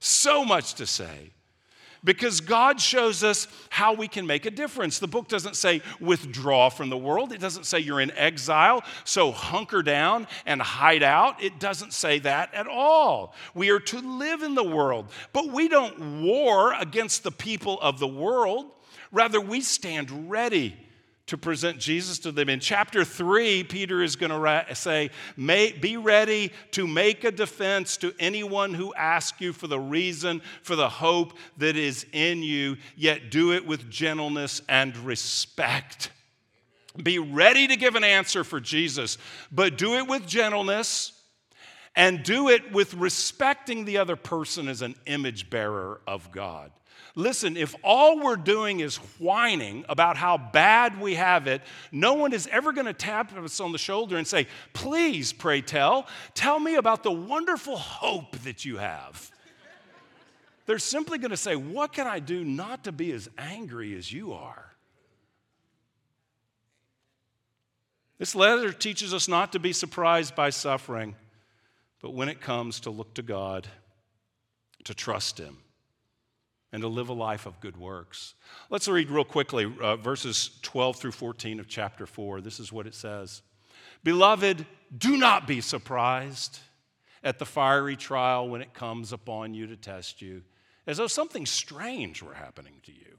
So 0.01 0.45
much 0.45 0.75
to 0.75 0.87
say 0.87 1.31
because 2.05 2.41
God 2.41 2.81
shows 2.81 3.23
us 3.23 3.47
how 3.71 3.95
we 3.95 4.09
can 4.09 4.27
make 4.27 4.47
a 4.47 4.51
difference. 4.51 4.99
The 4.99 5.09
book 5.09 5.29
doesn't 5.29 5.57
say 5.57 5.83
withdraw 6.01 6.69
from 6.69 6.91
the 6.91 6.97
world, 6.97 7.33
it 7.33 7.41
doesn't 7.41 7.65
say 7.65 7.79
you're 7.81 8.01
in 8.01 8.11
exile, 8.13 8.83
so 9.05 9.31
hunker 9.31 9.83
down 9.83 10.27
and 10.47 10.61
hide 10.61 11.03
out. 11.03 11.43
It 11.43 11.61
doesn't 11.61 11.93
say 11.93 12.19
that 12.21 12.53
at 12.55 12.67
all. 12.67 13.35
We 13.55 13.71
are 13.71 13.81
to 13.81 14.01
live 14.01 14.43
in 14.43 14.55
the 14.55 14.65
world, 14.65 15.11
but 15.33 15.49
we 15.49 15.69
don't 15.69 16.23
war 16.23 16.75
against 16.75 17.23
the 17.23 17.33
people 17.33 17.81
of 17.81 17.99
the 17.99 18.09
world. 18.09 18.67
Rather, 19.11 19.41
we 19.41 19.61
stand 19.61 20.31
ready 20.31 20.77
to 21.27 21.39
present 21.39 21.79
Jesus 21.79 22.19
to 22.21 22.33
them. 22.33 22.49
In 22.49 22.61
chapter 22.61 23.05
3, 23.05 23.65
Peter 23.65 24.03
is 24.03 24.17
going 24.17 24.31
to 24.31 24.75
say, 24.75 25.11
Be 25.37 25.97
ready 25.97 26.53
to 26.73 26.87
make 26.87 27.25
a 27.25 27.31
defense 27.31 27.97
to 27.99 28.13
anyone 28.19 28.75
who 28.75 28.93
asks 28.95 29.41
you 29.41 29.53
for 29.53 29.67
the 29.67 29.79
reason 29.79 30.43
for 30.63 30.77
the 30.77 30.89
hope 30.89 31.39
that 31.59 31.77
is 31.77 32.07
in 32.13 32.43
you, 32.43 32.77
yet 32.97 33.31
do 33.31 33.53
it 33.53 33.67
with 33.67 33.89
gentleness 33.89 34.63
and 34.69 34.97
respect. 34.99 36.11
Be 37.01 37.19
ready 37.19 37.69
to 37.69 37.77
give 37.77 37.95
an 37.95 38.05
answer 38.05 38.45
for 38.45 38.61
Jesus, 38.61 39.17
but 39.51 39.79
do 39.79 39.95
it 39.95 40.07
with 40.07 40.27
gentleness 40.27 41.13
and 41.95 42.23
do 42.23 42.49
it 42.49 42.73
with 42.73 42.95
respecting 42.95 43.85
the 43.85 43.99
other 43.99 44.17
person 44.17 44.69
as 44.69 44.83
an 44.83 44.95
image 45.07 45.51
bearer 45.51 46.01
of 46.07 46.31
God. 46.33 46.71
Listen, 47.15 47.59
if 47.59 47.75
all 47.85 48.19
we're 48.19 48.37
doing 48.37 48.81
is 48.81 48.97
whining 49.19 49.85
about 49.89 50.17
how 50.17 50.39
bad 50.39 50.99
we 50.99 51.15
have 51.15 51.47
it, 51.47 51.61
no 51.91 52.15
one 52.15 52.33
is 52.33 52.49
ever 52.51 52.73
going 52.73 52.87
to 52.87 52.95
tap 52.95 53.37
us 53.37 53.61
on 53.61 53.73
the 53.73 53.79
shoulder 53.79 54.17
and 54.17 54.27
say, 54.27 54.47
Please, 54.73 55.33
pray 55.33 55.61
tell, 55.61 56.07
tell 56.35 56.59
me 56.59 56.77
about 56.77 57.03
the 57.03 57.13
wonderful 57.13 57.77
hope 57.77 58.39
that 58.39 58.65
you 58.65 58.79
have. 58.79 59.31
They're 60.65 60.79
simply 60.79 61.19
going 61.19 61.33
to 61.33 61.37
say, 61.37 61.55
What 61.55 61.93
can 61.93 62.07
I 62.07 62.19
do 62.19 62.45
not 62.45 62.85
to 62.85 62.93
be 62.93 63.13
as 63.13 63.29
angry 63.37 63.95
as 63.95 64.11
you 64.11 64.33
are? 64.33 64.73
This 68.19 68.35
letter 68.35 68.73
teaches 68.73 69.13
us 69.13 69.29
not 69.29 69.53
to 69.53 69.59
be 69.59 69.75
surprised 69.75 70.35
by 70.35 70.49
suffering, 70.49 71.15
but 72.01 72.15
when 72.15 72.31
it 72.31 72.41
comes 72.41 72.81
to 72.81 72.91
look 72.91 73.13
to 73.15 73.23
God, 73.23 73.67
to 74.85 74.95
trust 74.95 75.37
Him 75.39 75.62
and 76.73 76.81
to 76.83 76.89
live 76.89 77.11
a 77.11 77.15
life 77.15 77.45
of 77.45 77.61
good 77.61 77.77
works. 77.77 78.35
Let's 78.71 78.89
read 78.89 79.11
real 79.11 79.25
quickly 79.25 79.73
uh, 79.81 79.97
verses 79.97 80.59
12 80.63 80.97
through 80.97 81.13
14 81.13 81.61
of 81.61 81.69
chapter 81.69 82.07
4. 82.07 82.41
This 82.41 82.59
is 82.59 82.73
what 82.73 82.87
it 82.87 82.95
says 82.95 83.43
Beloved, 84.03 84.67
do 84.97 85.17
not 85.17 85.47
be 85.47 85.61
surprised 85.61 86.59
at 87.23 87.39
the 87.39 87.47
fiery 87.47 87.97
trial 87.97 88.49
when 88.49 88.63
it 88.63 88.75
comes 88.75 89.13
upon 89.13 89.55
you 89.55 89.67
to 89.69 89.77
test 89.77 90.21
you, 90.21 90.43
as 90.87 90.97
though 90.97 91.07
something 91.07 91.47
strange 91.47 92.23
were 92.23 92.35
happening 92.35 92.75
to 92.85 92.93
you. 92.93 93.19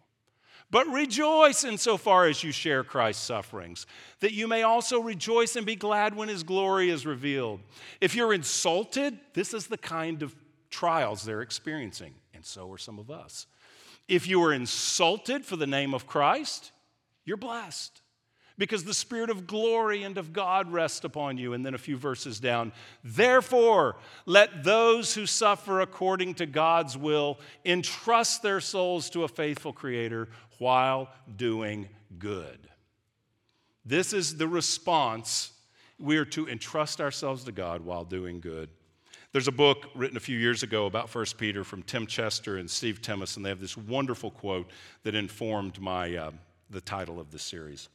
But 0.69 0.87
rejoice 0.87 1.63
insofar 1.63 2.25
as 2.25 2.43
you 2.43 2.51
share 2.51 2.83
Christ's 2.83 3.23
sufferings, 3.23 3.85
that 4.21 4.33
you 4.33 4.47
may 4.47 4.63
also 4.63 4.99
rejoice 4.99 5.55
and 5.55 5.65
be 5.65 5.75
glad 5.75 6.15
when 6.15 6.29
his 6.29 6.41
glory 6.41 6.89
is 6.89 7.05
revealed. 7.05 7.59
If 8.01 8.15
you're 8.15 8.33
insulted, 8.33 9.19
this 9.35 9.53
is 9.53 9.67
the 9.67 9.77
kind 9.77 10.23
of 10.23 10.35
trials 10.71 11.23
they're 11.23 11.43
experiencing 11.43 12.15
and 12.43 12.47
so 12.47 12.69
are 12.69 12.77
some 12.77 12.99
of 12.99 13.09
us. 13.09 13.47
If 14.09 14.27
you 14.27 14.43
are 14.43 14.51
insulted 14.51 15.45
for 15.45 15.55
the 15.55 15.65
name 15.65 15.93
of 15.93 16.05
Christ, 16.05 16.73
you're 17.23 17.37
blessed 17.37 18.01
because 18.57 18.83
the 18.83 18.93
Spirit 18.93 19.29
of 19.29 19.47
glory 19.47 20.03
and 20.03 20.17
of 20.17 20.33
God 20.33 20.69
rests 20.69 21.05
upon 21.05 21.37
you. 21.37 21.53
And 21.53 21.65
then 21.65 21.73
a 21.73 21.77
few 21.77 21.95
verses 21.95 22.41
down, 22.41 22.73
therefore, 23.01 23.95
let 24.25 24.65
those 24.65 25.13
who 25.13 25.25
suffer 25.25 25.79
according 25.79 26.33
to 26.33 26.45
God's 26.45 26.97
will 26.97 27.39
entrust 27.63 28.43
their 28.43 28.59
souls 28.59 29.09
to 29.11 29.23
a 29.23 29.29
faithful 29.29 29.71
Creator 29.71 30.27
while 30.57 31.07
doing 31.37 31.87
good. 32.19 32.59
This 33.85 34.11
is 34.11 34.35
the 34.35 34.49
response. 34.49 35.53
We 35.97 36.17
are 36.17 36.25
to 36.25 36.49
entrust 36.49 36.99
ourselves 36.99 37.45
to 37.45 37.53
God 37.53 37.85
while 37.85 38.03
doing 38.03 38.41
good. 38.41 38.67
There's 39.33 39.47
a 39.47 39.51
book 39.51 39.89
written 39.95 40.15
a 40.15 40.19
few 40.19 40.37
years 40.37 40.61
ago 40.61 40.85
about 40.85 41.13
1 41.13 41.25
Peter 41.39 41.63
from 41.63 41.81
Tim 41.81 42.05
Chester 42.05 42.57
and 42.57 42.69
Steve 42.69 43.01
Timmis, 43.01 43.35
and 43.35 43.43
they 43.43 43.49
have 43.49 43.59
this 43.59 43.75
wonderful 43.75 44.29
quote 44.29 44.69
that 45.01 45.15
informed 45.15 45.81
my, 45.81 46.15
uh, 46.15 46.31
the 46.69 46.81
title 46.81 47.19
of 47.19 47.31
this 47.31 47.41
series. 47.41 47.89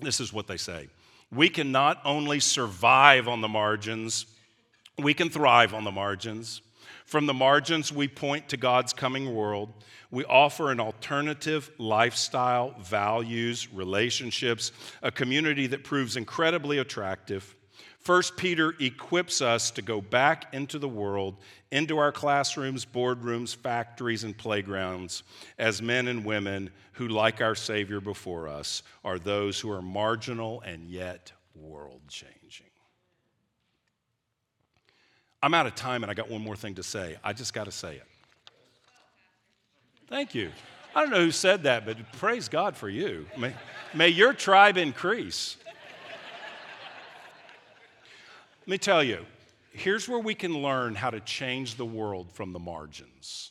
This 0.00 0.20
is 0.20 0.32
what 0.32 0.46
they 0.46 0.56
say 0.56 0.88
We 1.30 1.50
can 1.50 1.70
not 1.70 2.00
only 2.02 2.40
survive 2.40 3.28
on 3.28 3.42
the 3.42 3.48
margins, 3.48 4.24
we 4.96 5.12
can 5.12 5.28
thrive 5.28 5.74
on 5.74 5.84
the 5.84 5.92
margins. 5.92 6.62
From 7.04 7.26
the 7.26 7.34
margins, 7.34 7.92
we 7.92 8.08
point 8.08 8.48
to 8.48 8.56
God's 8.56 8.94
coming 8.94 9.34
world. 9.34 9.70
We 10.10 10.24
offer 10.24 10.70
an 10.70 10.80
alternative 10.80 11.70
lifestyle, 11.76 12.74
values, 12.80 13.70
relationships, 13.70 14.72
a 15.02 15.10
community 15.10 15.66
that 15.66 15.84
proves 15.84 16.16
incredibly 16.16 16.78
attractive. 16.78 17.54
First 18.04 18.36
Peter 18.36 18.74
equips 18.80 19.40
us 19.40 19.70
to 19.72 19.82
go 19.82 20.02
back 20.02 20.52
into 20.52 20.78
the 20.78 20.88
world, 20.88 21.36
into 21.70 21.96
our 21.96 22.12
classrooms, 22.12 22.84
boardrooms, 22.84 23.56
factories, 23.56 24.24
and 24.24 24.36
playgrounds 24.36 25.22
as 25.58 25.80
men 25.80 26.08
and 26.08 26.22
women 26.22 26.68
who, 26.92 27.08
like 27.08 27.40
our 27.40 27.54
Savior 27.54 28.00
before 28.00 28.46
us, 28.46 28.82
are 29.06 29.18
those 29.18 29.58
who 29.58 29.70
are 29.70 29.80
marginal 29.80 30.60
and 30.66 30.86
yet 30.86 31.32
world 31.54 32.02
changing. 32.08 32.66
I'm 35.42 35.54
out 35.54 35.66
of 35.66 35.74
time 35.74 36.02
and 36.02 36.10
I 36.10 36.14
got 36.14 36.28
one 36.28 36.42
more 36.42 36.56
thing 36.56 36.74
to 36.74 36.82
say. 36.82 37.16
I 37.24 37.32
just 37.32 37.54
got 37.54 37.64
to 37.64 37.72
say 37.72 37.96
it. 37.96 38.06
Thank 40.08 40.34
you. 40.34 40.50
I 40.94 41.00
don't 41.00 41.10
know 41.10 41.24
who 41.24 41.30
said 41.30 41.62
that, 41.62 41.86
but 41.86 41.96
praise 42.12 42.48
God 42.48 42.76
for 42.76 42.90
you. 42.90 43.26
May, 43.38 43.54
may 43.94 44.08
your 44.10 44.34
tribe 44.34 44.76
increase. 44.76 45.56
Let 48.64 48.70
me 48.70 48.78
tell 48.78 49.04
you, 49.04 49.26
here's 49.72 50.08
where 50.08 50.18
we 50.18 50.34
can 50.34 50.62
learn 50.62 50.94
how 50.94 51.10
to 51.10 51.20
change 51.20 51.74
the 51.74 51.84
world 51.84 52.32
from 52.32 52.54
the 52.54 52.58
margins. 52.58 53.50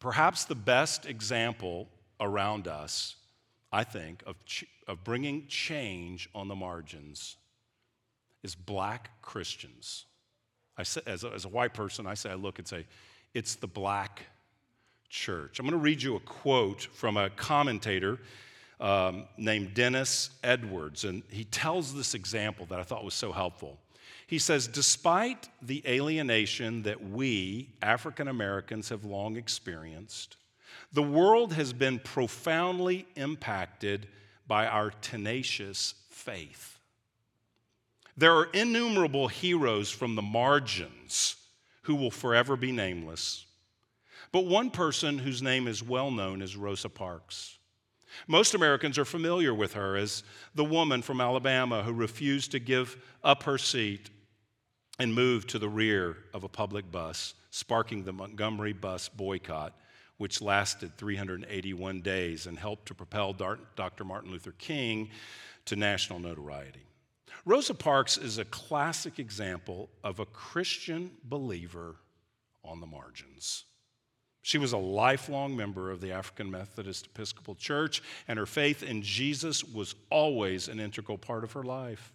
Perhaps 0.00 0.44
the 0.44 0.54
best 0.54 1.06
example 1.06 1.88
around 2.20 2.68
us, 2.68 3.16
I 3.72 3.82
think, 3.84 4.22
of, 4.26 4.36
ch- 4.44 4.66
of 4.86 5.02
bringing 5.02 5.46
change 5.46 6.28
on 6.34 6.48
the 6.48 6.54
margins 6.54 7.38
is 8.42 8.54
black 8.54 9.08
Christians. 9.22 10.04
I 10.76 10.82
say, 10.82 11.00
as, 11.06 11.24
a, 11.24 11.30
as 11.30 11.46
a 11.46 11.48
white 11.48 11.72
person, 11.72 12.06
I 12.06 12.12
say, 12.12 12.32
I 12.32 12.34
look 12.34 12.58
and 12.58 12.68
say, 12.68 12.84
it's 13.32 13.54
the 13.54 13.66
black 13.66 14.26
church. 15.08 15.58
I'm 15.58 15.64
going 15.64 15.72
to 15.72 15.82
read 15.82 16.02
you 16.02 16.16
a 16.16 16.20
quote 16.20 16.82
from 16.82 17.16
a 17.16 17.30
commentator 17.30 18.18
um, 18.80 19.24
named 19.36 19.74
Dennis 19.74 20.30
Edwards, 20.42 21.04
and 21.04 21.22
he 21.30 21.44
tells 21.44 21.94
this 21.94 22.14
example 22.14 22.66
that 22.66 22.78
I 22.78 22.82
thought 22.82 23.04
was 23.04 23.14
so 23.14 23.32
helpful. 23.32 23.78
He 24.26 24.38
says, 24.38 24.66
Despite 24.66 25.48
the 25.62 25.82
alienation 25.86 26.82
that 26.82 27.02
we, 27.10 27.70
African 27.82 28.28
Americans, 28.28 28.88
have 28.88 29.04
long 29.04 29.36
experienced, 29.36 30.36
the 30.92 31.02
world 31.02 31.52
has 31.52 31.72
been 31.72 31.98
profoundly 31.98 33.06
impacted 33.16 34.08
by 34.46 34.66
our 34.66 34.90
tenacious 34.90 35.94
faith. 36.10 36.78
There 38.16 38.34
are 38.34 38.44
innumerable 38.52 39.28
heroes 39.28 39.90
from 39.90 40.14
the 40.14 40.22
margins 40.22 41.36
who 41.82 41.96
will 41.96 42.10
forever 42.10 42.56
be 42.56 42.72
nameless. 42.72 43.44
But 44.32 44.46
one 44.46 44.70
person 44.70 45.18
whose 45.18 45.42
name 45.42 45.66
is 45.66 45.82
well 45.82 46.10
known 46.10 46.42
is 46.42 46.56
Rosa 46.56 46.88
Parks. 46.88 47.58
Most 48.26 48.54
Americans 48.54 48.98
are 48.98 49.04
familiar 49.04 49.54
with 49.54 49.74
her 49.74 49.96
as 49.96 50.22
the 50.54 50.64
woman 50.64 51.02
from 51.02 51.20
Alabama 51.20 51.82
who 51.82 51.92
refused 51.92 52.52
to 52.52 52.58
give 52.58 52.96
up 53.22 53.42
her 53.44 53.58
seat 53.58 54.10
and 54.98 55.14
moved 55.14 55.50
to 55.50 55.58
the 55.58 55.68
rear 55.68 56.16
of 56.32 56.44
a 56.44 56.48
public 56.48 56.90
bus, 56.90 57.34
sparking 57.50 58.04
the 58.04 58.12
Montgomery 58.12 58.72
bus 58.72 59.08
boycott, 59.08 59.74
which 60.18 60.40
lasted 60.40 60.96
381 60.96 62.00
days 62.00 62.46
and 62.46 62.58
helped 62.58 62.86
to 62.86 62.94
propel 62.94 63.32
Dr. 63.32 64.04
Martin 64.04 64.30
Luther 64.30 64.52
King 64.52 65.10
to 65.64 65.76
national 65.76 66.20
notoriety. 66.20 66.86
Rosa 67.44 67.74
Parks 67.74 68.16
is 68.16 68.38
a 68.38 68.44
classic 68.44 69.18
example 69.18 69.90
of 70.02 70.20
a 70.20 70.26
Christian 70.26 71.10
believer 71.24 71.96
on 72.64 72.80
the 72.80 72.86
margins. 72.86 73.64
She 74.44 74.58
was 74.58 74.74
a 74.74 74.78
lifelong 74.78 75.56
member 75.56 75.90
of 75.90 76.02
the 76.02 76.12
African 76.12 76.50
Methodist 76.50 77.06
Episcopal 77.06 77.54
Church, 77.54 78.02
and 78.28 78.38
her 78.38 78.44
faith 78.44 78.82
in 78.82 79.00
Jesus 79.00 79.64
was 79.64 79.94
always 80.10 80.68
an 80.68 80.78
integral 80.78 81.16
part 81.16 81.44
of 81.44 81.52
her 81.52 81.62
life. 81.62 82.12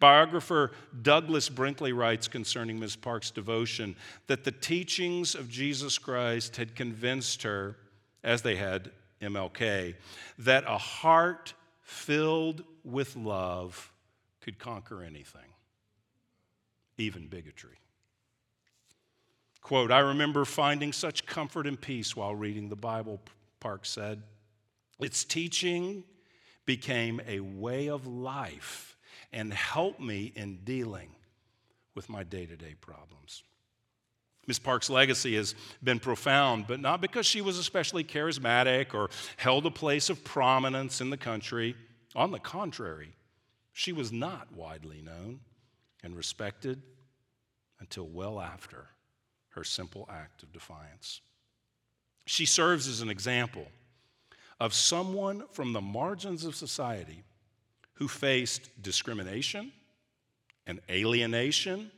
Biographer 0.00 0.72
Douglas 1.02 1.48
Brinkley 1.48 1.92
writes 1.92 2.26
concerning 2.26 2.80
Ms. 2.80 2.96
Park's 2.96 3.30
devotion 3.30 3.94
that 4.26 4.42
the 4.42 4.50
teachings 4.50 5.36
of 5.36 5.48
Jesus 5.48 5.96
Christ 5.96 6.56
had 6.56 6.74
convinced 6.74 7.44
her, 7.44 7.76
as 8.24 8.42
they 8.42 8.56
had 8.56 8.90
MLK, 9.22 9.94
that 10.40 10.64
a 10.66 10.76
heart 10.76 11.54
filled 11.82 12.64
with 12.82 13.14
love 13.14 13.92
could 14.40 14.58
conquer 14.58 15.04
anything, 15.04 15.52
even 16.98 17.28
bigotry. 17.28 17.78
Quote, 19.64 19.90
I 19.90 20.00
remember 20.00 20.44
finding 20.44 20.92
such 20.92 21.24
comfort 21.24 21.66
and 21.66 21.80
peace 21.80 22.14
while 22.14 22.34
reading 22.34 22.68
the 22.68 22.76
Bible, 22.76 23.18
Park 23.60 23.86
said. 23.86 24.22
Its 25.00 25.24
teaching 25.24 26.04
became 26.66 27.18
a 27.26 27.40
way 27.40 27.88
of 27.88 28.06
life 28.06 28.98
and 29.32 29.54
helped 29.54 30.00
me 30.00 30.32
in 30.36 30.58
dealing 30.64 31.16
with 31.94 32.10
my 32.10 32.22
day 32.22 32.44
to 32.44 32.56
day 32.56 32.74
problems. 32.78 33.42
Miss 34.46 34.58
Park's 34.58 34.90
legacy 34.90 35.34
has 35.36 35.54
been 35.82 35.98
profound, 35.98 36.66
but 36.66 36.78
not 36.78 37.00
because 37.00 37.24
she 37.24 37.40
was 37.40 37.56
especially 37.56 38.04
charismatic 38.04 38.92
or 38.92 39.08
held 39.38 39.64
a 39.64 39.70
place 39.70 40.10
of 40.10 40.22
prominence 40.24 41.00
in 41.00 41.08
the 41.08 41.16
country. 41.16 41.74
On 42.14 42.32
the 42.32 42.38
contrary, 42.38 43.14
she 43.72 43.92
was 43.92 44.12
not 44.12 44.52
widely 44.54 45.00
known 45.00 45.40
and 46.02 46.14
respected 46.14 46.82
until 47.80 48.06
well 48.06 48.38
after 48.38 48.88
her 49.54 49.64
simple 49.64 50.08
act 50.12 50.42
of 50.42 50.52
defiance. 50.52 51.20
She 52.26 52.46
serves 52.46 52.88
as 52.88 53.00
an 53.00 53.10
example 53.10 53.66
of 54.60 54.74
someone 54.74 55.44
from 55.52 55.72
the 55.72 55.80
margins 55.80 56.44
of 56.44 56.54
society 56.54 57.22
who 57.94 58.08
faced 58.08 58.70
discrimination 58.82 59.72
and 60.66 60.80
alienation, 60.90 61.90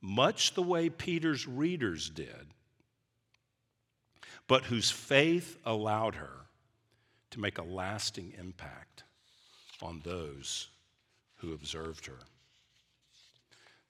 much 0.00 0.54
the 0.54 0.62
way 0.62 0.88
Peter's 0.88 1.46
readers 1.46 2.08
did, 2.08 2.46
but 4.48 4.64
whose 4.64 4.90
faith 4.90 5.58
allowed 5.64 6.16
her 6.16 6.46
to 7.30 7.40
make 7.40 7.58
a 7.58 7.62
lasting 7.62 8.32
impact 8.38 9.04
on 9.80 10.00
those 10.04 10.68
who 11.36 11.52
observed 11.52 12.06
her. 12.06 12.18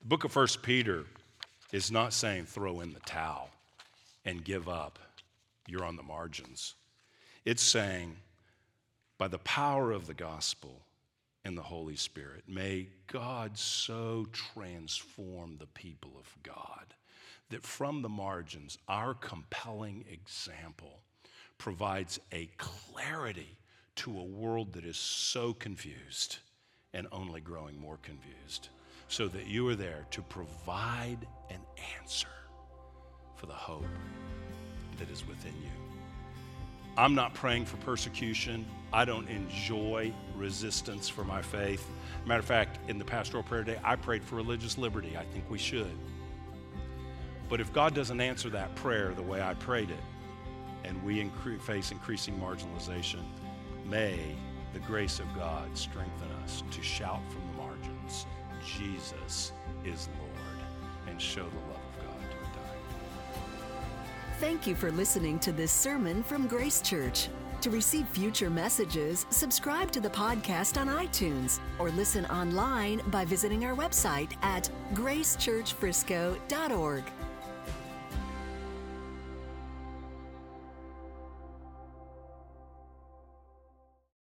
The 0.00 0.08
book 0.08 0.24
of 0.24 0.34
1 0.34 0.46
Peter 0.62 1.04
is 1.72 1.90
not 1.90 2.12
saying 2.12 2.44
throw 2.44 2.80
in 2.80 2.92
the 2.92 3.00
towel 3.00 3.50
and 4.24 4.44
give 4.44 4.68
up. 4.68 4.98
You're 5.66 5.84
on 5.84 5.96
the 5.96 6.02
margins. 6.02 6.74
It's 7.44 7.62
saying, 7.62 8.16
by 9.18 9.28
the 9.28 9.38
power 9.38 9.90
of 9.90 10.06
the 10.06 10.14
gospel 10.14 10.82
and 11.44 11.56
the 11.56 11.62
Holy 11.62 11.96
Spirit, 11.96 12.44
may 12.46 12.88
God 13.08 13.56
so 13.56 14.26
transform 14.32 15.56
the 15.58 15.66
people 15.66 16.12
of 16.18 16.42
God 16.42 16.94
that 17.50 17.62
from 17.62 18.02
the 18.02 18.08
margins, 18.08 18.78
our 18.88 19.14
compelling 19.14 20.04
example 20.10 21.00
provides 21.58 22.18
a 22.32 22.48
clarity 22.56 23.56
to 23.94 24.18
a 24.18 24.24
world 24.24 24.72
that 24.72 24.84
is 24.84 24.96
so 24.96 25.52
confused 25.52 26.38
and 26.94 27.06
only 27.12 27.40
growing 27.40 27.78
more 27.78 27.98
confused, 28.02 28.68
so 29.12 29.28
that 29.28 29.46
you 29.46 29.68
are 29.68 29.74
there 29.74 30.06
to 30.10 30.22
provide 30.22 31.18
an 31.50 31.60
answer 32.00 32.28
for 33.36 33.44
the 33.44 33.52
hope 33.52 33.84
that 34.98 35.10
is 35.10 35.28
within 35.28 35.52
you. 35.62 35.68
I'm 36.96 37.14
not 37.14 37.34
praying 37.34 37.66
for 37.66 37.76
persecution. 37.78 38.64
I 38.90 39.04
don't 39.04 39.28
enjoy 39.28 40.14
resistance 40.34 41.10
for 41.10 41.24
my 41.24 41.42
faith. 41.42 41.86
Matter 42.24 42.40
of 42.40 42.46
fact, 42.46 42.78
in 42.88 42.98
the 42.98 43.04
pastoral 43.04 43.42
prayer 43.42 43.64
day, 43.64 43.78
I 43.84 43.96
prayed 43.96 44.24
for 44.24 44.36
religious 44.36 44.78
liberty. 44.78 45.14
I 45.14 45.24
think 45.24 45.44
we 45.50 45.58
should. 45.58 45.92
But 47.50 47.60
if 47.60 47.70
God 47.70 47.94
doesn't 47.94 48.20
answer 48.20 48.48
that 48.48 48.74
prayer 48.76 49.12
the 49.14 49.20
way 49.20 49.42
I 49.42 49.52
prayed 49.52 49.90
it, 49.90 50.04
and 50.84 51.02
we 51.04 51.22
incre- 51.22 51.60
face 51.60 51.90
increasing 51.90 52.40
marginalization, 52.40 53.20
may 53.84 54.18
the 54.72 54.80
grace 54.80 55.20
of 55.20 55.26
God 55.34 55.76
strengthen 55.76 56.30
us 56.44 56.62
to 56.70 56.82
shout 56.82 57.20
from 57.30 57.51
Jesus 58.64 59.52
is 59.84 60.08
Lord 60.18 60.30
and 61.08 61.20
show 61.20 61.42
the 61.42 61.72
love 61.72 61.76
of 61.76 62.06
God 62.06 62.20
to 62.20 62.36
the 62.36 62.56
dying. 62.56 62.80
Thank 64.38 64.66
you 64.66 64.74
for 64.74 64.90
listening 64.90 65.38
to 65.40 65.52
this 65.52 65.72
sermon 65.72 66.22
from 66.22 66.46
Grace 66.46 66.80
Church. 66.80 67.28
To 67.62 67.70
receive 67.70 68.06
future 68.08 68.50
messages, 68.50 69.24
subscribe 69.30 69.90
to 69.92 70.00
the 70.00 70.10
podcast 70.10 70.78
on 70.80 70.88
iTunes 70.88 71.60
or 71.78 71.90
listen 71.90 72.26
online 72.26 73.00
by 73.06 73.24
visiting 73.24 73.64
our 73.64 73.76
website 73.76 74.32
at 74.42 74.68
gracechurchfrisco.org. 74.94 77.04